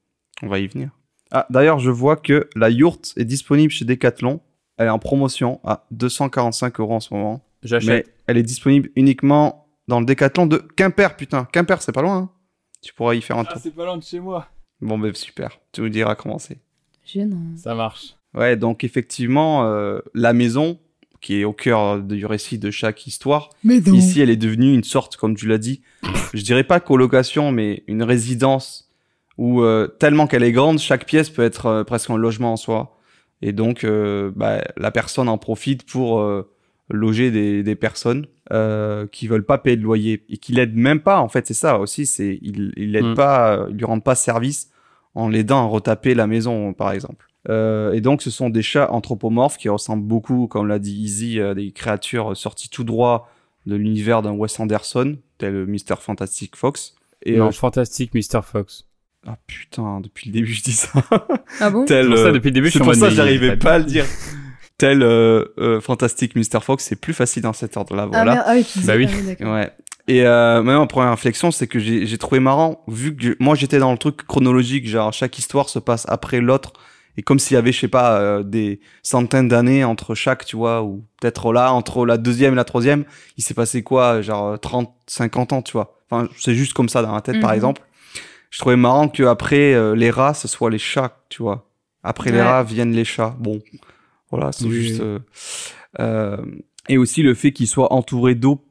[0.44, 0.90] On va y venir.
[1.32, 4.40] Ah, d'ailleurs, je vois que la yourte est disponible chez Decathlon.
[4.78, 7.42] Elle est en promotion à 245 euros en ce moment.
[7.64, 8.14] Mais j'achète.
[8.28, 11.46] elle est disponible uniquement dans le Decathlon de Quimper, putain.
[11.52, 12.18] Quimper, c'est pas loin.
[12.18, 12.30] hein.
[12.82, 13.54] Tu pourras y faire un tour.
[13.56, 14.48] Ah, c'est pas loin de chez moi.
[14.82, 15.60] Bon, ben super.
[15.72, 16.60] Tu nous diras comment c'est.
[17.06, 17.38] Gênant.
[17.58, 18.16] Ça marche.
[18.34, 20.78] Ouais, donc effectivement, euh, la maison
[21.22, 23.50] qui est au cœur du récit de chaque histoire.
[23.64, 25.82] Mais Ici, elle est devenue une sorte, comme tu l'as dit,
[26.34, 28.92] je dirais pas colocation, mais une résidence
[29.38, 32.58] où euh, tellement qu'elle est grande, chaque pièce peut être euh, presque un logement en
[32.58, 32.95] soi.
[33.42, 36.50] Et donc, euh, bah, la personne en profite pour euh,
[36.90, 41.02] loger des, des personnes euh, qui veulent pas payer de loyer et qui l'aident même
[41.02, 41.20] pas.
[41.20, 42.06] En fait, c'est ça aussi.
[42.06, 43.16] C'est ils il l'aident Mm.
[43.16, 44.72] pas, euh, lui rendent pas service
[45.14, 47.28] en l'aidant à retaper la maison, par exemple.
[47.48, 51.54] Et donc, ce sont des chats anthropomorphes qui ressemblent beaucoup, comme l'a dit Easy, à
[51.54, 53.30] des créatures sorties tout droit
[53.68, 55.98] de l'univers d'un Wes Anderson, tel Mr.
[56.00, 56.96] Fantastic Fox.
[57.22, 58.42] Et non, fantastique Mr.
[58.44, 58.88] Fox.
[59.28, 60.90] Ah putain, depuis le début je dis ça.
[61.60, 62.96] Ah bon tel, C'est pour ça, euh, depuis le début, je c'est suis en pour
[62.96, 64.06] ça que j'arrivais pas à le dire.
[64.78, 66.60] tel euh, euh, Fantastic Mr.
[66.62, 68.04] Fox, c'est plus facile dans cet ordre-là.
[68.04, 68.32] Ah, Voilà.
[68.34, 69.08] merde, ah oui, Bah oui.
[69.42, 69.54] ah.
[69.54, 69.72] Ouais.
[70.08, 73.34] Et euh, maintenant, ma première réflexion, c'est que j'ai j'ai trouvé marrant, vu que je-
[73.40, 76.74] moi j'étais dans le truc chronologique, genre chaque histoire se passe après l'autre,
[77.18, 80.58] et comme s'il y avait, je sais pas, euh, des centaines d'années entre chaque, tu
[80.58, 83.06] vois, ou peut-être là, entre la deuxième et la troisième,
[83.38, 85.98] il s'est passé quoi, genre 30, 50 ans, tu vois.
[86.12, 87.56] Enfin, c'est juste comme ça dans la tête, par Mhm.
[87.56, 87.82] exemple.
[88.56, 91.68] Je trouvais marrant que après euh, les rats, ce soit les chats, tu vois.
[92.04, 93.36] Après les rats viennent les chats.
[93.38, 93.60] Bon,
[94.32, 95.02] voilà, c'est Oui, juste.
[95.02, 95.20] euh,
[96.00, 96.38] euh,
[96.88, 98.64] et aussi le fait qu'ils soient entourés d'eau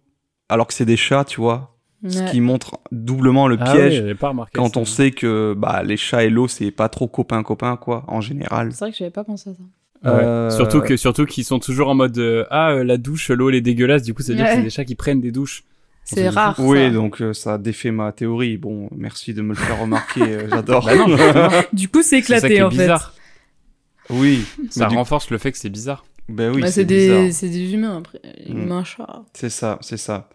[0.48, 1.76] alors que c'est des chats, tu vois.
[2.08, 4.80] Ce qui montre doublement le Ah piège pas quand ça.
[4.80, 8.72] on sait que bah, les chats et l'eau, c'est pas trop copain-copain, quoi, en général.
[8.72, 10.10] C'est vrai que j'avais pas pensé à ça.
[10.10, 10.22] Ouais.
[10.22, 13.48] Euh, Surtout que surtout qu'ils sont toujours en mode euh, ah euh, la douche l'eau
[13.48, 14.56] elle est dégueulasse du coup ça veut dire que Ouais.
[14.56, 15.64] c'est des chats qui prennent des douches.
[16.04, 16.56] C'est rare.
[16.58, 16.90] Oui, ça.
[16.90, 18.56] donc euh, ça défait ma théorie.
[18.58, 20.84] Bon, merci de me le faire remarquer, euh, j'adore.
[20.86, 21.16] Bah non,
[21.72, 22.76] Du coup, c'est c'est ça qui éclaté est en fait.
[22.78, 23.14] bizarre.
[24.10, 26.04] oui, Ça du- renforce le fait que c'est bizarre.
[26.28, 28.20] ben oui, Bah, c'est des, c'est des humains après.
[28.48, 28.62] Mm.
[28.62, 29.22] Humains chats.
[29.32, 30.28] C'est ça, c'est ça.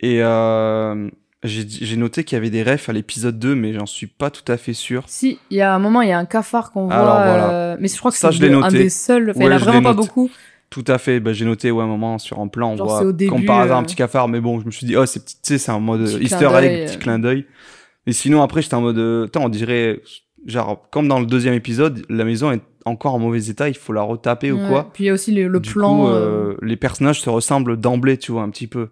[0.00, 1.08] Et euh,
[1.44, 4.44] j'ai noté qu'il y avait des refs à l'épisode 2, mais j'en suis pas tout
[4.50, 5.02] à fait sûr.
[5.08, 6.96] Si, il y a un moment, il y a un cafard qu'on voit.
[6.96, 7.50] Voilà.
[7.52, 9.30] euh, Mais je crois que c'est un des seuls.
[9.30, 10.30] Enfin, il Ouais, a je vraiment pas beaucoup.
[10.72, 11.20] Tout à fait.
[11.20, 13.44] Ben, j'ai noté ouais, un moment sur un plan, on Genre, voit au comme début,
[13.44, 15.36] par hasard un euh, petit cafard, mais bon, je me suis dit, oh, c'est petit,
[15.36, 16.98] tu sais, c'est en mode Easter egg, petit euh.
[16.98, 17.46] clin d'œil.
[18.06, 20.00] Mais sinon, après, j'étais en mode, euh, Attends, on dirait,
[20.46, 23.92] genre, comme dans le deuxième épisode, la maison est encore en mauvais état, il faut
[23.92, 24.90] la retaper ou quoi.
[24.92, 25.98] Puis il y a aussi le, le du plan.
[26.00, 28.88] coup, euh, euh, les personnages se ressemblent d'emblée, tu vois, un petit peu.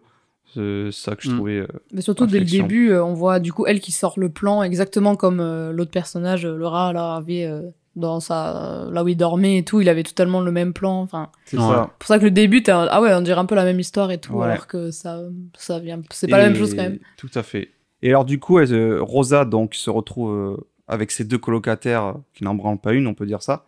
[0.55, 1.35] C'est ça que je Mm.
[1.37, 1.59] trouvais.
[1.59, 4.63] euh, Mais surtout dès le début, on voit du coup elle qui sort le plan
[4.65, 7.63] exactement comme euh, l'autre personnage, rat là avait euh,
[7.97, 11.01] dans sa là où il dormait et tout, il avait totalement le même plan.
[11.01, 11.91] Enfin, C'est ça.
[11.99, 14.11] pour ça que le début, un- ah ouais, on dirait un peu la même histoire
[14.11, 14.47] et tout, Ouais.
[14.49, 15.21] alors que ça,
[15.57, 16.99] ça vient, c'est pas la même chose quand même.
[17.17, 17.71] Tout à fait.
[18.03, 20.57] Et alors du coup, elle, euh, Rosa donc se retrouve euh,
[20.89, 23.67] avec ses deux colocataires euh, qui n'en branlent pas une, on peut dire ça,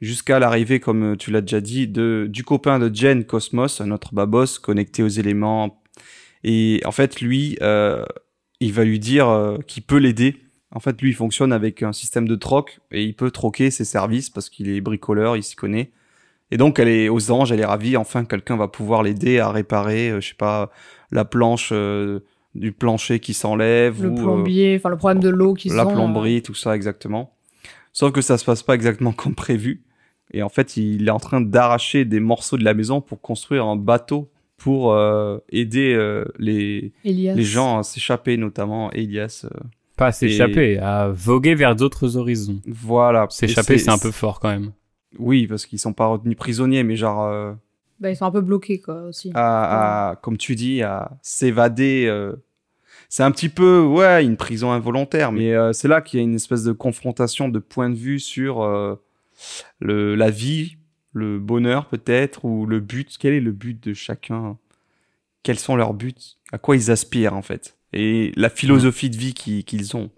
[0.00, 4.14] jusqu'à l'arrivée, comme tu l'as déjà dit, de du copain de Jen, Cosmos, un autre
[4.14, 5.80] babos connecté aux éléments.
[6.44, 8.04] Et en fait, lui, euh,
[8.60, 10.36] il va lui dire euh, qu'il peut l'aider.
[10.74, 13.84] En fait, lui, il fonctionne avec un système de troc et il peut troquer ses
[13.84, 15.90] services parce qu'il est bricoleur, il s'y connaît.
[16.50, 17.96] Et donc, elle est aux anges, elle est ravie.
[17.96, 20.70] Enfin, quelqu'un va pouvoir l'aider à réparer, euh, je sais pas,
[21.10, 22.20] la planche euh,
[22.54, 25.84] du plancher qui s'enlève Le ou euh, plombier, enfin le problème de l'eau qui la
[25.84, 27.34] sont, euh, plomberie, tout ça exactement.
[27.92, 29.82] Sauf que ça se passe pas exactement comme prévu.
[30.32, 33.64] Et en fait, il est en train d'arracher des morceaux de la maison pour construire
[33.64, 34.94] un bateau pour
[35.50, 37.34] aider les, Elias.
[37.34, 39.46] les gens à s'échapper, notamment Elias.
[39.98, 42.60] Pas à s'échapper, à voguer vers d'autres horizons.
[42.66, 43.26] voilà.
[43.30, 44.72] S'échapper c'est un peu fort quand même.
[45.18, 47.52] Oui, parce qu'ils sont pas retenus prisonniers, mais genre euh,
[48.00, 49.30] Bah, ils sont un peu bloqués quoi aussi.
[49.34, 52.06] à, à- comme tu dis, à s'évader.
[52.06, 52.36] euh,
[53.08, 56.24] c'est un petit peu, ouais, une prison involontaire, mais euh, c'est là qu'il y a
[56.24, 58.96] une espèce de confrontation de point de vue sur euh,
[59.80, 60.76] le, la vie,
[61.14, 63.16] le bonheur peut-être, ou le but.
[63.18, 64.58] Quel est le but de chacun?
[65.42, 66.12] Quels sont leurs buts?
[66.52, 67.77] À quoi ils aspirent en fait?
[67.92, 70.10] Et la philosophie de vie qui- qu'ils ont.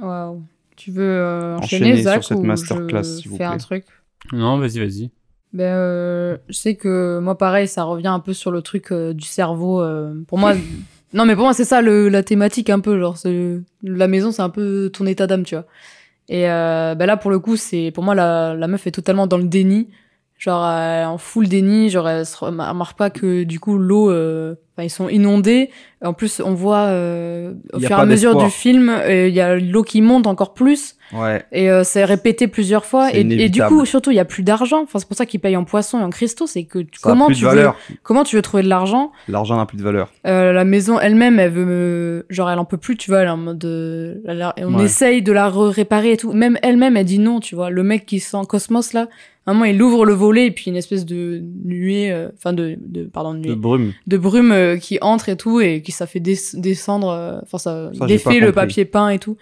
[0.00, 0.42] Waouh.
[0.76, 3.58] Tu veux euh, Enchaîner enchaîner, sur Zach, cette ou masterclass, s'il vous fais un plaît.
[3.58, 3.84] truc
[4.32, 5.10] Non, vas-y, vas-y.
[5.52, 9.12] Ben, euh, je sais que moi, pareil, ça revient un peu sur le truc euh,
[9.12, 9.80] du cerveau.
[9.82, 10.54] euh, pour moi,
[11.14, 12.98] non, mais pour moi, c'est ça le, la thématique un peu.
[13.00, 13.16] Genre,
[13.82, 15.64] la maison, c'est un peu ton état d'âme, tu vois.
[16.28, 19.26] Et euh, ben là, pour le coup, c'est pour moi, la, la meuf est totalement
[19.26, 19.88] dans le déni.
[20.38, 21.90] Genre, euh, en full déni.
[21.90, 25.70] Genre, elle se remar- remarque pas que du coup, l'eau, euh, ils sont inondés.
[26.04, 29.40] En plus, on voit euh, au fur et à mesure du film, euh, il y
[29.40, 30.94] a l'eau qui monte encore plus.
[31.12, 31.42] Ouais.
[31.50, 33.12] Et euh, c'est répété plusieurs fois.
[33.12, 34.82] Et, et du coup, surtout, il y a plus d'argent.
[34.84, 36.46] Enfin, c'est pour ça qu'ils payent en poisson et en cristaux.
[36.46, 37.68] C'est que tu- Ça a comment tu de veux,
[38.04, 39.10] comment tu veux trouver de l'argent?
[39.26, 40.12] L'argent n'a plus de valeur.
[40.28, 42.96] Euh, La maison elle-même, elle veut genre, elle en peut plus.
[42.96, 43.64] Tu vois, elle est en mode,
[44.28, 44.84] a- on Ouais.
[44.84, 46.32] essaye de la re- réparer et tout.
[46.32, 47.40] Même elle-même, elle dit non.
[47.40, 49.08] Tu vois, le mec qui sent Cosmos là,
[49.54, 53.04] moment, il ouvre le volet et puis une espèce de nuée, euh, enfin de, de,
[53.04, 53.92] pardon, de nuée, De brume.
[54.06, 57.58] de brume euh, qui entre et tout et qui ça fait des- descendre euh, enfin
[57.58, 59.36] ça, défait le papier peint et tout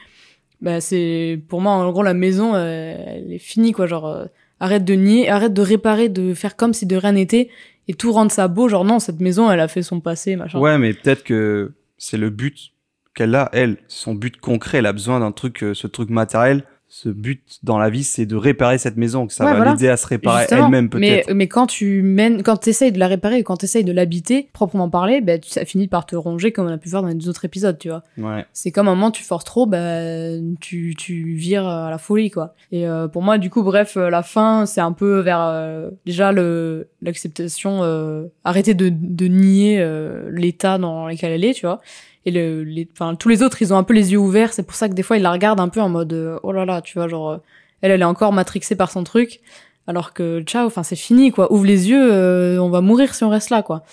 [0.62, 4.26] bah c'est pour moi en gros la maison elle est finie quoi genre
[4.58, 7.50] arrête de nier arrête de réparer de faire comme si de rien n'était
[7.88, 8.68] et tout rendre ça beau.
[8.68, 10.58] Genre non, cette maison, elle a fait son passé, machin.
[10.58, 12.72] Ouais, mais peut-être que c'est le but
[13.14, 13.76] qu'elle a, elle.
[13.86, 16.64] Son but concret, elle a besoin d'un truc, ce truc matériel.
[16.88, 19.72] Ce but dans la vie, c'est de réparer cette maison, que ça Ouais, va voilà.
[19.72, 21.32] l'aider à se réparer elle-même mais, peut-être.
[21.34, 25.20] mais quand tu mènes, quand t'essayes de la réparer, quand t'essayes de l'habiter, proprement parlé,
[25.20, 27.28] ben, tu- ça finit par te ronger comme on a pu voir dans les deux
[27.28, 28.04] autres épisodes, tu vois.
[28.18, 28.46] Ouais.
[28.52, 32.54] C'est comme un moment tu forces trop, ben tu, tu vires à la folie quoi.
[32.70, 35.90] Et euh, pour moi du coup bref euh, la fin c'est un peu vers euh,
[36.06, 41.66] déjà le l'acceptation, euh, arrêter de, de nier euh, l'état dans lequel elle est tu
[41.66, 41.80] vois.
[42.26, 44.64] Et le, les, enfin tous les autres ils ont un peu les yeux ouverts, c'est
[44.64, 46.64] pour ça que des fois ils la regardent un peu en mode euh, oh là
[46.64, 47.36] là tu vois genre euh,
[47.82, 49.40] elle elle est encore matrixée par son truc
[49.86, 53.22] alors que ciao enfin c'est fini quoi ouvre les yeux euh, on va mourir si
[53.22, 53.84] on reste là quoi.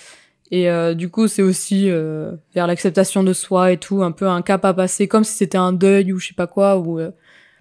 [0.50, 4.64] Et du coup, c'est aussi vers l'acceptation de soi et tout, un peu un cap
[4.64, 6.78] à passer, comme si c'était un deuil ou je sais pas quoi.
[6.78, 7.00] Ou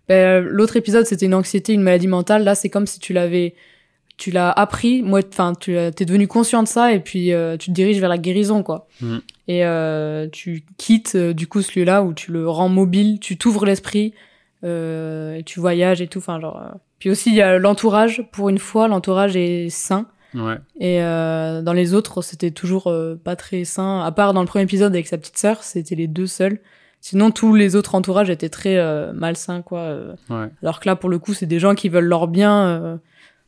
[0.08, 2.44] ben, l'autre épisode, c'était une anxiété, une maladie mentale.
[2.44, 3.56] Là, c'est comme si tu l'avais,
[4.18, 5.02] tu l'as appris.
[5.02, 8.10] Moi, enfin, tu t'es devenu conscient de ça et puis euh, tu te diriges vers
[8.10, 8.88] la guérison, quoi.
[9.02, 9.22] Mhm.
[9.48, 13.38] Et euh, tu quittes euh, du coup ce lieu-là où tu le rends mobile, tu
[13.38, 14.14] t'ouvres l'esprit,
[14.64, 16.20] euh, et tu voyages et tout.
[16.20, 16.58] Enfin, genre.
[16.62, 16.78] euh.
[17.00, 18.24] Puis aussi, il y a l'entourage.
[18.32, 20.06] Pour une fois, l'entourage est sain.
[20.36, 20.56] Ouais.
[20.80, 22.92] Et euh, dans les autres, c'était toujours
[23.24, 24.00] pas très sain.
[24.02, 26.60] À part dans le premier épisode avec sa petite sœur, c'était les deux seuls.
[27.02, 28.82] Sinon, tous les autres entourages étaient très
[29.14, 29.98] malsains, quoi.
[30.30, 30.48] Ouais.
[30.62, 33.00] Alors que là, pour le coup, c'est des gens qui veulent leur bien.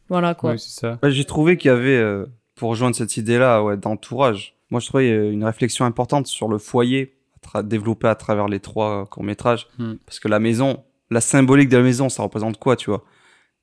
[0.10, 0.52] Voilà, quoi.
[0.52, 1.00] Ouais, c'est ça.
[1.02, 2.26] Ouais, J'ai trouvé qu'il y avait, euh,
[2.56, 4.56] pour rejoindre cette idée-là, ouais, d'entourage.
[4.72, 8.48] Moi, je trouvais euh, une réflexion importante sur le foyer à tra- développé à travers
[8.48, 9.68] les trois euh, courts-métrages.
[9.78, 9.96] Hmm.
[10.06, 13.04] Parce que la maison, la symbolique de la maison, ça représente quoi, tu vois?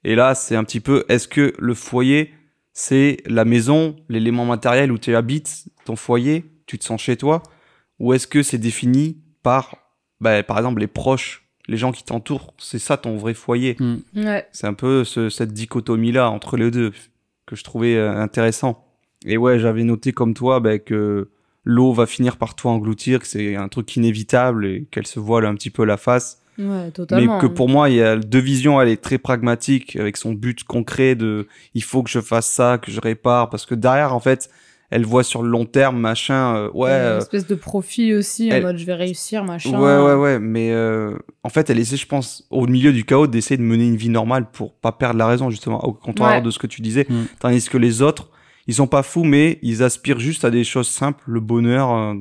[0.05, 2.32] Et là, c'est un petit peu, est-ce que le foyer,
[2.72, 7.43] c'est la maison, l'élément matériel où tu habites, ton foyer, tu te sens chez toi?
[8.01, 9.76] Ou est-ce que c'est défini par,
[10.20, 13.76] bah, par exemple, les proches, les gens qui t'entourent C'est ça ton vrai foyer.
[14.16, 14.46] Ouais.
[14.52, 16.92] c'est un peu ce- cette dichotomie-là entre les deux
[17.46, 18.86] que je trouvais euh, intéressant.
[19.24, 21.30] Et ouais, j'avais noté comme toi bah, que
[21.64, 25.46] l'eau va finir par tout engloutir, que c'est un truc inévitable et qu'elle se voile
[25.46, 26.38] un petit peu la face.
[26.58, 27.36] Ouais, totalement.
[27.36, 30.32] Mais que pour moi, il y a deux visions, elle est très pragmatique avec son
[30.32, 34.14] but concret de il faut que je fasse ça, que je répare, parce que derrière,
[34.14, 34.50] en fait,
[34.93, 36.90] elle voit sur le long terme, machin, euh, ouais.
[36.90, 39.43] Il y a euh, Une espèce de profit aussi, elle- en mode je vais réussir,
[39.45, 39.78] machin.
[39.78, 43.26] Ouais, ouais, ouais, mais euh, en fait, elle essaie, je pense, au milieu du chaos,
[43.26, 46.43] d'essayer de mener une vie normale pour pas perdre la raison, justement, au contraire Ouais.
[46.43, 47.07] de ce que tu disais.
[47.09, 47.22] Mm.
[47.40, 48.30] Tandis que les autres,
[48.66, 52.14] ils sont pas fous, mais ils aspirent juste à des choses simples, le bonheur euh,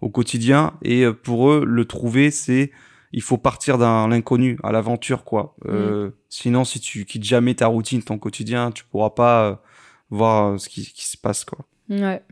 [0.00, 0.72] au quotidien.
[0.82, 2.72] Et euh, pour eux, le trouver, c'est
[3.12, 5.54] il faut partir d'un l'inconnu, à l'aventure, quoi.
[5.66, 9.54] Euh, Sinon, si tu quittes jamais ta routine, ton quotidien, tu pourras pas euh,
[10.10, 11.58] voir ce qui, qui se passe, quoi.
[11.88, 12.22] Ouais.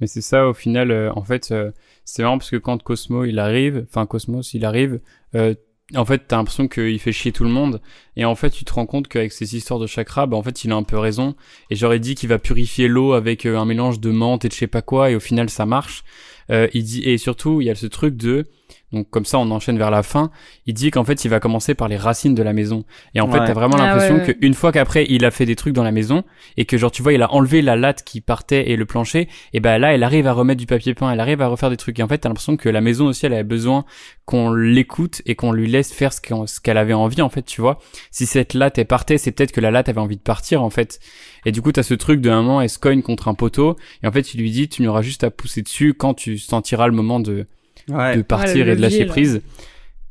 [0.00, 1.70] Mais c'est ça, au final, euh, en fait, euh,
[2.04, 5.00] c'est marrant parce que quand Cosmo il arrive, enfin Cosmos il arrive,
[5.34, 5.54] euh,
[5.94, 7.80] en fait, t'as l'impression qu'il fait chier tout le monde.
[8.16, 10.64] Et en fait, tu te rends compte qu'avec ces histoires de chakra, bah, en fait,
[10.64, 11.34] il a un peu raison.
[11.70, 14.54] Et j'aurais dit qu'il va purifier l'eau avec euh, un mélange de menthe et de
[14.54, 16.04] je sais pas quoi, et au final, ça marche.
[16.50, 18.46] Euh, il dit, et surtout, il y a ce truc de,
[18.92, 20.30] donc comme ça, on enchaîne vers la fin.
[20.66, 22.84] Il dit qu'en fait, il va commencer par les racines de la maison.
[23.14, 23.46] Et en fait, Ouais.
[23.46, 24.34] t'as vraiment Ah l'impression ouais, ouais.
[24.34, 26.24] qu'une fois qu'après, il a fait des trucs dans la maison,
[26.56, 29.28] et que genre, tu vois, il a enlevé la latte qui partait et le plancher,
[29.52, 31.76] et ben là, elle arrive à remettre du papier peint, elle arrive à refaire des
[31.76, 31.98] trucs.
[31.98, 33.84] Et en fait, t'as l'impression que la maison aussi, elle avait besoin
[34.26, 36.20] qu'on l'écoute et qu'on lui laisse faire ce
[36.60, 37.78] qu'elle avait envie, en fait, tu vois.
[38.10, 40.70] Si cette latte, elle partait, c'est peut-être que la latte avait envie de partir, en
[40.70, 41.00] fait.
[41.46, 43.76] Et du coup, t'as ce truc de un moment, elle se cogne contre un poteau,
[44.02, 46.86] et en fait, il lui dit, tu n'auras juste à pousser dessus quand tu sentiras
[46.86, 47.46] le moment de,
[47.88, 48.16] Ouais.
[48.16, 49.42] de partir le et de lâcher prise.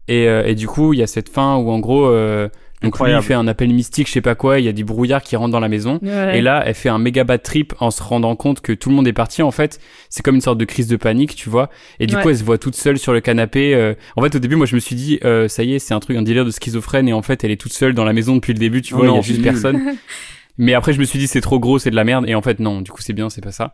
[0.07, 2.49] Et, euh, et du coup, il y a cette fin où en gros, euh,
[2.82, 4.84] donc lui, il fait un appel mystique, je sais pas quoi, il y a des
[4.84, 5.99] brouillards qui rentrent dans la maison.
[6.01, 6.39] Ouais.
[6.39, 8.95] Et là, elle fait un méga bad trip en se rendant compte que tout le
[8.95, 9.43] monde est parti.
[9.43, 11.69] En fait, c'est comme une sorte de crise de panique, tu vois.
[11.99, 12.24] Et du Ouais.
[12.24, 13.76] coup, elle se voit toute seule sur le canapé.
[13.76, 13.93] euh.
[14.15, 16.00] En fait, au début, moi, je me suis dit, euh, ça y est, c'est un
[16.00, 17.08] truc, un délire de schizophrène.
[17.08, 18.97] Et en fait, elle est toute seule dans la maison depuis le début, tu Oh
[18.97, 19.79] vois, il y non, a juste personne.
[20.58, 22.25] Mais après, je me suis dit, c'est trop gros, c'est de la merde.
[22.28, 23.74] Et en fait, non, du coup, c'est bien, c'est pas ça.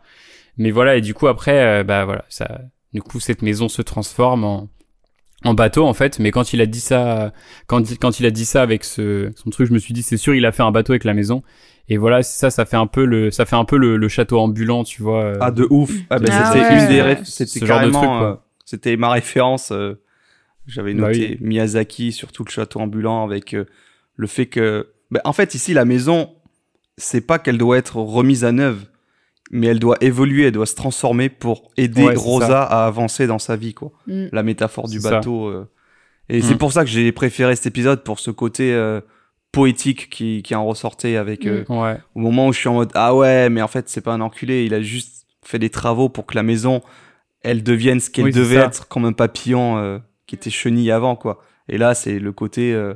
[0.58, 2.60] Mais voilà, et du coup, après, euh, bah voilà, ça,
[2.94, 4.68] du coup, cette maison se transforme en,
[5.44, 6.18] en bateau, en fait.
[6.18, 7.32] Mais quand il a dit ça,
[7.66, 10.16] quand, quand il a dit ça avec ce, son truc, je me suis dit, c'est
[10.16, 11.42] sûr, il a fait un bateau avec la maison.
[11.90, 14.38] Et voilà, ça, ça fait un peu le, ça fait un peu le, le château
[14.38, 15.22] ambulant, tu vois.
[15.24, 15.38] euh.
[15.40, 15.90] Ah, de ouf.
[16.10, 16.82] Ah, ben, Ah c'était ouais.
[16.82, 18.34] une des c'était carrément, euh,
[18.64, 19.70] c'était ma référence.
[19.72, 19.94] euh,
[20.66, 23.64] J'avais Bah noté Miyazaki sur tout le château ambulant avec euh,
[24.16, 26.34] le fait que, ben, en fait, ici, la maison,
[26.98, 28.84] c'est pas qu'elle doit être remise à neuve,
[29.50, 33.38] mais elle doit évoluer, elle doit se transformer pour aider Ouais, Rosa à avancer dans
[33.38, 33.92] sa vie, quoi.
[34.06, 34.26] Mm.
[34.32, 35.46] La métaphore du bateau.
[35.48, 35.68] euh.
[36.28, 36.42] Et Mm.
[36.42, 39.00] c'est pour ça que j'ai préféré cet épisode pour ce côté euh,
[39.52, 41.48] poétique qui, qui en ressortait avec Mm.
[41.48, 41.98] euh, Ouais.
[42.14, 44.20] au moment où je suis en mode ah ouais mais en fait c'est pas un
[44.20, 46.82] enculé il a juste fait des travaux pour que la maison
[47.40, 51.16] elle devienne ce qu'elle Oui, devait être comme un papillon euh, qui était chenille avant
[51.16, 52.92] quoi et là c'est le côté euh,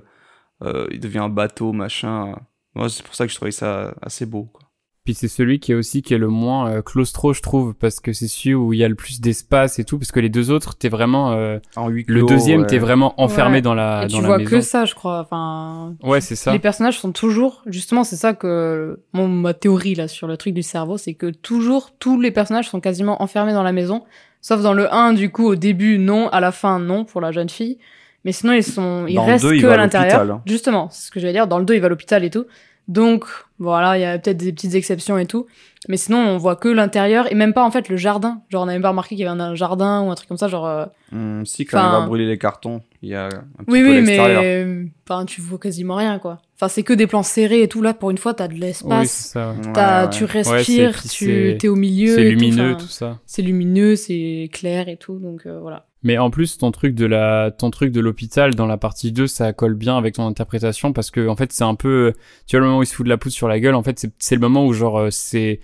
[0.63, 2.35] euh, il devient un bateau machin
[2.75, 4.62] ouais, c'est pour ça que je trouvais ça assez beau quoi.
[5.05, 7.99] Puis c'est celui qui est aussi qui est le moins euh, claustro, je trouve, parce
[7.99, 10.29] que c'est celui où il y a le plus d'espace et tout, parce que les
[10.29, 12.67] deux autres, t'es vraiment euh, En huis le deuxième, ouais.
[12.69, 13.63] t'es vraiment enfermé Ouais.
[13.63, 14.51] dans la Et dans tu la vois maison.
[14.51, 15.19] que ça, je crois.
[15.21, 16.53] Enfin, Ouais, c'est ça.
[16.53, 20.55] les personnages sont toujours, justement, c'est ça que mon ma théorie là sur le truc
[20.55, 24.05] du cerveau, c'est que toujours tous les personnages sont quasiment enfermés dans la maison,
[24.41, 27.33] sauf dans le 1 du coup au début non, à la fin non pour la
[27.33, 27.79] jeune fille,
[28.25, 30.31] mais sinon ils sont ils Dans le restent deux, que va à l'intérieur.
[30.31, 30.43] hein.
[30.47, 31.49] Justement, c'est ce que je vais dire.
[31.49, 32.45] Dans le 2 il va à l'hôpital et tout,
[32.89, 33.25] donc
[33.59, 35.47] voilà, il y a peut-être des petites exceptions et tout,
[35.89, 38.43] mais sinon on voit que l'intérieur et même pas en fait le jardin.
[38.51, 40.39] Genre on n'a même pas remarqué qu'il y avait un jardin ou un truc comme
[40.39, 40.67] ça, genre.
[40.67, 43.39] euh, Hum, si, quand il va brûler les cartons, il y a un petit
[43.69, 46.41] Oui, peu oui, mais enfin, tu vois quasiment rien, quoi.
[46.63, 47.83] Enfin, c'est que des plans serrés et tout.
[47.83, 49.33] Là, pour une fois, t'as de Oui, l'espace.
[49.35, 49.43] ouais.
[49.77, 52.15] Ouais, tu respires, tu t'es au milieu.
[52.15, 53.19] C'est tout, lumineux, enfin, tout ça.
[53.27, 55.19] C'est lumineux, c'est clair et tout.
[55.19, 55.89] Donc euh, voilà.
[56.05, 59.27] Mais en plus, ton truc de la, ton truc de l'hôpital dans la partie 2,
[59.27, 62.13] ça colle bien avec ton interprétation parce que, en fait, c'est un peu,
[62.47, 63.83] tu vois, le moment où il se fout de la poudre sur la gueule, en
[63.83, 65.59] fait, c'est, le moment où, genre, euh, c'est,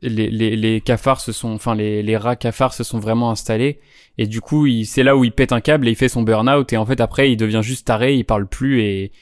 [0.00, 3.78] les, les, les cafards se sont, enfin, les, les rats cafards se sont vraiment installés.
[4.16, 6.22] Et du coup, il, c'est là où il pète un câble et il fait son
[6.22, 6.72] burn-out.
[6.72, 9.12] Et en fait, après, il devient juste taré, il parle plus et,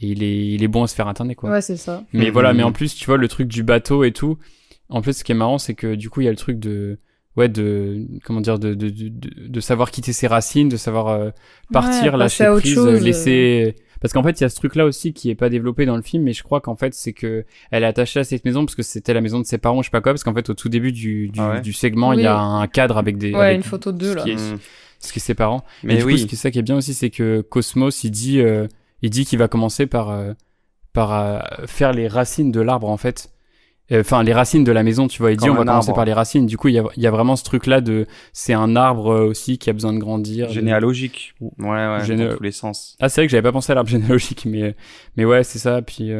[0.00, 1.50] et il est, il est bon à se faire interner, quoi.
[1.50, 2.04] Ouais, c'est ça.
[2.12, 2.30] Mais Mhm.
[2.32, 4.38] voilà, mais en plus, tu vois, le truc du bateau et tout.
[4.88, 6.58] En fait, ce qui est marrant, c'est que du coup, il y a le truc
[6.58, 6.98] de,
[7.36, 11.08] ouais, de, comment dire, de, de, de, de- de savoir quitter ses racines, de savoir
[11.08, 11.30] euh,
[11.72, 13.76] partir, Ouais, lâcher prise, chose, euh, laisser.
[14.00, 16.02] Parce qu'en fait, il y a ce truc-là aussi qui est pas développé dans le
[16.02, 18.74] film, mais je crois qu'en fait, c'est que elle est attachée à cette maison parce
[18.76, 20.54] que c'était la maison de ses parents, je sais pas quoi, parce qu'en fait, au
[20.54, 23.32] tout début du, du, Ah ouais du segment, il y a un cadre avec des.
[23.32, 24.22] Ouais, avec une photo d'eux, ce là.
[24.24, 24.56] qui est-
[24.98, 25.64] ce qui est ses parents.
[25.82, 26.18] Mais et du coup, oui.
[26.18, 28.66] ce qui est ça qui est bien aussi, c'est que Cosmos, il dit, euh,
[29.02, 30.32] il dit qu'il va commencer par, euh,
[30.92, 33.30] par euh, faire les racines de l'arbre en fait.
[33.92, 35.30] Euh, Enfin, les racines de la maison, tu vois.
[35.30, 35.94] Il dit, on va commencer arbre.
[35.94, 36.44] par les racines.
[36.46, 39.14] Du coup, il y a, il y a vraiment ce truc-là de, c'est un arbre
[39.26, 40.48] aussi qui a besoin de grandir.
[40.50, 41.34] Généalogique.
[41.40, 42.96] Ouais, ouais, Géné- dans tous les sens.
[42.98, 44.74] Ah, c'est vrai que j'avais pas pensé à l'arbre généalogique, mais,
[45.16, 45.82] mais ouais, c'est ça.
[45.82, 46.10] Puis,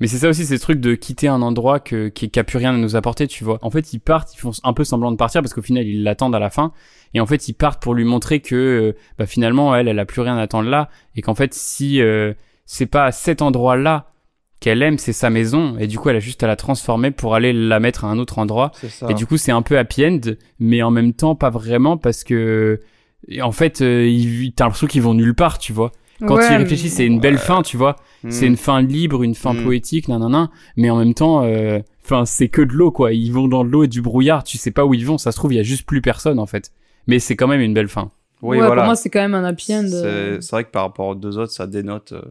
[0.00, 2.58] mais c'est ça aussi, ces trucs de quitter un endroit que, qui, qui a plus
[2.58, 3.58] rien à nous apporter, tu vois.
[3.62, 6.02] En fait, ils partent, ils font un peu semblant de partir parce qu'au final, ils
[6.02, 6.72] l'attendent à la fin.
[7.14, 10.04] Et en fait, ils partent pour lui montrer que, euh, bah, finalement, elle, elle a
[10.04, 10.88] plus rien à attendre là.
[11.16, 12.34] Et qu'en fait, si, euh,
[12.66, 14.12] c'est pas à cet endroit-là
[14.60, 15.76] qu'elle aime, c'est sa maison.
[15.78, 18.18] Et du coup, elle a juste à la transformer pour aller la mettre à un
[18.18, 18.72] autre endroit.
[19.08, 20.20] Et du coup, c'est un peu happy end,
[20.58, 22.80] mais en même temps, pas vraiment parce que,
[23.26, 25.92] et en fait, euh, t'as l'impression qu'ils vont nulle part, tu vois.
[26.26, 27.96] Quand Ouais, il réfléchit, mais- c'est une belle fin, tu vois.
[28.24, 28.30] Hum.
[28.30, 29.64] C'est une fin libre, une fin Mm.
[29.64, 30.50] poétique, nanana.
[30.76, 33.12] Mais en même temps, euh, enfin, c'est que de l'eau, quoi.
[33.12, 34.42] Ils vont dans de l'eau et du brouillard.
[34.44, 35.16] Tu sais pas où ils vont.
[35.18, 36.72] Ça se trouve, il y a juste plus personne, en fait.
[37.06, 38.10] Mais c'est quand même une belle fin.
[38.42, 38.82] Oui, ouais, voilà.
[38.82, 39.86] pour moi, c'est quand même un happy end.
[39.92, 40.40] euh.
[40.40, 42.12] C'est vrai que par rapport aux deux autres, ça dénote.
[42.12, 42.22] euh,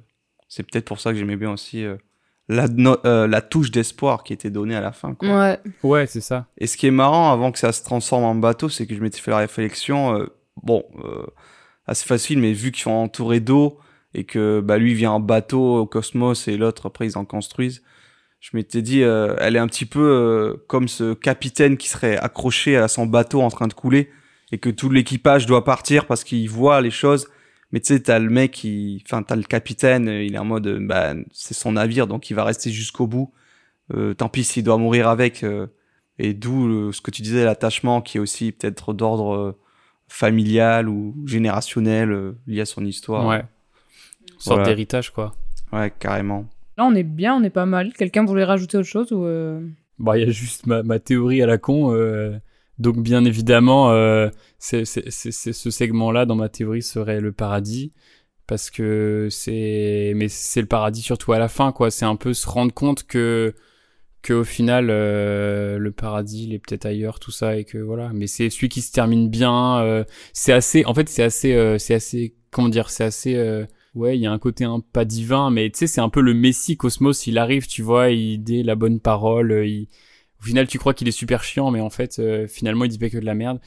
[0.49, 1.95] c'est peut-être pour ça que j'aimais bien aussi euh,
[2.47, 5.13] la, no- euh, la touche d'espoir qui était donnée à la fin.
[5.13, 5.27] Quoi.
[5.29, 5.59] Ouais.
[5.83, 6.45] Ouais, c'est ça.
[6.57, 9.01] Et ce qui est marrant, avant que ça se transforme en bateau, c'est que je
[9.01, 10.27] m'étais fait la réflexion, euh,
[10.63, 11.25] bon, euh,
[11.87, 13.79] assez facile, mais vu qu'ils sont entourés d'eau
[14.13, 17.83] et que bah, lui vient en bateau au cosmos et l'autre après ils en construisent,
[18.39, 22.17] je m'étais dit, euh, elle est un petit peu euh, comme ce capitaine qui serait
[22.17, 24.11] accroché à son bateau en train de couler
[24.51, 27.27] et que tout l'équipage doit partir parce qu'il voit les choses.
[27.71, 30.67] Mais tu sais, t'as le mec qui, enfin, t'as le capitaine, il est en mode,
[30.67, 33.33] euh, bah, c'est son navire, donc il va rester jusqu'au bout.
[33.93, 35.43] Euh, tant pis s'il doit mourir avec.
[35.43, 35.67] euh,
[36.19, 39.57] et d'où ce que tu disais, l'attachement qui est aussi peut-être d'ordre
[40.09, 43.25] euh, familial ou générationnel euh, lié à son histoire.
[43.27, 43.39] Ouais.
[43.39, 44.63] Une sorte Voilà.
[44.65, 45.35] d'héritage, quoi.
[45.71, 46.45] Ouais, carrément.
[46.77, 47.93] Là, on est bien, on est pas mal.
[47.93, 49.59] Quelqu'un voulait rajouter autre chose ou euh,
[49.99, 51.93] Bah, il y a juste ma, ma théorie à la con.
[51.93, 52.37] euh,
[52.79, 54.29] donc, bien évidemment, euh,
[54.59, 57.91] c'est, c'est, c'est, c'est- ce segment-là, dans ma théorie, serait le paradis.
[58.45, 60.13] Parce que c'est.
[60.15, 61.89] Mais c'est le paradis surtout à la fin, quoi.
[61.91, 63.53] C'est un peu se rendre compte que.
[64.27, 68.11] Que au final, euh, le paradis, il est peut-être ailleurs, tout ça, et que voilà.
[68.13, 69.79] Mais c'est celui qui se termine bien.
[69.79, 70.83] euh, c'est assez.
[70.83, 71.53] En fait, c'est assez.
[71.53, 72.35] euh, c'est assez.
[72.51, 73.35] Comment dire C'est assez.
[73.35, 76.09] euh, Ouais, il y a un côté un pas divin, mais tu sais, c'est un
[76.09, 77.25] peu le Messie Cosmos.
[77.25, 79.51] Il arrive, tu vois, il dit la bonne parole.
[79.53, 79.87] euh, Il...
[80.41, 82.99] Au final, tu crois qu'il est super chiant, mais en fait, euh, finalement, il dit
[82.99, 83.59] pas que de la merde.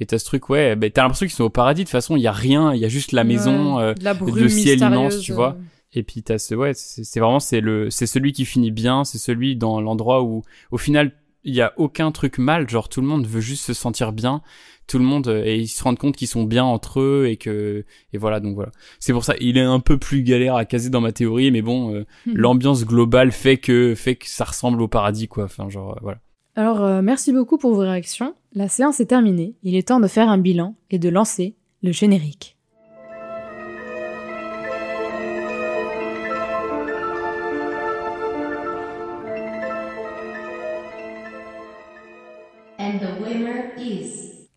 [0.00, 1.82] Et t'as ce truc, ouais, bah, t'as l'impression qu'ils sont au paradis.
[1.82, 3.94] De toute façon, il y a rien, il y a juste la maison, ouais, euh,
[4.00, 5.56] la le ciel immense, tu vois.
[5.94, 9.18] Et puis t'as ce, ouais, c'est vraiment c'est le, c'est celui qui finit bien, c'est
[9.18, 11.12] celui dans l'endroit où, au final,
[11.44, 12.68] il y a aucun truc mal.
[12.68, 14.42] Genre tout le monde veut juste se sentir bien,
[14.86, 17.36] tout le monde euh, et ils se rendent compte qu'ils sont bien entre eux et
[17.36, 18.72] que, et voilà donc voilà.
[18.98, 21.62] C'est pour ça, il est un peu plus galère à caser dans ma théorie, mais
[21.62, 25.44] bon, euh, l'ambiance globale fait que, fait que ça ressemble au paradis quoi.
[25.44, 26.18] Enfin genre euh, voilà.
[26.56, 28.34] Alors, euh, merci beaucoup pour vos réactions.
[28.52, 29.56] La séance est terminée.
[29.62, 32.53] Il est temps de faire un bilan et de lancer le générique.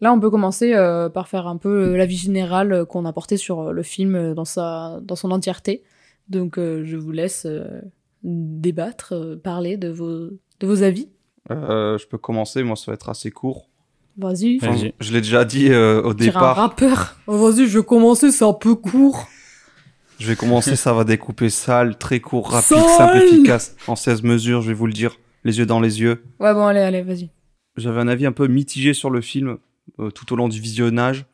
[0.02, 3.14] Là, on peut commencer euh, par faire un peu euh, l'avis général euh, qu'on a
[3.14, 5.84] porté sur le film dans, sa, dans son entièreté.
[6.30, 7.82] Donc, euh, je vous laisse euh,
[8.24, 10.30] débattre, euh, parler de vos,
[10.60, 11.10] de vos avis.
[11.50, 13.70] Euh, je peux commencer, moi ça va être assez court.
[14.18, 14.60] Vas-y.
[14.62, 16.56] Enfin, je l'ai déjà dit euh, au Tire un départ.
[16.58, 17.16] rappeur.
[17.28, 19.28] Oh, vas-y, je vais commencer, c'est un peu court.
[20.20, 24.24] Je vais commencer, ça va découper sale, très court, rapide, Sale simple, efficace, en 16
[24.24, 26.24] mesures, je vais vous le dire, les yeux dans les yeux.
[26.40, 27.30] Ouais, bon, allez, allez, vas-y.
[27.78, 29.58] J'avais un avis un peu mitigé sur le film
[30.00, 31.26] euh, tout au long du visionnage.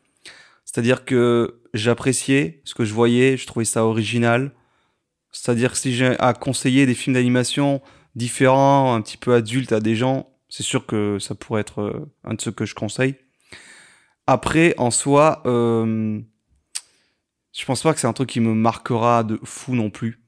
[0.64, 4.52] C'est-à-dire que j'appréciais ce que je voyais, je trouvais ça original.
[5.30, 7.82] C'est-à-dire que si j'ai à conseiller des films d'animation
[8.14, 12.12] différents, un petit peu adultes à des gens, c'est sûr que ça pourrait être euh,
[12.24, 13.16] un de ceux que je conseille.
[14.26, 16.20] Après, en soi, euh,
[17.52, 20.20] je pense pas que c'est un truc qui me marquera de fou non plus.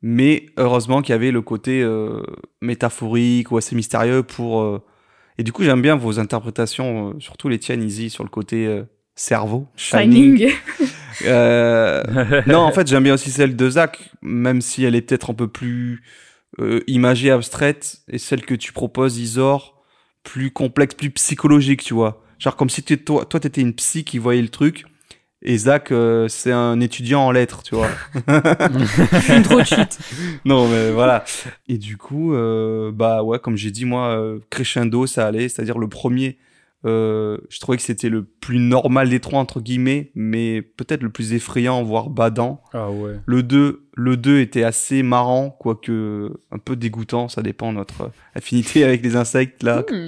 [0.00, 2.22] Mais heureusement qu'il y avait le côté euh,
[2.60, 4.82] métaphorique ou assez mystérieux pour.
[5.38, 8.66] Et du coup, j'aime bien vos interprétations, euh, surtout les tiennes, Izzy, sur le côté
[8.66, 8.84] euh,
[9.14, 9.68] cerveau.
[9.76, 10.50] Shining.
[11.26, 12.02] Euh,
[12.46, 15.34] non, en fait, j'aime bien aussi celle de Zach, même si elle est peut-être un
[15.34, 16.02] peu plus
[16.58, 19.82] euh, imagée, abstraite, et celle que tu proposes, Isor,
[20.22, 22.24] plus complexe, plus psychologique, tu vois.
[22.38, 24.84] Genre comme si toi, toi, t'étais une psy qui voyait le truc,
[25.44, 27.88] et Zach, euh, c'est un étudiant en lettres, tu vois.
[29.28, 29.98] Une trop shit.
[30.44, 31.24] non, mais voilà.
[31.68, 35.48] Et du coup, euh, bah ouais, comme j'ai dit, moi, euh, crescendo, ça allait.
[35.48, 36.38] C'est-à-dire le premier,
[36.84, 41.10] euh, je trouvais que c'était le plus normal des trois, entre guillemets, mais peut-être le
[41.10, 42.62] plus effrayant, voire badant.
[42.72, 43.16] Ah ouais.
[43.24, 48.10] Le 2, le 2 était assez marrant, quoique un peu dégoûtant, ça dépend de notre
[48.34, 49.84] affinité avec les insectes, là.
[49.90, 50.06] Hmm.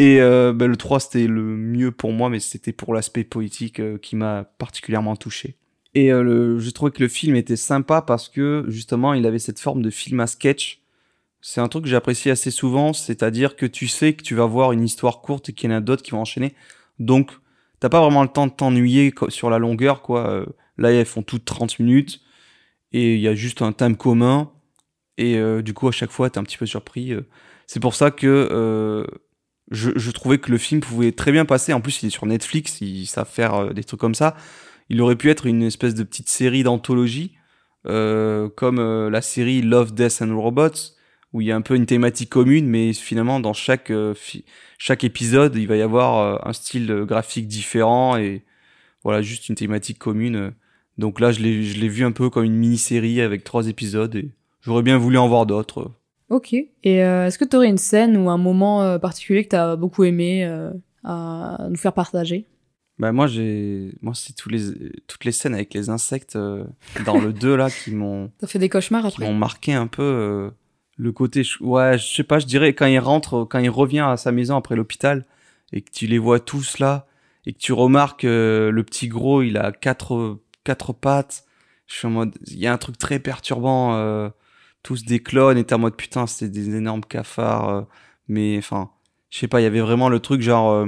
[0.00, 3.80] Et euh, bah, le 3, c'était le mieux pour moi, mais c'était pour l'aspect poétique
[3.80, 5.56] euh, qui m'a particulièrement touché.
[5.94, 9.38] Et euh, le, je trouvais que le film était sympa parce que justement, il avait
[9.38, 10.79] cette forme de film à sketch.
[11.42, 14.72] C'est un truc que j'apprécie assez souvent, c'est-à-dire que tu sais que tu vas voir
[14.72, 16.54] une histoire courte et qu'il y en a d'autres qui vont enchaîner.
[16.98, 17.32] Donc,
[17.80, 20.30] t'as pas vraiment le temps de t'ennuyer sur la longueur, quoi.
[20.30, 20.46] Euh,
[20.78, 22.22] Là, elles font toutes 30 minutes
[22.92, 24.50] et il y a juste un thème commun.
[25.18, 27.12] Et euh, du coup, à chaque fois, t'es un petit peu surpris.
[27.12, 27.28] euh.
[27.66, 29.06] C'est pour ça que
[29.70, 31.74] je, trouvais que le film pouvait très bien passer.
[31.74, 34.36] En plus, il est sur Netflix, ils savent faire des trucs comme ça.
[34.88, 37.36] Il aurait pu être une espèce de petite série d'anthologie,
[37.84, 40.96] comme la série Love, Death and Robots,
[41.32, 44.14] où il y a un peu une thématique commune, mais finalement, dans chaque, euh,
[44.78, 48.42] chaque épisode, il va y avoir euh, un style graphique différent et
[49.04, 50.52] voilà, juste une thématique commune.
[50.98, 54.14] Donc là, je l'ai je l'ai vu un peu comme une mini-série avec trois épisodes
[54.16, 54.30] et
[54.60, 55.90] j'aurais bien voulu en voir d'autres.
[56.28, 56.52] Ok.
[56.52, 56.68] Et
[57.04, 60.04] euh, est-ce que tu aurais une scène ou un moment particulier que tu as beaucoup
[60.04, 60.70] aimé euh,
[61.04, 62.46] à nous faire partager?
[62.98, 64.60] Bah moi j'ai moi c'est tous les
[65.06, 66.64] toutes les scènes avec les insectes euh,
[67.06, 69.86] dans le 2 là qui m'ont T'as fait des cauchemars qui après m'ont marqué un
[69.86, 70.50] peu
[71.00, 74.16] le côté ouais, je sais pas, je dirais quand il rentre quand il revient à
[74.18, 75.24] sa maison après l'hôpital
[75.72, 77.06] et que tu les vois tous là
[77.46, 81.44] et que tu remarques euh, le petit gros, il a quatre quatre pattes.
[81.86, 84.28] Je suis en mode il y a un truc très perturbant euh,
[84.82, 87.82] tous des clones et t'es en mode putain, c'est des énormes cafards euh,
[88.28, 88.90] mais enfin,
[89.30, 90.86] je sais pas, il y avait vraiment le truc genre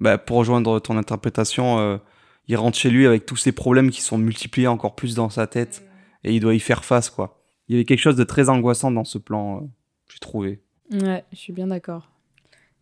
[0.00, 2.00] bah, pour rejoindre ton interprétation,
[2.48, 5.46] il rentre chez lui avec tous ces problèmes qui sont multipliés encore plus dans sa
[5.46, 5.84] tête
[6.24, 7.37] et il doit y faire face, quoi.
[7.68, 9.66] Il y avait quelque chose de très angoissant dans ce plan, euh,
[10.10, 10.60] j'ai trouvé.
[10.90, 12.10] Ouais, je suis bien d'accord.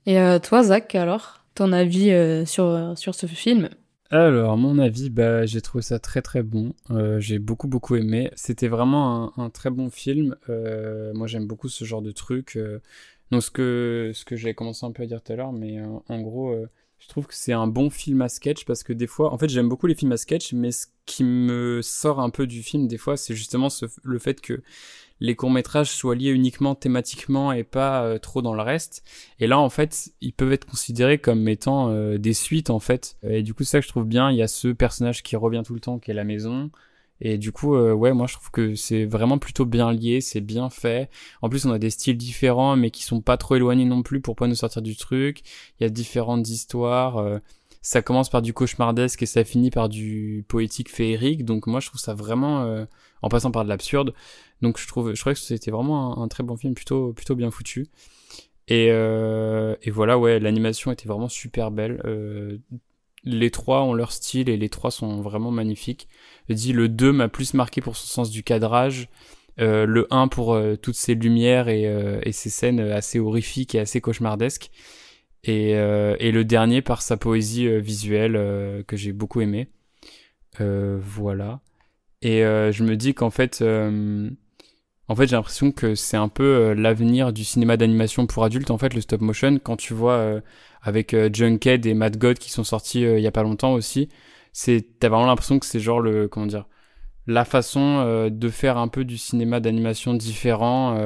[0.06, 3.68] Et euh, toi, Zach, alors Ton avis euh, sur, sur ce film?
[4.10, 6.74] Alors, mon avis, bah, j'ai trouvé ça très très bon.
[6.90, 8.30] Euh, j'ai beaucoup beaucoup aimé.
[8.36, 10.36] C'était vraiment un, un très bon film.
[10.48, 12.54] Euh, moi, j'aime beaucoup ce genre de truc.
[12.56, 12.78] euh.
[13.32, 15.80] donc, ce que, ce que j'avais commencé un peu à dire tout à l'heure, mais
[15.80, 16.68] euh, en gros, euh,
[16.98, 19.48] je trouve que c'est un bon film à sketch parce que des fois, en fait,
[19.48, 22.88] j'aime beaucoup les films à sketch, mais ce qui me sort un peu du film,
[22.88, 23.68] des fois, c'est justement
[24.02, 24.62] le fait que
[25.20, 29.02] les courts-métrages soient liés uniquement thématiquement et pas euh, trop dans le reste.
[29.38, 33.16] Et là, en fait, ils peuvent être considérés comme étant euh, des suites, en fait.
[33.22, 34.30] Et du coup, ça que je trouve bien.
[34.30, 36.70] Il y a ce personnage qui revient tout le temps, qui est la maison.
[37.20, 40.40] Et du coup, euh, ouais, moi, je trouve que c'est vraiment plutôt bien lié, c'est
[40.40, 41.08] bien fait.
[41.42, 44.20] En plus, on a des styles différents, mais qui sont pas trop éloignés non plus
[44.20, 45.40] pour pas nous sortir du truc.
[45.80, 47.16] Il y a différentes histoires.
[47.18, 47.38] euh,
[47.82, 51.44] ça commence par du cauchemardesque et ça finit par du poétique féerique.
[51.44, 52.84] Donc moi, je trouve ça vraiment, euh,
[53.22, 54.12] en passant par de l'absurde.
[54.62, 57.34] Donc je trouve, je trouvais que c'était vraiment un, un très bon film, plutôt, plutôt
[57.36, 57.86] bien foutu.
[58.68, 62.00] Et, euh, et voilà, ouais, l'animation était vraiment super belle.
[63.26, 66.08] Les trois ont leur style et les trois sont vraiment magnifiques.
[66.48, 69.08] Je dis le 2 m'a plus marqué pour son sens du cadrage.
[69.58, 73.74] Euh, le 1 pour euh, toutes ces lumières et, euh, et ces scènes assez horrifiques
[73.74, 74.70] et assez cauchemardesques.
[75.44, 79.68] Et, euh, et le dernier par sa poésie euh, visuelle que j'ai beaucoup aimé.
[80.58, 81.60] Voilà.
[82.22, 83.62] Et je me dis qu'en fait,
[85.08, 88.70] en fait, j'ai l'impression que c'est un peu euh, l'avenir du cinéma d'animation pour adultes.
[88.70, 90.40] En fait, le stop motion, quand tu vois euh,
[90.82, 94.08] avec euh, Junkhead et Mad God qui sont sortis il y a pas longtemps aussi,
[94.52, 96.66] c'est t'as vraiment l'impression que c'est genre le comment dire
[97.28, 100.96] la façon de faire un peu du cinéma d'animation différent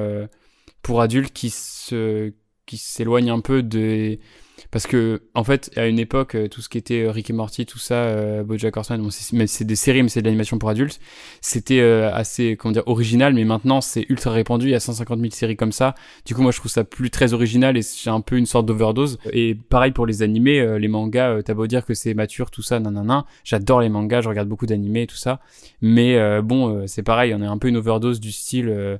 [0.82, 2.34] pour adultes qui se
[2.66, 4.20] qui s'éloigne un peu des
[4.70, 7.32] parce que en fait à une époque euh, tout ce qui était euh, Rick et
[7.32, 10.68] Morty tout ça euh, BoJack Horseman bon, c'est des séries mais c'est de l'animation pour
[10.68, 11.00] adultes
[11.40, 15.18] c'était euh, assez comment dire original mais maintenant c'est ultra répandu il y a 150
[15.20, 15.94] 000 séries comme ça.
[16.24, 18.66] Du coup moi je trouve ça plus très original et c'est un peu une sorte
[18.66, 19.18] d'overdose.
[19.32, 22.80] Et pareil pour les animés les mangas t'as beau dire que c'est mature tout ça
[22.80, 25.40] nanana j'adore les mangas je regarde beaucoup d'animés et tout ça.
[25.80, 28.98] Mais bon c'est pareil on est un peu une overdose du style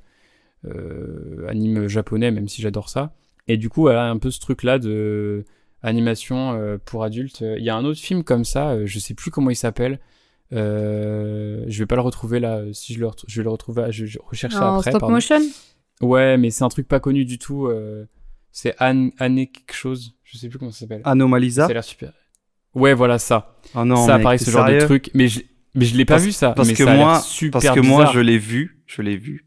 [1.49, 3.13] anime japonais même si j'adore ça
[3.49, 5.45] et du coup elle a un peu ce truc là de
[5.83, 7.41] animation euh, pour adultes.
[7.41, 9.99] Il y a un autre film comme ça, euh, je sais plus comment il s'appelle.
[10.53, 12.63] Euh, je vais pas le retrouver là.
[12.73, 14.91] Si je le, je vais le retrouver, je, je recherche ça En après.
[14.91, 15.15] stop pardon.
[15.15, 15.41] motion?
[16.01, 17.67] Ouais, mais c'est un truc pas connu du tout.
[17.67, 18.07] euh,
[18.53, 20.15] c'est Anne, Anne quelque chose.
[20.25, 21.03] Je sais plus comment ça s'appelle.
[21.05, 21.65] Anomalisa?
[21.67, 22.13] Ça a l'air super.
[22.75, 23.57] Ouais, voilà ça.
[23.75, 25.11] Ah non, ça, t'es ce genre de truc.
[25.15, 25.41] Mais je,
[25.75, 26.53] mais je l'ai pas Parce- vu ça.
[26.53, 29.17] Parce mais que ça a moi, super parce que moi, je l'ai vu, je l'ai
[29.17, 29.47] vu.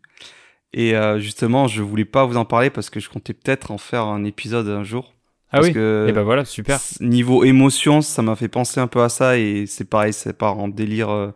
[0.73, 3.77] Et euh, justement, je voulais pas vous en parler parce que je comptais peut-être en
[3.77, 5.13] faire un épisode un jour.
[5.51, 5.73] Ah Parce oui.
[5.73, 6.79] que Et ben voilà, super.
[6.99, 10.49] Niveau émotion, ça m'a fait penser un peu à ça et c'est pareil, c'est pas
[10.49, 11.31] en délire euh,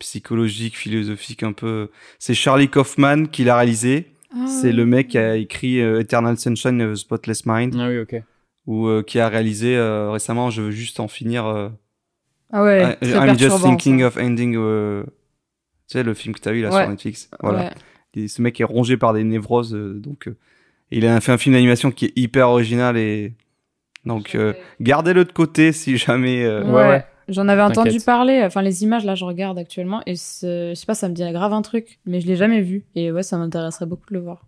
[0.00, 1.90] psychologique, philosophique un peu.
[2.18, 4.08] C'est Charlie Kaufman qui l'a réalisé.
[4.34, 4.46] Ah.
[4.48, 7.98] C'est le mec qui a écrit euh, Eternal Sunshine of the Spotless Mind Ah oui,
[8.00, 8.16] ok.
[8.66, 10.50] ou euh, qui a réalisé euh, récemment.
[10.50, 11.46] Je veux juste en finir.
[11.46, 11.68] euh,
[12.52, 14.06] Ah ouais, I'm just thinking ça.
[14.08, 14.56] of ending.
[14.56, 15.04] euh,
[15.88, 16.80] Tu sais le film que t'as vu là Ouais.
[16.82, 17.30] sur Netflix.
[17.40, 17.58] Voilà.
[17.60, 17.70] Ouais.
[18.14, 20.36] Et ce mec est rongé par des névroses, euh, donc euh,
[20.90, 23.32] il a fait un film d'animation qui est hyper original et
[24.04, 26.44] donc euh, gardez-le de côté si jamais.
[26.44, 27.04] euh, Ouais, Ouais.
[27.28, 30.94] J'en avais entendu parler, enfin les images là je regarde actuellement et je sais pas
[30.94, 33.86] ça me dit grave un truc mais je l'ai jamais vu et ouais ça m'intéresserait
[33.86, 34.44] beaucoup de le voir.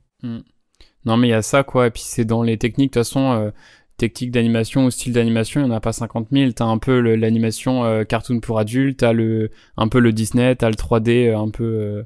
[1.05, 1.87] Non, mais il y a ça, quoi.
[1.87, 3.51] Et puis c'est dans les techniques, de toute façon, euh,
[3.99, 6.53] techniques d'animation ou style d'animation, il n'y en a pas 50 000.
[6.53, 10.69] T'as un peu l'animation euh, cartoon pour adultes, t'as le, un peu le Disney, t'as
[10.71, 12.03] le 3D euh, un peu, euh,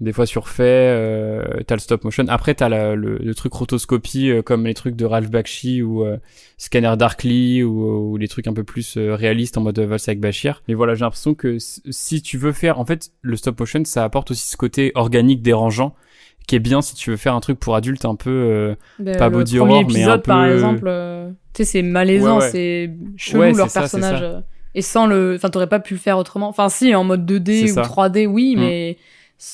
[0.00, 2.24] des fois surfait, euh, t'as le stop motion.
[2.28, 6.04] Après, t'as la- le, le truc rotoscopie, euh, comme les trucs de Ralph Bakshi ou
[6.04, 6.18] euh,
[6.58, 10.20] Scanner Darkly ou, ou les trucs un peu plus euh, réalistes en mode Valse avec
[10.20, 10.62] Bashir.
[10.68, 14.04] Mais voilà, j'ai l'impression que si tu veux faire, en fait, le stop motion, ça
[14.04, 15.94] apporte aussi ce côté organique dérangeant
[16.46, 19.16] qui est bien si tu veux faire un truc pour adultes un peu euh, Ben,
[19.16, 22.44] Pas body horror, mais épisode un par peu- exemple, euh, tu sais c'est malaisant, Ouais,
[22.44, 22.50] ouais.
[22.50, 24.42] c'est chelou Ouais, leur ça, personnage
[24.76, 26.48] et sans le, enfin t'aurais pas pu le faire autrement.
[26.48, 27.82] Enfin si en mode 2D C'est ou ça.
[27.82, 28.60] 3D oui Mm.
[28.60, 28.96] mais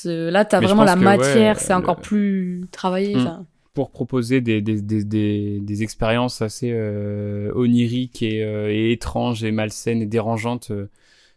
[0.05, 3.15] là Mais je vraiment la ouais, matière, c'est le- encore plus travaillé.
[3.15, 3.19] Mm.
[3.19, 3.45] enfin.
[3.73, 9.43] pour proposer des, des, des, des, des expériences assez euh, oniriques et, euh, et étranges
[9.43, 10.89] et malsaines et dérangeantes euh,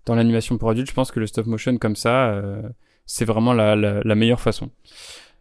[0.04, 0.88] dans l'animation pour adultes.
[0.90, 2.62] Je pense que le stop motion comme ça, euh,
[3.06, 4.70] c'est vraiment la, la, la meilleure façon.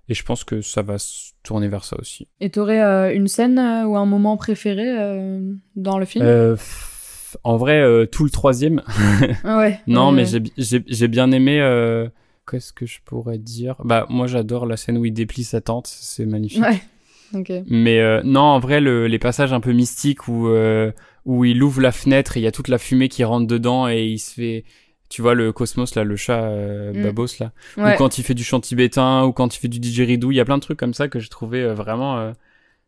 [0.07, 2.27] Et je pense que ça va se tourner vers ça aussi.
[2.39, 6.23] Et t'aurais euh, une scène euh, ou un moment préféré euh, dans le film?
[6.25, 6.55] Euh,
[7.43, 8.81] en vrai, euh, tout le troisième.
[9.43, 9.79] Ouais.
[9.87, 11.59] non, mais j'ai j'ai bien aimé.
[12.49, 13.75] Qu'est-ce que je pourrais dire?
[13.83, 15.87] Bah, moi, j'adore la scène où il déplie sa tente.
[15.87, 16.61] C'est magnifique.
[16.63, 16.81] Ouais.
[17.33, 17.51] Ok.
[17.67, 20.91] Mais euh, non, en vrai, le, les passages un peu mystiques où, euh,
[21.25, 23.87] où il ouvre la fenêtre et il y a toute la fumée qui rentre dedans
[23.89, 24.63] et il se fait.
[25.09, 27.03] Tu vois, le cosmos, là, le chat euh, Mm.
[27.03, 27.51] Babos, là.
[27.77, 27.93] Ouais.
[27.93, 30.31] Ou quand il fait du chant tibétain, ou quand il fait du didgeridoo.
[30.31, 32.31] Il y a plein de trucs comme ça que j'ai trouvé vraiment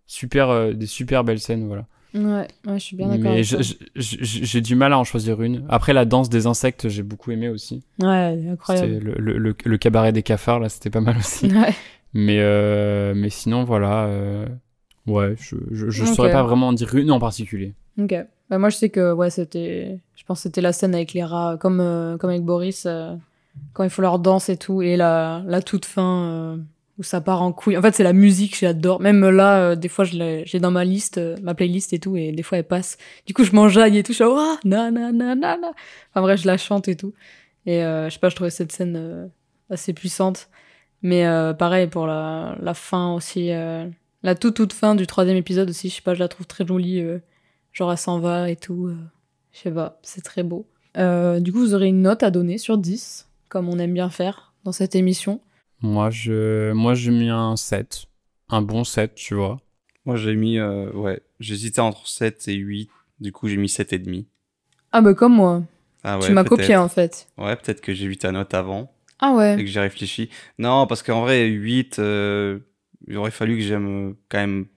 [0.08, 1.86] super, des super belles scènes, voilà.
[2.14, 3.32] Ouais, ouais, je suis bien d'accord.
[3.32, 5.66] Mais j'ai du mal à en choisir une.
[5.70, 7.84] Après, la danse des insectes, j'ai beaucoup aimé aussi.
[8.02, 9.00] Ouais, incroyable.
[9.00, 11.48] le, le, le, le cabaret des cafards, là, c'était pas mal aussi.
[11.58, 11.74] Ouais.
[12.14, 14.06] Mais, euh, mais sinon, voilà.
[14.06, 14.48] euh,
[15.06, 17.74] Ouais, je, je, saurais pas vraiment en dire une en particulier.
[18.02, 18.14] Ok.
[18.50, 20.00] Bah, moi, je sais que ouais, c'était.
[20.16, 22.88] Je pense que c'était la scène avec les rats, comme, euh, comme avec Boris,
[23.74, 26.60] quand il faut leur danse et tout, et la, la toute fin
[27.00, 27.78] où ça part en couille.
[27.78, 29.00] En fait, c'est la musique, j'adore.
[29.02, 32.18] Même là, euh, des fois, je j'ai dans ma liste, euh, ma playlist et tout,
[32.18, 32.98] et des fois, elle passe.
[33.26, 35.72] Du coup, je m'enjaille et tout, je suis Ouah, na na na na na.
[36.12, 37.14] Enfin, bref, je la chante et tout.
[37.68, 39.28] Et euh, je sais pas, je trouvais cette scène euh,
[39.70, 40.50] assez puissante.
[41.04, 43.50] Mais euh, pareil pour la, la fin aussi.
[43.50, 46.66] la toute toute fin du troisième épisode aussi, je sais pas, je la trouve très
[46.66, 47.04] jolie.
[47.74, 48.92] genre elle s'en va et tout.
[49.52, 50.66] je sais pas, c'est très beau.
[50.96, 54.54] Du coup, vous aurez une note à donner sur 10, comme on aime bien faire
[54.64, 55.40] dans cette émission.
[55.82, 58.06] Moi, je, moi, j'ai mis un 7.
[58.50, 59.60] Un bon 7, tu vois.
[60.06, 62.90] Moi j'ai mis euh, ouais, j'hésitais entre 7 et 8.
[63.20, 64.26] Du coup, j'ai mis 7 et demi.
[64.94, 65.64] Ah bah comme moi,
[66.06, 67.28] Ah tu m'as copié en fait.
[67.38, 68.90] Ouais, peut-être que j'ai vu ta note avant
[69.20, 69.56] Ah et ouais.
[69.60, 70.30] que j'ai réfléchi.
[70.60, 72.60] Non, parce qu'en vrai 8 euh,
[73.06, 74.68] il aurait fallu que j'aime quand même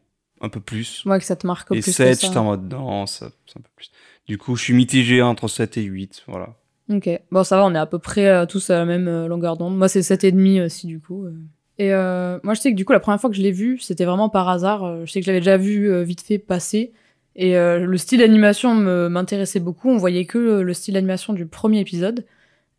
[0.40, 1.04] un peu plus.
[1.06, 2.40] Moi que ça te marque et plus 7, que j'étais ça.
[2.40, 3.92] en mode non, ça- c'est un peu plus.
[4.26, 6.56] Du coup, je suis mitigé entre 7 et 8, voilà.
[6.90, 9.28] Ok, bon ça va, on est à peu près euh, tous à la même euh,
[9.28, 9.76] longueur d'onde.
[9.76, 11.24] Moi c'est 7,5 aussi du coup.
[11.26, 11.32] euh.
[11.78, 13.78] Et euh, moi je sais que du coup la première fois que je l'ai vu,
[13.78, 14.84] c'était vraiment par hasard.
[14.84, 16.92] Euh, Je sais que je l'avais déjà vu euh, vite fait passer.
[17.36, 19.88] Et euh, le style d'animation m'intéressait beaucoup.
[19.88, 22.26] On voyait que le, le style d'animation du premier épisode.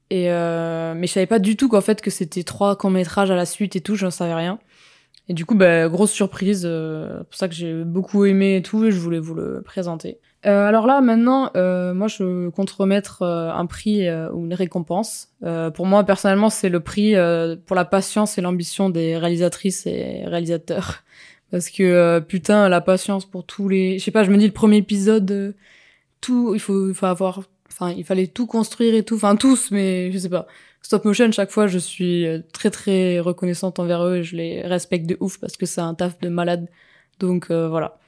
[0.09, 3.31] Et euh, mais je savais pas du tout qu'en fait que c'était trois courts métrages
[3.31, 4.59] à la suite et tout, j'en savais rien.
[5.31, 8.61] Et du coup, bah, grosse surprise, euh, c'est pour ça que j'ai beaucoup aimé et
[8.61, 10.19] tout, et je voulais vous le présenter.
[10.45, 14.53] Euh, alors là, maintenant, euh, moi, je compte remettre euh, un prix euh, ou une
[14.53, 15.29] récompense.
[15.43, 19.87] Euh, pour moi, personnellement, c'est le prix euh, pour la patience et l'ambition des réalisatrices
[19.87, 21.03] et réalisateurs.
[21.49, 23.99] Parce que, euh, putain, la patience pour tous les...
[23.99, 25.53] Je sais pas, je me dis, le premier épisode, euh,
[26.19, 27.41] tout, il faut, il faut avoir...
[27.71, 29.15] Enfin, il fallait tout construire et tout.
[29.15, 30.45] Enfin, tous, mais je sais pas.
[30.81, 34.61] Stop motion, chaque fois, je suis euh, très, très reconnaissante envers eux et je les
[34.61, 36.67] respecte de ouf parce que c'est un taf de malade.
[37.19, 37.99] Donc, euh, voilà.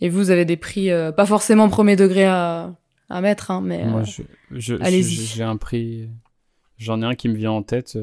[0.00, 2.74] Et vous avez des prix, euh, pas forcément premier degré à,
[3.08, 3.84] à mettre, hein, mais...
[3.84, 5.26] Moi, euh, je, je- allez-y.
[5.26, 6.08] j'ai un prix.
[6.78, 7.96] J'en ai un qui me vient en tête.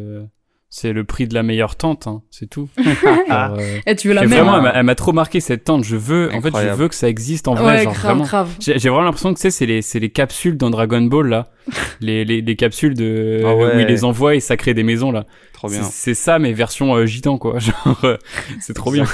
[0.69, 2.69] Euh, c'est le prix de la meilleure tente, hein, c'est tout.
[2.77, 4.71] Genre, euh, Eh, tu veux la et même, Vraiment, hein.
[4.75, 5.83] elle m'a- trop marqué cette tente.
[5.83, 7.77] Je veux, en fait, je veux que ça existe en vrai.
[7.77, 8.49] Ouais, genre, grave, grave.
[8.59, 11.27] J'ai j'ai vraiment l'impression que tu sais, c'est les, c'est les capsules dans Dragon Ball
[11.27, 11.49] là,
[12.01, 13.75] les, les, les capsules de Ah ouais.
[13.75, 15.25] où ils les envoient et ça crée des maisons là.
[15.53, 15.81] Trop bien.
[15.83, 17.57] C'est- ça, mais version euh, gitan quoi.
[17.59, 18.17] Genre, euh,
[18.59, 19.05] c'est trop bien.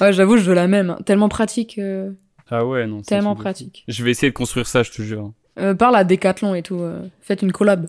[0.00, 0.90] Ouais, j'avoue, je veux la même.
[0.90, 0.98] hein.
[1.06, 1.78] Tellement pratique.
[1.78, 2.10] euh,
[2.50, 3.00] Ah ouais, non.
[3.00, 3.84] Tellement pratique.
[3.88, 5.32] Je vais essayer de construire ça, je te jure.
[5.58, 6.80] Euh, parle à Decathlon et tout.
[6.80, 7.86] euh, faites une collab.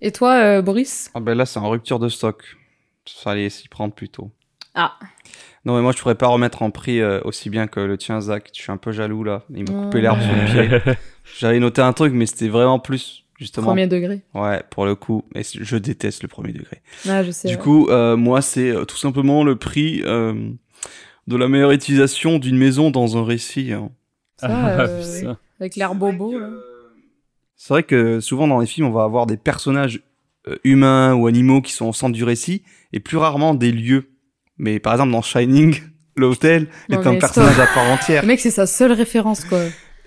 [0.00, 2.42] Et toi, euh, Boris Ah ben là, c'est en rupture de stock.
[3.08, 4.30] Fallait s'y prendre plus tôt.
[4.74, 4.98] Ah.
[5.64, 8.20] Non, mais moi, je pourrais pas remettre en prix euh, aussi bien que le tien,
[8.20, 8.50] Zach.
[8.54, 9.44] Je suis un peu jaloux, là.
[9.54, 10.00] Il m'a coupé Oh.
[10.02, 10.94] l'herbe sous le pied.
[11.38, 13.68] J'avais noté un truc, mais c'était vraiment plus, justement.
[13.68, 14.22] Premier degré.
[14.34, 15.22] Ouais, pour le coup.
[15.34, 16.82] Et c- je déteste le premier degré.
[17.08, 17.48] Ah, je sais.
[17.48, 17.60] Du ouais.
[17.62, 20.34] coup, euh, moi, c'est euh, tout simplement le prix euh,
[21.28, 23.72] de la meilleure utilisation d'une maison dans un récit.
[23.72, 23.90] hein.
[24.36, 26.38] Ça, Ah, euh, avec l'air bobo.
[26.38, 26.50] là.
[27.56, 30.00] C'est vrai que souvent dans les films, on va avoir des personnages
[30.48, 32.62] euh, humains ou animaux qui sont au centre du récit,
[32.92, 34.10] et plus rarement des lieux.
[34.58, 35.80] Mais par exemple, dans Shining,
[36.16, 37.64] l'hôtel est un personnage stop.
[37.70, 38.22] à part entière.
[38.22, 39.60] Le mec, c'est sa seule référence, quoi.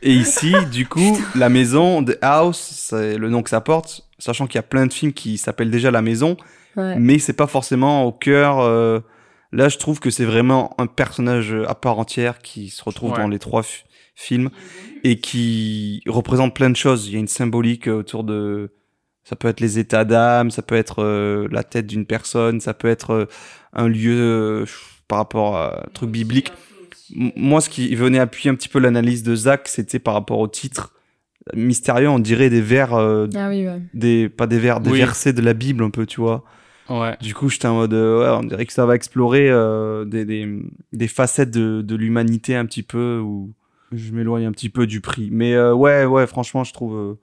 [0.03, 2.59] Et ici, du coup, la maison, The House,
[2.89, 5.71] c'est le nom que ça porte, sachant qu'il y a plein de films qui s'appellent
[5.71, 6.37] déjà La Maison,
[6.75, 6.95] Ouais.
[6.99, 8.59] mais c'est pas forcément au cœur.
[8.59, 8.99] euh,
[9.51, 13.17] Là, je trouve que c'est vraiment un personnage à part entière qui se retrouve Ouais.
[13.17, 13.63] dans les trois
[14.17, 14.49] fi- films
[15.03, 17.07] et qui représente plein de choses.
[17.07, 18.71] Il y a une symbolique autour de.
[19.23, 22.73] Ça peut être les états d'âme, ça peut être euh, la tête d'une personne, ça
[22.73, 23.25] peut être euh,
[23.73, 24.65] un lieu euh,
[25.09, 26.51] par rapport à un truc biblique.
[27.15, 30.39] M- Moi, ce qui venait appuyer un petit peu l'analyse de Zach, c'était par rapport
[30.39, 30.93] au titre
[31.55, 33.81] mystérieux, on dirait des vers, euh, Ah oui, ouais.
[33.93, 34.97] des pas des vers, des Oui.
[34.97, 36.43] versets de la Bible un peu, tu vois.
[36.89, 37.15] Ouais.
[37.21, 40.23] Du coup, j'étais en mode, euh, ouais, on dirait que ça va explorer euh, des,
[40.25, 40.47] des,
[40.93, 43.51] des facettes de, de l'humanité un petit peu, où
[43.91, 45.29] je m'éloigne un petit peu du prix.
[45.31, 47.19] Mais euh, ouais, ouais, franchement, je trouve euh,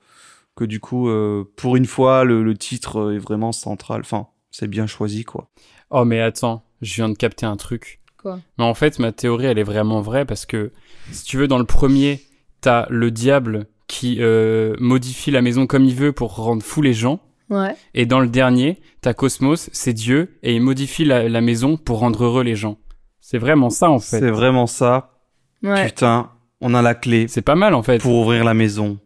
[0.56, 4.00] que du coup, euh, pour une fois, le, le titre est vraiment central.
[4.00, 5.50] Enfin, c'est bien choisi, quoi.
[5.90, 8.00] Oh mais attends, je viens de capter un truc.
[8.20, 8.40] Quoi?
[8.58, 10.72] Mais en fait, ma théorie, elle est vraiment vraie parce que,
[11.12, 12.22] si tu veux, dans le premier,
[12.60, 16.94] t'as le diable qui euh, modifie la maison comme il veut pour rendre fou les
[16.94, 17.20] gens.
[17.50, 17.76] Ouais.
[17.92, 21.98] Et dans le dernier, t'as Cosmos, c'est Dieu, et il modifie la, la maison pour
[21.98, 22.78] rendre heureux les gens.
[23.20, 24.20] C'est vraiment ça, en fait.
[24.20, 25.20] C'est vraiment ça.
[25.62, 25.86] Ouais.
[25.86, 26.30] Putain,
[26.64, 27.98] on a la clé C'est pas mal, en fait.
[27.98, 28.98] pour ouvrir la maison.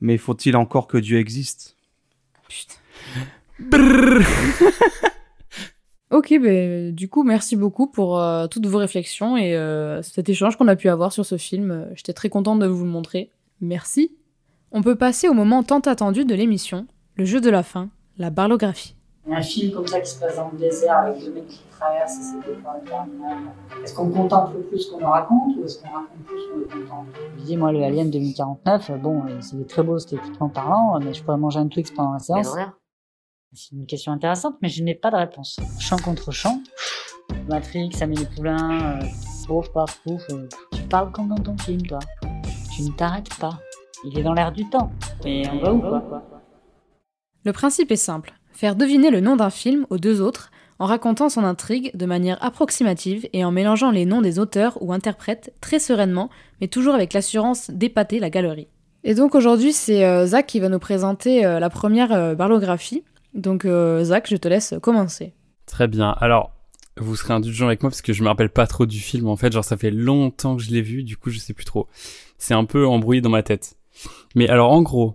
[0.00, 1.76] Mais faut-il encore que Dieu existe?
[6.10, 10.56] Ok, ben du coup, merci beaucoup pour euh, toutes vos réflexions et euh, cet échange
[10.56, 11.70] qu'on a pu avoir sur ce film.
[11.70, 13.30] Euh, J'étais très contente de vous le montrer.
[13.60, 14.16] Merci.
[14.72, 16.86] On peut passer au moment tant attendu de l'émission,
[17.16, 18.94] le jeu de la fin, la barlographie.
[19.30, 22.18] Un film comme ça qui se passe dans le désert avec deux mecs qui traversent
[22.18, 23.50] et c'est des fois interminables.
[23.84, 27.10] Est-ce qu'on contemple plus qu'on en raconte ou est-ce qu'on raconte plus qu'on le contemple?
[27.38, 31.22] Je dis, moi, le Alien 2049, euh, bon, c'est très beau esthétiquement parlant, mais je
[31.22, 32.54] pourrais manger un Twix pendant la séance.
[33.52, 35.58] C'est une question intéressante, mais je n'ai pas de réponse.
[35.78, 36.60] Champ contre champ,
[37.48, 39.06] Matrix, Amélie Poulain, euh,
[39.46, 41.98] pouf, paf, pouf, euh, tu parles comme dans ton film, toi.
[42.74, 43.58] Tu ne t'arrêtes pas.
[44.04, 44.90] Il est dans l'air du temps.
[45.24, 46.22] Et on va où, quoi?
[47.44, 51.28] Le principe est simple faire deviner le nom d'un film aux deux autres en racontant
[51.28, 55.78] son intrigue de manière approximative et en mélangeant les noms des auteurs ou interprètes très
[55.78, 56.28] sereinement,
[56.60, 58.66] mais toujours avec l'assurance d'épater la galerie.
[59.04, 63.04] Et donc aujourd'hui, c'est euh, Zach qui va nous présenter euh, la première euh, barlographie.
[63.32, 63.64] Donc
[64.02, 65.34] Zach, je te laisse commencer.
[65.66, 66.16] Très bien.
[66.18, 66.50] Alors,
[66.96, 69.36] vous serez indulgent avec moi parce que je me rappelle pas trop du film en
[69.36, 69.52] fait.
[69.52, 71.86] Genre, ça fait longtemps que je l'ai vu, du coup, je sais plus trop.
[72.38, 73.76] C'est un peu embrouillé dans ma tête.
[74.34, 75.14] Mais alors, en gros,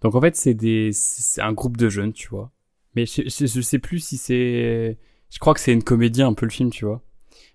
[0.00, 2.50] donc en fait, c'est des, c'est un groupe de jeunes, tu vois.
[2.96, 4.98] Mais je, je, je sais plus si c'est,
[5.30, 7.00] je crois que c'est une comédie un peu le film, tu vois.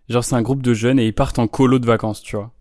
[0.09, 2.51] Genre, c'est un groupe de jeunes et ils partent en colo de vacances, tu vois.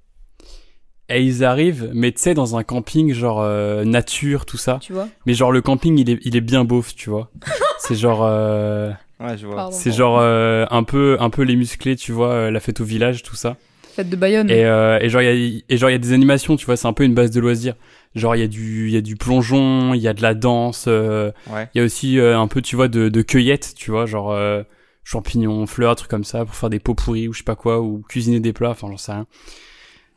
[1.11, 4.79] Et ils arrivent, mais tu sais, dans un camping, genre euh, nature, tout ça.
[4.81, 7.31] Tu vois Mais genre, le camping, il est, il est bien beauf, tu vois.
[7.79, 8.21] c'est genre.
[8.25, 8.91] euh,
[9.21, 9.71] Ouais, je vois.
[9.71, 12.85] C'est genre euh, un peu un peu les musclés, tu vois, euh, la fête au
[12.85, 13.57] village, tout ça.
[13.95, 14.51] Fête de Bayonne.
[14.51, 16.67] Et, euh, et genre il y a et genre il y a des animations, tu
[16.67, 17.75] vois, c'est un peu une base de loisirs.
[18.15, 20.35] Genre il y a du il y a du plongeon, il y a de la
[20.35, 21.69] danse, euh, Ouais.
[21.75, 24.31] il y a aussi euh, un peu tu vois de, de cueillette, tu vois, genre
[24.33, 24.63] euh,
[25.03, 27.81] champignons, fleurs, trucs comme ça, pour faire des pots pourris ou je sais pas quoi,
[27.81, 29.27] ou cuisiner des plats, enfin j'en sais rien.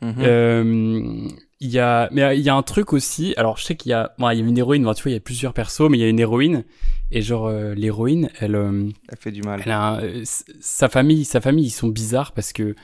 [0.00, 0.14] Mhm.
[0.20, 1.28] Euh,
[1.60, 3.34] il y a, mais il y a un truc aussi.
[3.36, 4.84] Alors je sais qu'il y a, bon, il y a une héroïne.
[4.84, 6.62] bon, tu vois, il y a plusieurs persos, mais il y a une héroïne
[7.10, 9.60] et genre euh, l'héroïne, elle, euh, Elle fait du mal.
[9.64, 12.76] elle a un- euh, sa famille, sa famille, ils sont bizarres parce que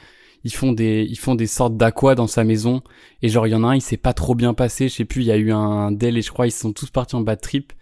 [0.44, 2.82] ils font des, ils font des sortes d'aqua dans sa maison
[3.22, 4.88] et genre il y en a un, il s'est pas trop bien passé.
[4.88, 6.90] Je sais plus, il y a eu un Dell et je crois ils sont tous
[6.90, 7.72] partis en bad trip.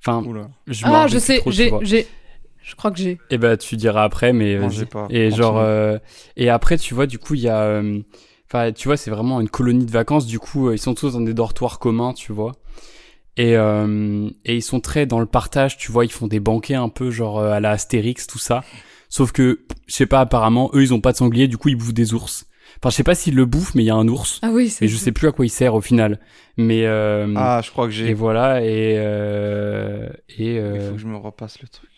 [0.00, 0.48] Enfin, Oula.
[0.66, 1.72] je Ah, je sais, j'ai,
[2.60, 3.18] je crois que j'ai.
[3.30, 5.06] Et bah tu diras après, mais Non, pas.
[5.10, 5.30] Et Continue.
[5.32, 5.98] genre euh,
[6.36, 8.00] et après tu vois du coup il y a, euh,
[8.46, 10.26] enfin tu vois c'est vraiment une colonie de vacances.
[10.26, 12.52] Du coup euh, ils sont tous dans des dortoirs communs, tu vois.
[13.36, 16.04] Et euh, et ils sont très dans le partage, tu vois.
[16.04, 18.64] Ils font des banquets un peu genre à la Astérix tout ça.
[19.08, 21.76] Sauf que je sais pas apparemment eux ils ont pas de sanglier, du coup ils
[21.76, 22.46] bouffent des ours.
[22.80, 24.38] Enfin je sais pas s'ils le bouffent, mais il y a un ours.
[24.42, 24.84] Ah oui, c'est.
[24.84, 26.20] Mais je sais plus à quoi il sert au final.
[26.56, 28.14] Mais euh, Ah, je crois que et j'ai.
[28.14, 30.08] voilà et euh,
[30.38, 31.88] et Il euh, faut que je me repasse le truc.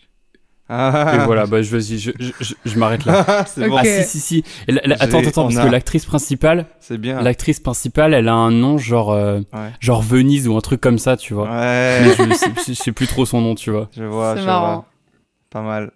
[0.73, 3.43] Ah, et voilà, bah je vas-y, je, je, je, je m'arrête là.
[3.47, 3.75] c'est bon.
[3.75, 4.43] Ah si si si.
[4.69, 7.21] Et la- la- attends attends parce a- que l'actrice principale, C'est bien.
[7.21, 9.71] l'actrice principale, elle a un nom genre euh, Ouais.
[9.81, 11.49] genre Venise ou un truc comme ça, tu vois.
[11.51, 11.99] Ouais.
[12.03, 13.89] Mais je, sais- je sais plus trop son nom, tu vois.
[13.97, 14.73] Je vois, C'est je marrant.
[14.75, 14.85] vois.
[15.49, 15.91] Pas mal.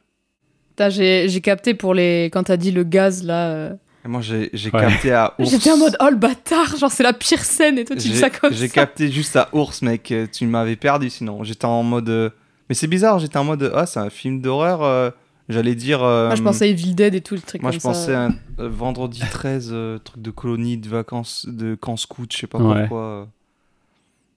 [0.89, 2.25] J'ai, j'ai capté pour les.
[2.33, 3.47] Quand t'as dit le gaz là.
[3.49, 3.73] euh,
[4.05, 4.81] Et moi, j'ai j'ai Ouais.
[4.81, 5.49] capté à ours.
[5.49, 8.13] J'étais en mode oh le bâtard, genre c'est la pire scène et toi tu dis
[8.15, 10.11] J'ai ça comme j'ai capté juste à ours, mec.
[10.11, 11.43] Euh, Tu m'avais perdu sinon.
[11.43, 12.09] J'étais en mode.
[12.09, 12.29] euh,
[12.69, 13.71] Mais c'est bizarre, j'étais en mode.
[13.75, 14.83] Ah, c'est un film d'horreur.
[14.83, 15.09] euh,
[15.47, 16.01] J'allais dire.
[16.03, 18.25] euh, Moi je pensais Evil Dead et tout le truc Moi, comme je pensais ça.
[18.25, 22.57] un vendredi 13, euh, truc de colonie, de vacances, de camp scout, je sais pas
[22.57, 22.79] Ouais.
[22.81, 23.27] pourquoi.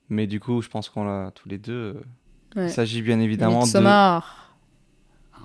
[0.09, 1.97] Mais du coup, je pense qu'on l'a tous les deux.
[2.55, 2.65] Ouais.
[2.67, 3.71] Il s'agit bien évidemment de.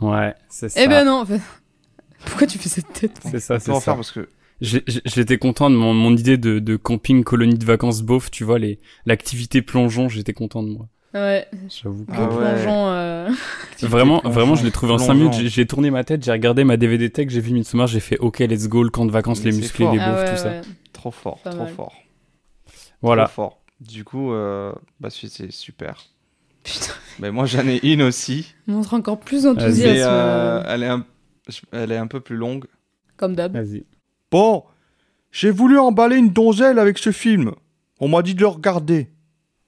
[0.00, 0.80] Ouais, c'est ça.
[0.82, 1.20] Eh ben non.
[1.20, 1.40] en fait.
[2.26, 3.80] Pourquoi tu fais cette tête C'est ça, c'est ça.
[3.80, 4.28] faire parce que.
[4.60, 8.58] J'étais content de mon, mon idée de, de camping colonie de vacances beauf, tu vois,
[8.58, 10.88] les l'activité plongeon, j'étais content de moi.
[11.12, 11.46] Ouais.
[11.68, 12.04] J'avoue.
[12.06, 12.36] que- Ah ouais.
[12.36, 12.86] plongeon.
[12.88, 13.30] euh,
[13.82, 15.30] Vraiment, plongeon, vraiment, je l'ai trouvé en 5 plongeon.
[15.38, 15.50] minutes.
[15.50, 18.38] J'ai- tourné ma tête, j'ai regardé ma DVD tech, j'ai vu Midsommar, j'ai fait OK,
[18.38, 19.94] let's go, le camp de vacances, Mais les musclés, fort.
[19.94, 20.52] les Ah beaufs, ouais, tout ça.
[20.92, 21.72] Trop fort, Pas trop mal.
[21.74, 21.92] fort.
[23.02, 23.24] Voilà.
[23.24, 23.60] Trop fort.
[23.80, 26.04] Du coup, euh, bah, c'est super.
[26.65, 28.55] Putain, Mais moi, j'en ai une aussi.
[28.66, 30.09] montre encore plus Mais enthousiasme.
[30.11, 31.05] euh, elle, est un...
[31.73, 32.65] elle est un peu plus longue.
[33.16, 33.53] Comme d'hab.
[33.55, 33.85] Vas-y.
[34.31, 34.65] Bon,
[35.31, 37.53] j'ai voulu emballer une donzelle avec ce film.
[38.01, 39.11] On m'a dit de le regarder.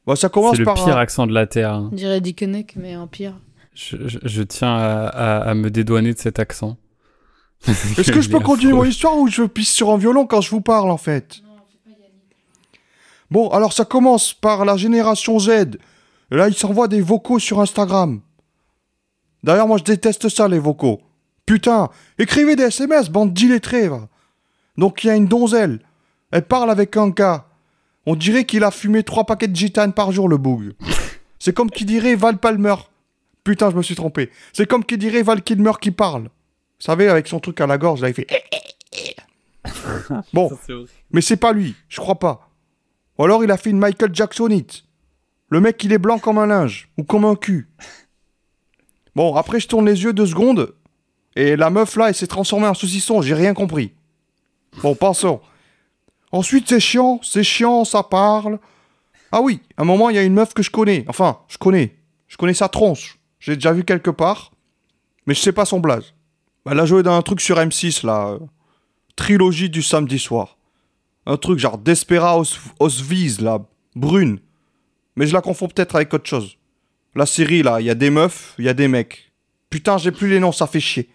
[0.06, 1.72] Bah, ça commence C'est le par pire un- accent de la Terre.
[1.74, 1.90] hein.
[1.92, 3.34] On dirait Dickeneck, mais en pire.
[3.74, 6.76] Je, je- je tiens à, à- à me dédouaner de cet accent.
[7.68, 10.50] Est-ce que je peux continuer mon histoire ou je pisse sur un violon quand je
[10.50, 11.40] vous parle en fait?
[13.30, 15.78] Bon, alors ça commence par la génération Z.
[16.30, 18.20] Et là, ils s'envoient des vocaux sur Instagram.
[19.42, 21.00] D'ailleurs, moi, je déteste ça, les vocaux.
[21.44, 21.88] Putain,
[22.18, 24.08] écrivez des SMS, bande d'illettrés, va.
[24.76, 25.80] Donc, il y a une donzelle.
[26.32, 27.46] Elle parle avec un gars.
[28.04, 30.74] On dirait qu'il a fumé trois paquets de gitane par jour, le boug.
[31.38, 32.74] C'est comme qui dirait Val Palmer.
[33.44, 34.30] Putain, je me suis trompé.
[34.52, 36.22] C'est comme qui dirait Val Kilmer qui parle.
[36.22, 38.26] Vous savez, avec son truc à la gorge, là, il fait...
[40.32, 40.50] Bon,
[41.10, 42.50] mais c'est pas lui, je crois pas.
[43.18, 44.84] Ou alors il a fait une Michael Jacksonite.
[45.48, 47.68] Le mec, il est blanc comme un linge, ou comme un cul.
[49.14, 50.74] Bon, après, je tourne les yeux deux secondes,
[51.36, 53.92] et la meuf, là, elle s'est transformée en saucisson, j'ai rien compris.
[54.82, 55.40] Bon, passons.
[56.32, 58.58] Ensuite, c'est chiant, c'est chiant, ça parle.
[59.32, 61.04] Ah oui, à un moment, il y a une meuf que je connais.
[61.08, 61.96] Enfin, je connais.
[62.28, 63.18] Je connais sa tronche.
[63.38, 64.52] J'ai déjà vu quelque part,
[65.26, 66.14] mais je sais pas son blaze.
[66.68, 68.30] Elle a joué dans un truc sur M6, là.
[68.30, 68.38] euh,
[69.14, 70.58] trilogie du samedi soir.
[71.26, 73.60] Un truc genre Despera Os- là,
[73.94, 74.40] brune.
[75.16, 76.56] Mais je la confonds peut-être avec autre chose.
[77.14, 79.32] La série, là, il y a des meufs, il y a des mecs.
[79.70, 81.08] Putain, j'ai plus les noms, ça fait chier.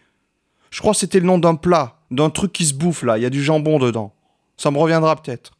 [0.72, 3.22] Je crois que c'était le nom d'un plat, d'un truc qui se bouffe, là, il
[3.22, 4.14] y a du jambon dedans.
[4.58, 5.52] Ça me reviendra peut-être.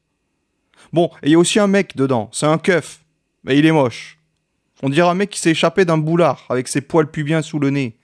[0.94, 3.02] Bon, et il y a aussi un mec dedans, c'est un keuf.
[3.44, 4.20] Mais il est moche.
[4.84, 7.70] On dirait un mec qui s'est échappé d'un boulard, avec ses poils pubiens sous le
[7.70, 7.98] nez.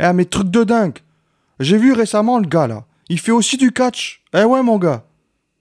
[0.00, 0.98] Eh, mais truc de dingue.
[1.60, 2.84] J'ai vu récemment le gars là.
[3.08, 4.22] Il fait aussi du catch.
[4.34, 5.04] Eh ouais, mon gars.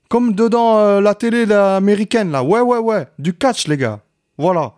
[0.09, 2.43] Comme dedans euh, la télé américaine là.
[2.43, 3.07] Ouais, ouais, ouais.
[3.19, 3.99] Du catch, les gars.
[4.37, 4.73] Voilà.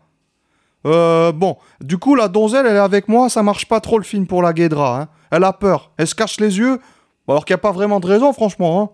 [0.86, 1.58] Euh, bon.
[1.80, 3.30] Du coup, la donzelle, elle est avec moi.
[3.30, 5.02] Ça marche pas trop le film pour la Guédra.
[5.02, 5.08] Hein.
[5.32, 5.92] Elle a peur.
[5.98, 6.80] Elle se cache les yeux.
[7.28, 8.82] Alors qu'il n'y a pas vraiment de raison, franchement.
[8.82, 8.90] Hein.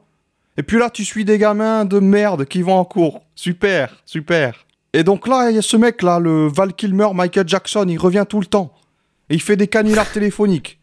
[0.57, 3.21] Et puis là, tu suis des gamins de merde qui vont en cours.
[3.35, 4.65] Super, super.
[4.93, 7.85] Et donc là, il y a ce mec là, le Val Kilmer, Michael Jackson.
[7.87, 8.73] Il revient tout le temps.
[9.29, 10.79] Et il fait des canulars téléphoniques.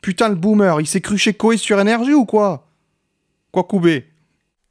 [0.00, 2.66] Putain, le boomer, il s'est cru chez sur énergie ou quoi?
[3.50, 4.06] Quoi, Koubé?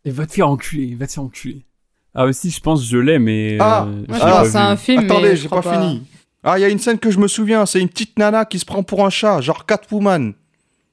[0.05, 1.65] Et va te faire enculer, va te faire enculer.
[2.13, 3.57] Ah aussi, je pense que je l'ai, mais...
[3.59, 6.05] Ah, euh, que c'est un film, Attendez, mais j'ai pas, fini.
[6.43, 8.59] Ah, il y a une scène que je me souviens, c'est une petite nana qui
[8.59, 10.33] se prend pour un chat, genre Catwoman.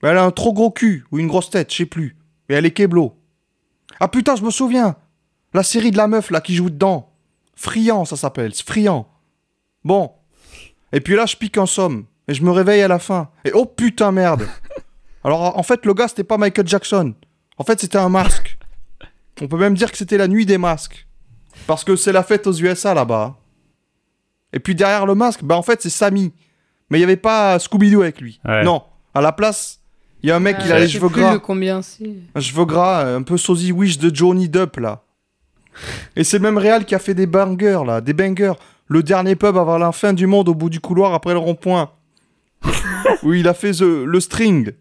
[0.02, 2.16] Mais elle a un trop gros cul, ou une grosse tête, je sais plus.
[2.48, 3.14] Et elle est keblo.
[3.98, 4.96] Ah putain, je me souviens
[5.52, 7.10] La série de la meuf, là, qui joue dedans.
[7.54, 9.06] Friand, ça s'appelle, c'est Friand.
[9.84, 10.12] Bon.
[10.92, 12.06] Et puis là, je pique un somme.
[12.28, 13.28] Et je me réveille à la fin.
[13.44, 14.46] Et oh putain, merde.
[15.24, 17.14] Alors, en fait, le gars, c'était pas Michael Jackson.
[17.58, 18.49] En fait, c'était un masque.
[19.40, 21.06] On peut même dire que c'était la nuit des masques.
[21.66, 23.36] Parce que c'est la fête aux USA là-bas.
[24.52, 26.32] Et puis derrière le masque, bah en fait, c'est Sammy.
[26.90, 28.40] Mais il n'y avait pas Scooby-Doo avec lui.
[28.44, 28.64] Ouais.
[28.64, 28.82] Non.
[29.14, 29.80] À la place,
[30.22, 31.32] il y a un mec, Ah, il a les cheveux gras.
[31.34, 32.10] le combien c'est.
[32.34, 35.02] Un cheveux gras, euh, un peu sosie wish de Johnny Depp là.
[36.16, 38.54] Et c'est même Real qui a fait des bangers là, des bangers.
[38.88, 41.90] Le dernier pub avant la fin du monde au bout du couloir après le rond-point.
[43.22, 44.72] Où il a fait the- le string.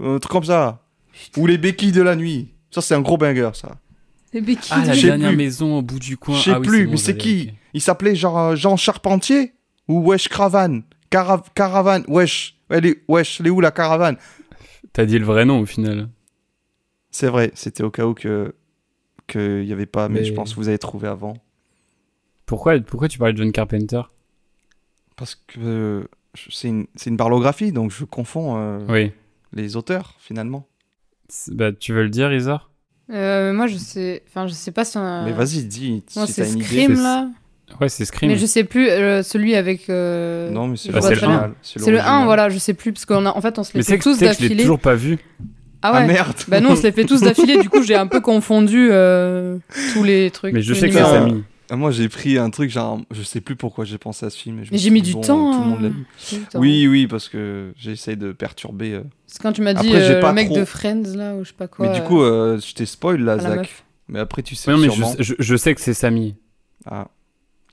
[0.00, 0.80] Un truc comme ça.
[1.36, 2.54] Ou les béquilles de la nuit.
[2.72, 3.76] Ça c'est un gros banger ça.
[4.32, 5.36] Les béquilles Ah, la dernière plus.
[5.36, 6.36] maison au bout du coin.
[6.38, 7.52] Je sais Ah oui, plus, bon, mais c'est qui.
[7.74, 9.52] Il s'appelait genre euh, Jean Charpentier
[9.88, 10.80] Ou Wesh Caravan?
[11.10, 12.56] Cara- Caravane Wesh.
[12.70, 13.02] Elle est...
[13.08, 14.16] Wesh, elle est où la caravane?
[14.94, 16.08] T'as dit le vrai nom au final.
[17.10, 18.54] C'est vrai, c'était au cas où que
[19.26, 21.34] qu'il y avait pas, mais, Mais- je pense que vous avez trouvé avant.
[22.46, 24.00] Pourquoi, pourquoi tu parlais de John Carpenter?
[25.16, 26.04] Parce que euh,
[26.50, 29.12] c'est une, c'est une barlographie, donc je confonds euh, Oui.
[29.52, 30.66] les auteurs finalement.
[31.48, 32.70] Bah, tu veux le dire, Isar
[33.12, 34.22] Euh, moi, je sais.
[34.28, 35.24] Enfin, je sais pas si on a.
[35.24, 36.44] Mais vas-y, dis Moi, si c'est.
[36.44, 37.28] Scream là.
[37.80, 38.30] Ouais, c'est Scream.
[38.30, 39.88] Mais je sais plus euh, celui avec.
[39.88, 41.36] euh, Non, mais c'est Bah, c'est le très bien.
[41.44, 41.54] 1.
[41.62, 43.98] C'est le 1, voilà, je sais plus parce qu'en en fait, on se les fait
[43.98, 44.62] tous que je l'ai d'affilée.
[44.62, 45.18] toujours pas vu.
[45.84, 45.98] Ah ouais.
[46.02, 47.58] Ah merde Bah non, on se les fait tous d'affilée.
[47.58, 49.56] du coup, j'ai un peu confondu euh,
[49.94, 50.52] tous les trucs.
[50.54, 51.00] Mais je sais que c'est.
[51.02, 51.42] Samy.
[51.70, 54.36] Ah, Moi j'ai pris un truc, genre, je sais plus pourquoi j'ai pensé à ce
[54.38, 54.56] film.
[54.56, 55.52] Mais suis j'ai mis dit, du bon, temps.
[55.56, 55.92] Tout le monde l'a hein.
[56.28, 56.58] J'ai mis du temps.
[56.60, 58.92] Oui, oui, parce que j'essaye de perturber.
[58.94, 59.02] euh.
[59.26, 61.44] Parce que quand tu m'as dit euh, pas le mec trop- de Friends là, ou
[61.44, 61.86] je sais pas quoi.
[61.86, 63.84] mais du euh, coup, euh, je t'ai spoil là, Zach.
[64.08, 66.34] Mais après, tu sais non, mais sûrement je, je, je sais que c'est Samy.
[66.84, 67.08] Ah,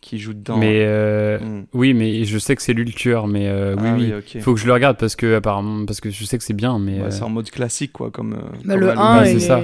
[0.02, 0.56] qui joue dedans.
[0.58, 1.64] Mais euh, Hmm.
[1.74, 3.28] oui, mais je sais que c'est lui le tueur.
[3.28, 4.14] Mais euh, oui, Ah oui.
[4.36, 4.42] oui.
[4.42, 6.80] Faut que je le regarde parce que apparemment, parce que je sais que c'est bien.
[6.80, 8.32] Mais Ouais, euh, C'est en mode classique, quoi, comme.
[8.64, 8.98] Bah, comme le Halloween.
[8.98, 9.62] 1, Bah, c'est ça.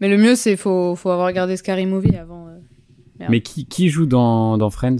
[0.00, 2.48] Mais le mieux, c'est faut, faut avoir regardé Scary Movie avant.
[3.18, 3.30] Merde.
[3.30, 4.96] mais qui, qui joue dans, dans Friends?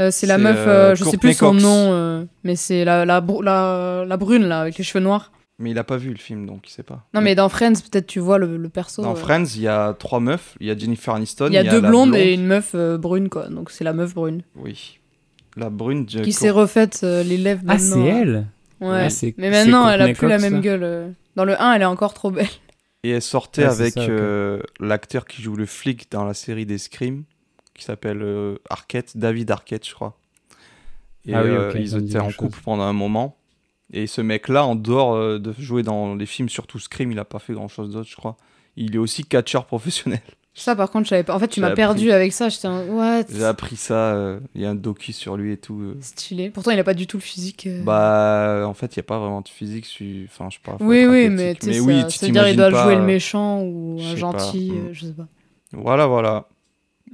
[0.00, 1.62] Euh, c'est la meuf, euh, euh, je sais plus son Cox.
[1.62, 5.32] nom, euh, mais c'est la, la, la, la brune là, avec les cheveux noirs.
[5.58, 7.04] Mais il a pas vu le film, donc il sait pas.
[7.14, 9.02] Non, mais dans Friends, peut-être tu vois le, le perso.
[9.02, 9.16] Dans euh.
[9.16, 10.54] Friends, il y a trois meufs.
[10.60, 11.48] Il y a Jennifer Aniston.
[11.48, 12.14] Il y a deux blondes blonde.
[12.14, 13.48] et une meuf euh, brune, quoi.
[13.48, 14.42] Donc c'est la meuf brune.
[14.54, 15.00] Oui.
[15.56, 16.06] La brune.
[16.08, 17.94] je- Qui s'est refaite euh, les lèvres Ah, maintenant.
[17.96, 18.46] c'est elle?
[18.80, 19.08] Ouais.
[19.10, 20.60] Ah, mais maintenant, elle a plus la même ça?
[20.60, 21.12] gueule.
[21.34, 22.46] Dans le 1, elle est encore trop belle.
[23.02, 26.78] Et elle sortait Ah, avec euh, l'acteur qui joue le flic dans la série des
[26.78, 27.24] Scream,
[27.78, 30.18] qui s'appelle euh, Arquette, David Arquette, je crois.
[31.26, 32.64] Et Ah oui, euh, ils étaient en couple chose.
[32.64, 33.36] pendant un moment.
[33.92, 37.24] Et ce mec-là, en dehors euh, de jouer dans les films, surtout Scream, il a
[37.24, 38.36] pas fait grand-chose d'autre, je crois.
[38.76, 40.20] Il est aussi catcheur professionnel.
[40.54, 41.36] Ça, par contre, je savais pas.
[41.36, 42.48] En fait, tu m'as perdu avec ça.
[42.48, 42.84] J'étais en.
[42.88, 43.26] What?
[43.30, 45.80] J'ai appris ça, euh, il y a un docu sur lui et tout.
[45.80, 45.96] euh.
[46.00, 46.50] Stylé.
[46.50, 47.68] Pourtant, il a pas du tout le physique.
[47.68, 47.84] euh.
[47.84, 49.86] Bah, en fait, il n'y a pas vraiment de physique.
[49.86, 50.76] su- Enfin, je sais pas.
[50.80, 52.96] oui, oui, mais tu sais, Mais ça, oui, tu ça veut dire il doit jouer
[52.96, 55.28] le méchant ou un gentil, pas, je sais pas.
[55.72, 56.48] Voilà, voilà.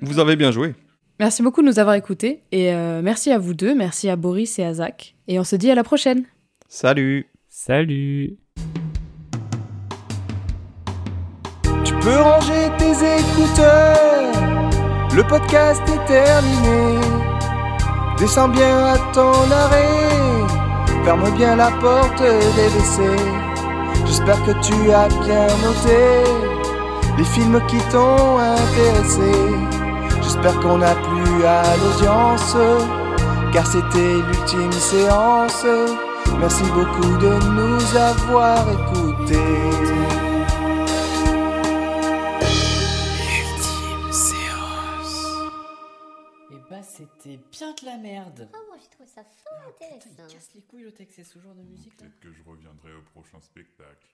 [0.00, 0.74] Vous avez bien joué.
[1.20, 4.58] Merci beaucoup de nous avoir écoutés et euh, merci à vous deux, merci à Boris
[4.58, 5.14] et à Zach.
[5.28, 6.24] Et on se dit à la prochaine.
[6.68, 7.26] Salut.
[7.48, 8.36] Salut
[11.84, 14.70] Tu peux ranger tes écouteurs,
[15.14, 17.00] le podcast est terminé.
[18.18, 23.02] Descends bien à ton arrêt, ferme bien la porte des WC.
[24.06, 26.44] J'espère que tu as bien noté
[27.16, 29.83] les films qui t'ont intéressé.
[30.24, 32.56] J'espère qu'on a plu à l'audience,
[33.52, 35.64] car c'était l'ultime séance.
[36.38, 39.74] Merci beaucoup de nous avoir écoutés.
[46.50, 48.48] Et bah c'était bien de la merde.
[48.52, 50.26] Oh, moi j'ai trouvé ça fort Ah, putain, intéressant.
[50.28, 52.06] il casse les couilles le texte, c'est ce genre de musique là.
[52.06, 54.08] Peut-être que je reviendrai au prochain spectacle.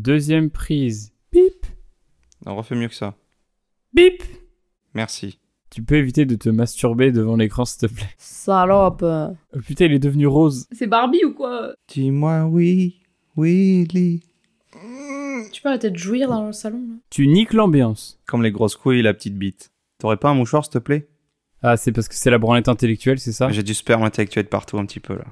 [0.00, 1.12] Deuxième prise.
[1.30, 1.66] Bip
[2.46, 3.16] On refait mieux que ça.
[3.92, 4.22] Bip
[4.94, 5.38] Merci.
[5.68, 8.08] Tu peux éviter de te masturber devant l'écran, s'il te plaît.
[8.16, 9.04] Salope.
[9.04, 10.66] Oh, putain, il est devenu rose.
[10.72, 11.74] C'est Barbie ou quoi?
[11.88, 13.02] Dis-moi oui,
[13.36, 14.22] Willy.
[15.52, 18.18] Tu peux arrêter de jouir dans le salon là Tu niques l'ambiance.
[18.26, 19.70] Comme les grosses couilles et la petite bite.
[19.98, 21.10] T'aurais pas un mouchoir, s'il te plaît?
[21.60, 23.50] Ah, c'est parce que c'est la branlette intellectuelle, c'est ça?
[23.50, 25.26] J'ai du sperme intellectuel partout un petit peu là.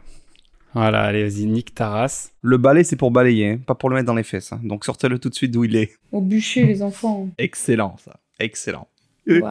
[0.74, 2.32] Voilà, allez, vas-y, nique ta race.
[2.42, 4.52] Le balai, c'est pour balayer, hein, pas pour le mettre dans les fesses.
[4.52, 4.60] hein.
[4.62, 5.92] Donc sortez-le tout de suite d'où il est.
[6.12, 7.28] Au bûcher, les enfants.
[7.38, 8.20] Excellent, ça.
[8.38, 8.86] Excellent.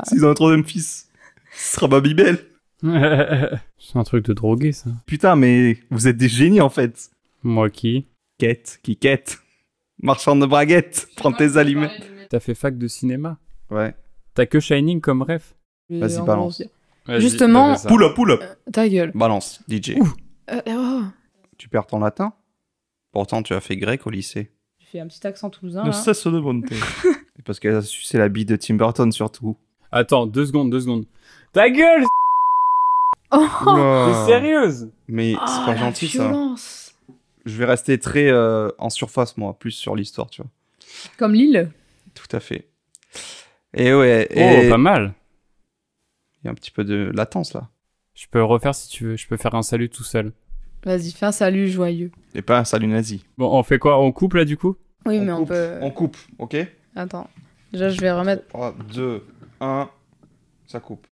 [0.07, 1.09] S'ils ont un troisième fils,
[1.53, 2.39] ce sera Babybel.
[2.83, 4.89] c'est un truc de drogué, ça.
[5.05, 7.09] Putain, mais vous êtes des génies en fait.
[7.43, 8.05] Moi qui
[8.37, 9.39] Quête, qui quête.
[10.01, 12.11] Marchand de braguettes, prends tes allumettes.
[12.29, 13.37] T'as fait fac de cinéma
[13.71, 13.95] Ouais.
[14.35, 15.55] T'as que Shining comme ref
[15.89, 16.61] Vas-y, balance.
[17.17, 18.43] Justement- up, pull up.
[18.71, 19.11] Ta gueule.
[19.15, 19.95] Balance, DJ.
[20.51, 21.03] Euh, oh,
[21.57, 22.33] Tu perds ton latin?
[23.11, 24.49] Pourtant, tu as fait grec au lycée.
[24.79, 25.81] tu fais un petit accent toulousain.
[25.83, 25.93] Ne là.
[25.93, 26.75] cesse de monter.
[27.35, 29.57] C'est parce qu'elle a sucé la bille de Tim Burton surtout.
[29.91, 31.05] Attends, deux secondes, deux secondes.
[31.53, 32.03] Ta gueule
[33.31, 33.45] Oh,
[34.25, 34.89] T'es sérieuse?
[35.07, 36.23] Mais c'est Ah, pas la gentil ça.
[36.29, 36.95] violence.
[37.45, 40.51] Je vais rester très euh, en surface, moi, plus sur l'histoire, tu vois.
[41.17, 41.71] Comme Lille.
[42.13, 42.67] Tout à fait.
[43.73, 44.33] Et ouais, Oh,
[44.65, 45.13] et pas mal.
[46.41, 47.69] il y a un petit peu de latence là.
[48.17, 49.15] Je peux le refaire si tu veux.
[49.15, 50.33] Je peux faire un salut tout seul.
[50.83, 52.11] Vas-y, fais un salut joyeux.
[52.33, 53.23] Et pas un salut nazi.
[53.37, 53.99] Bon, on fait quoi?
[54.01, 54.75] On coupe là du coup?
[55.05, 55.77] Oui, On mais on peut.
[55.81, 56.57] On coupe, ok?
[56.95, 57.29] Attends.
[57.71, 58.47] Déjà, je vais remettre.
[58.47, 59.23] 3, 2,
[59.61, 59.89] 1,
[60.65, 61.05] ça coupe.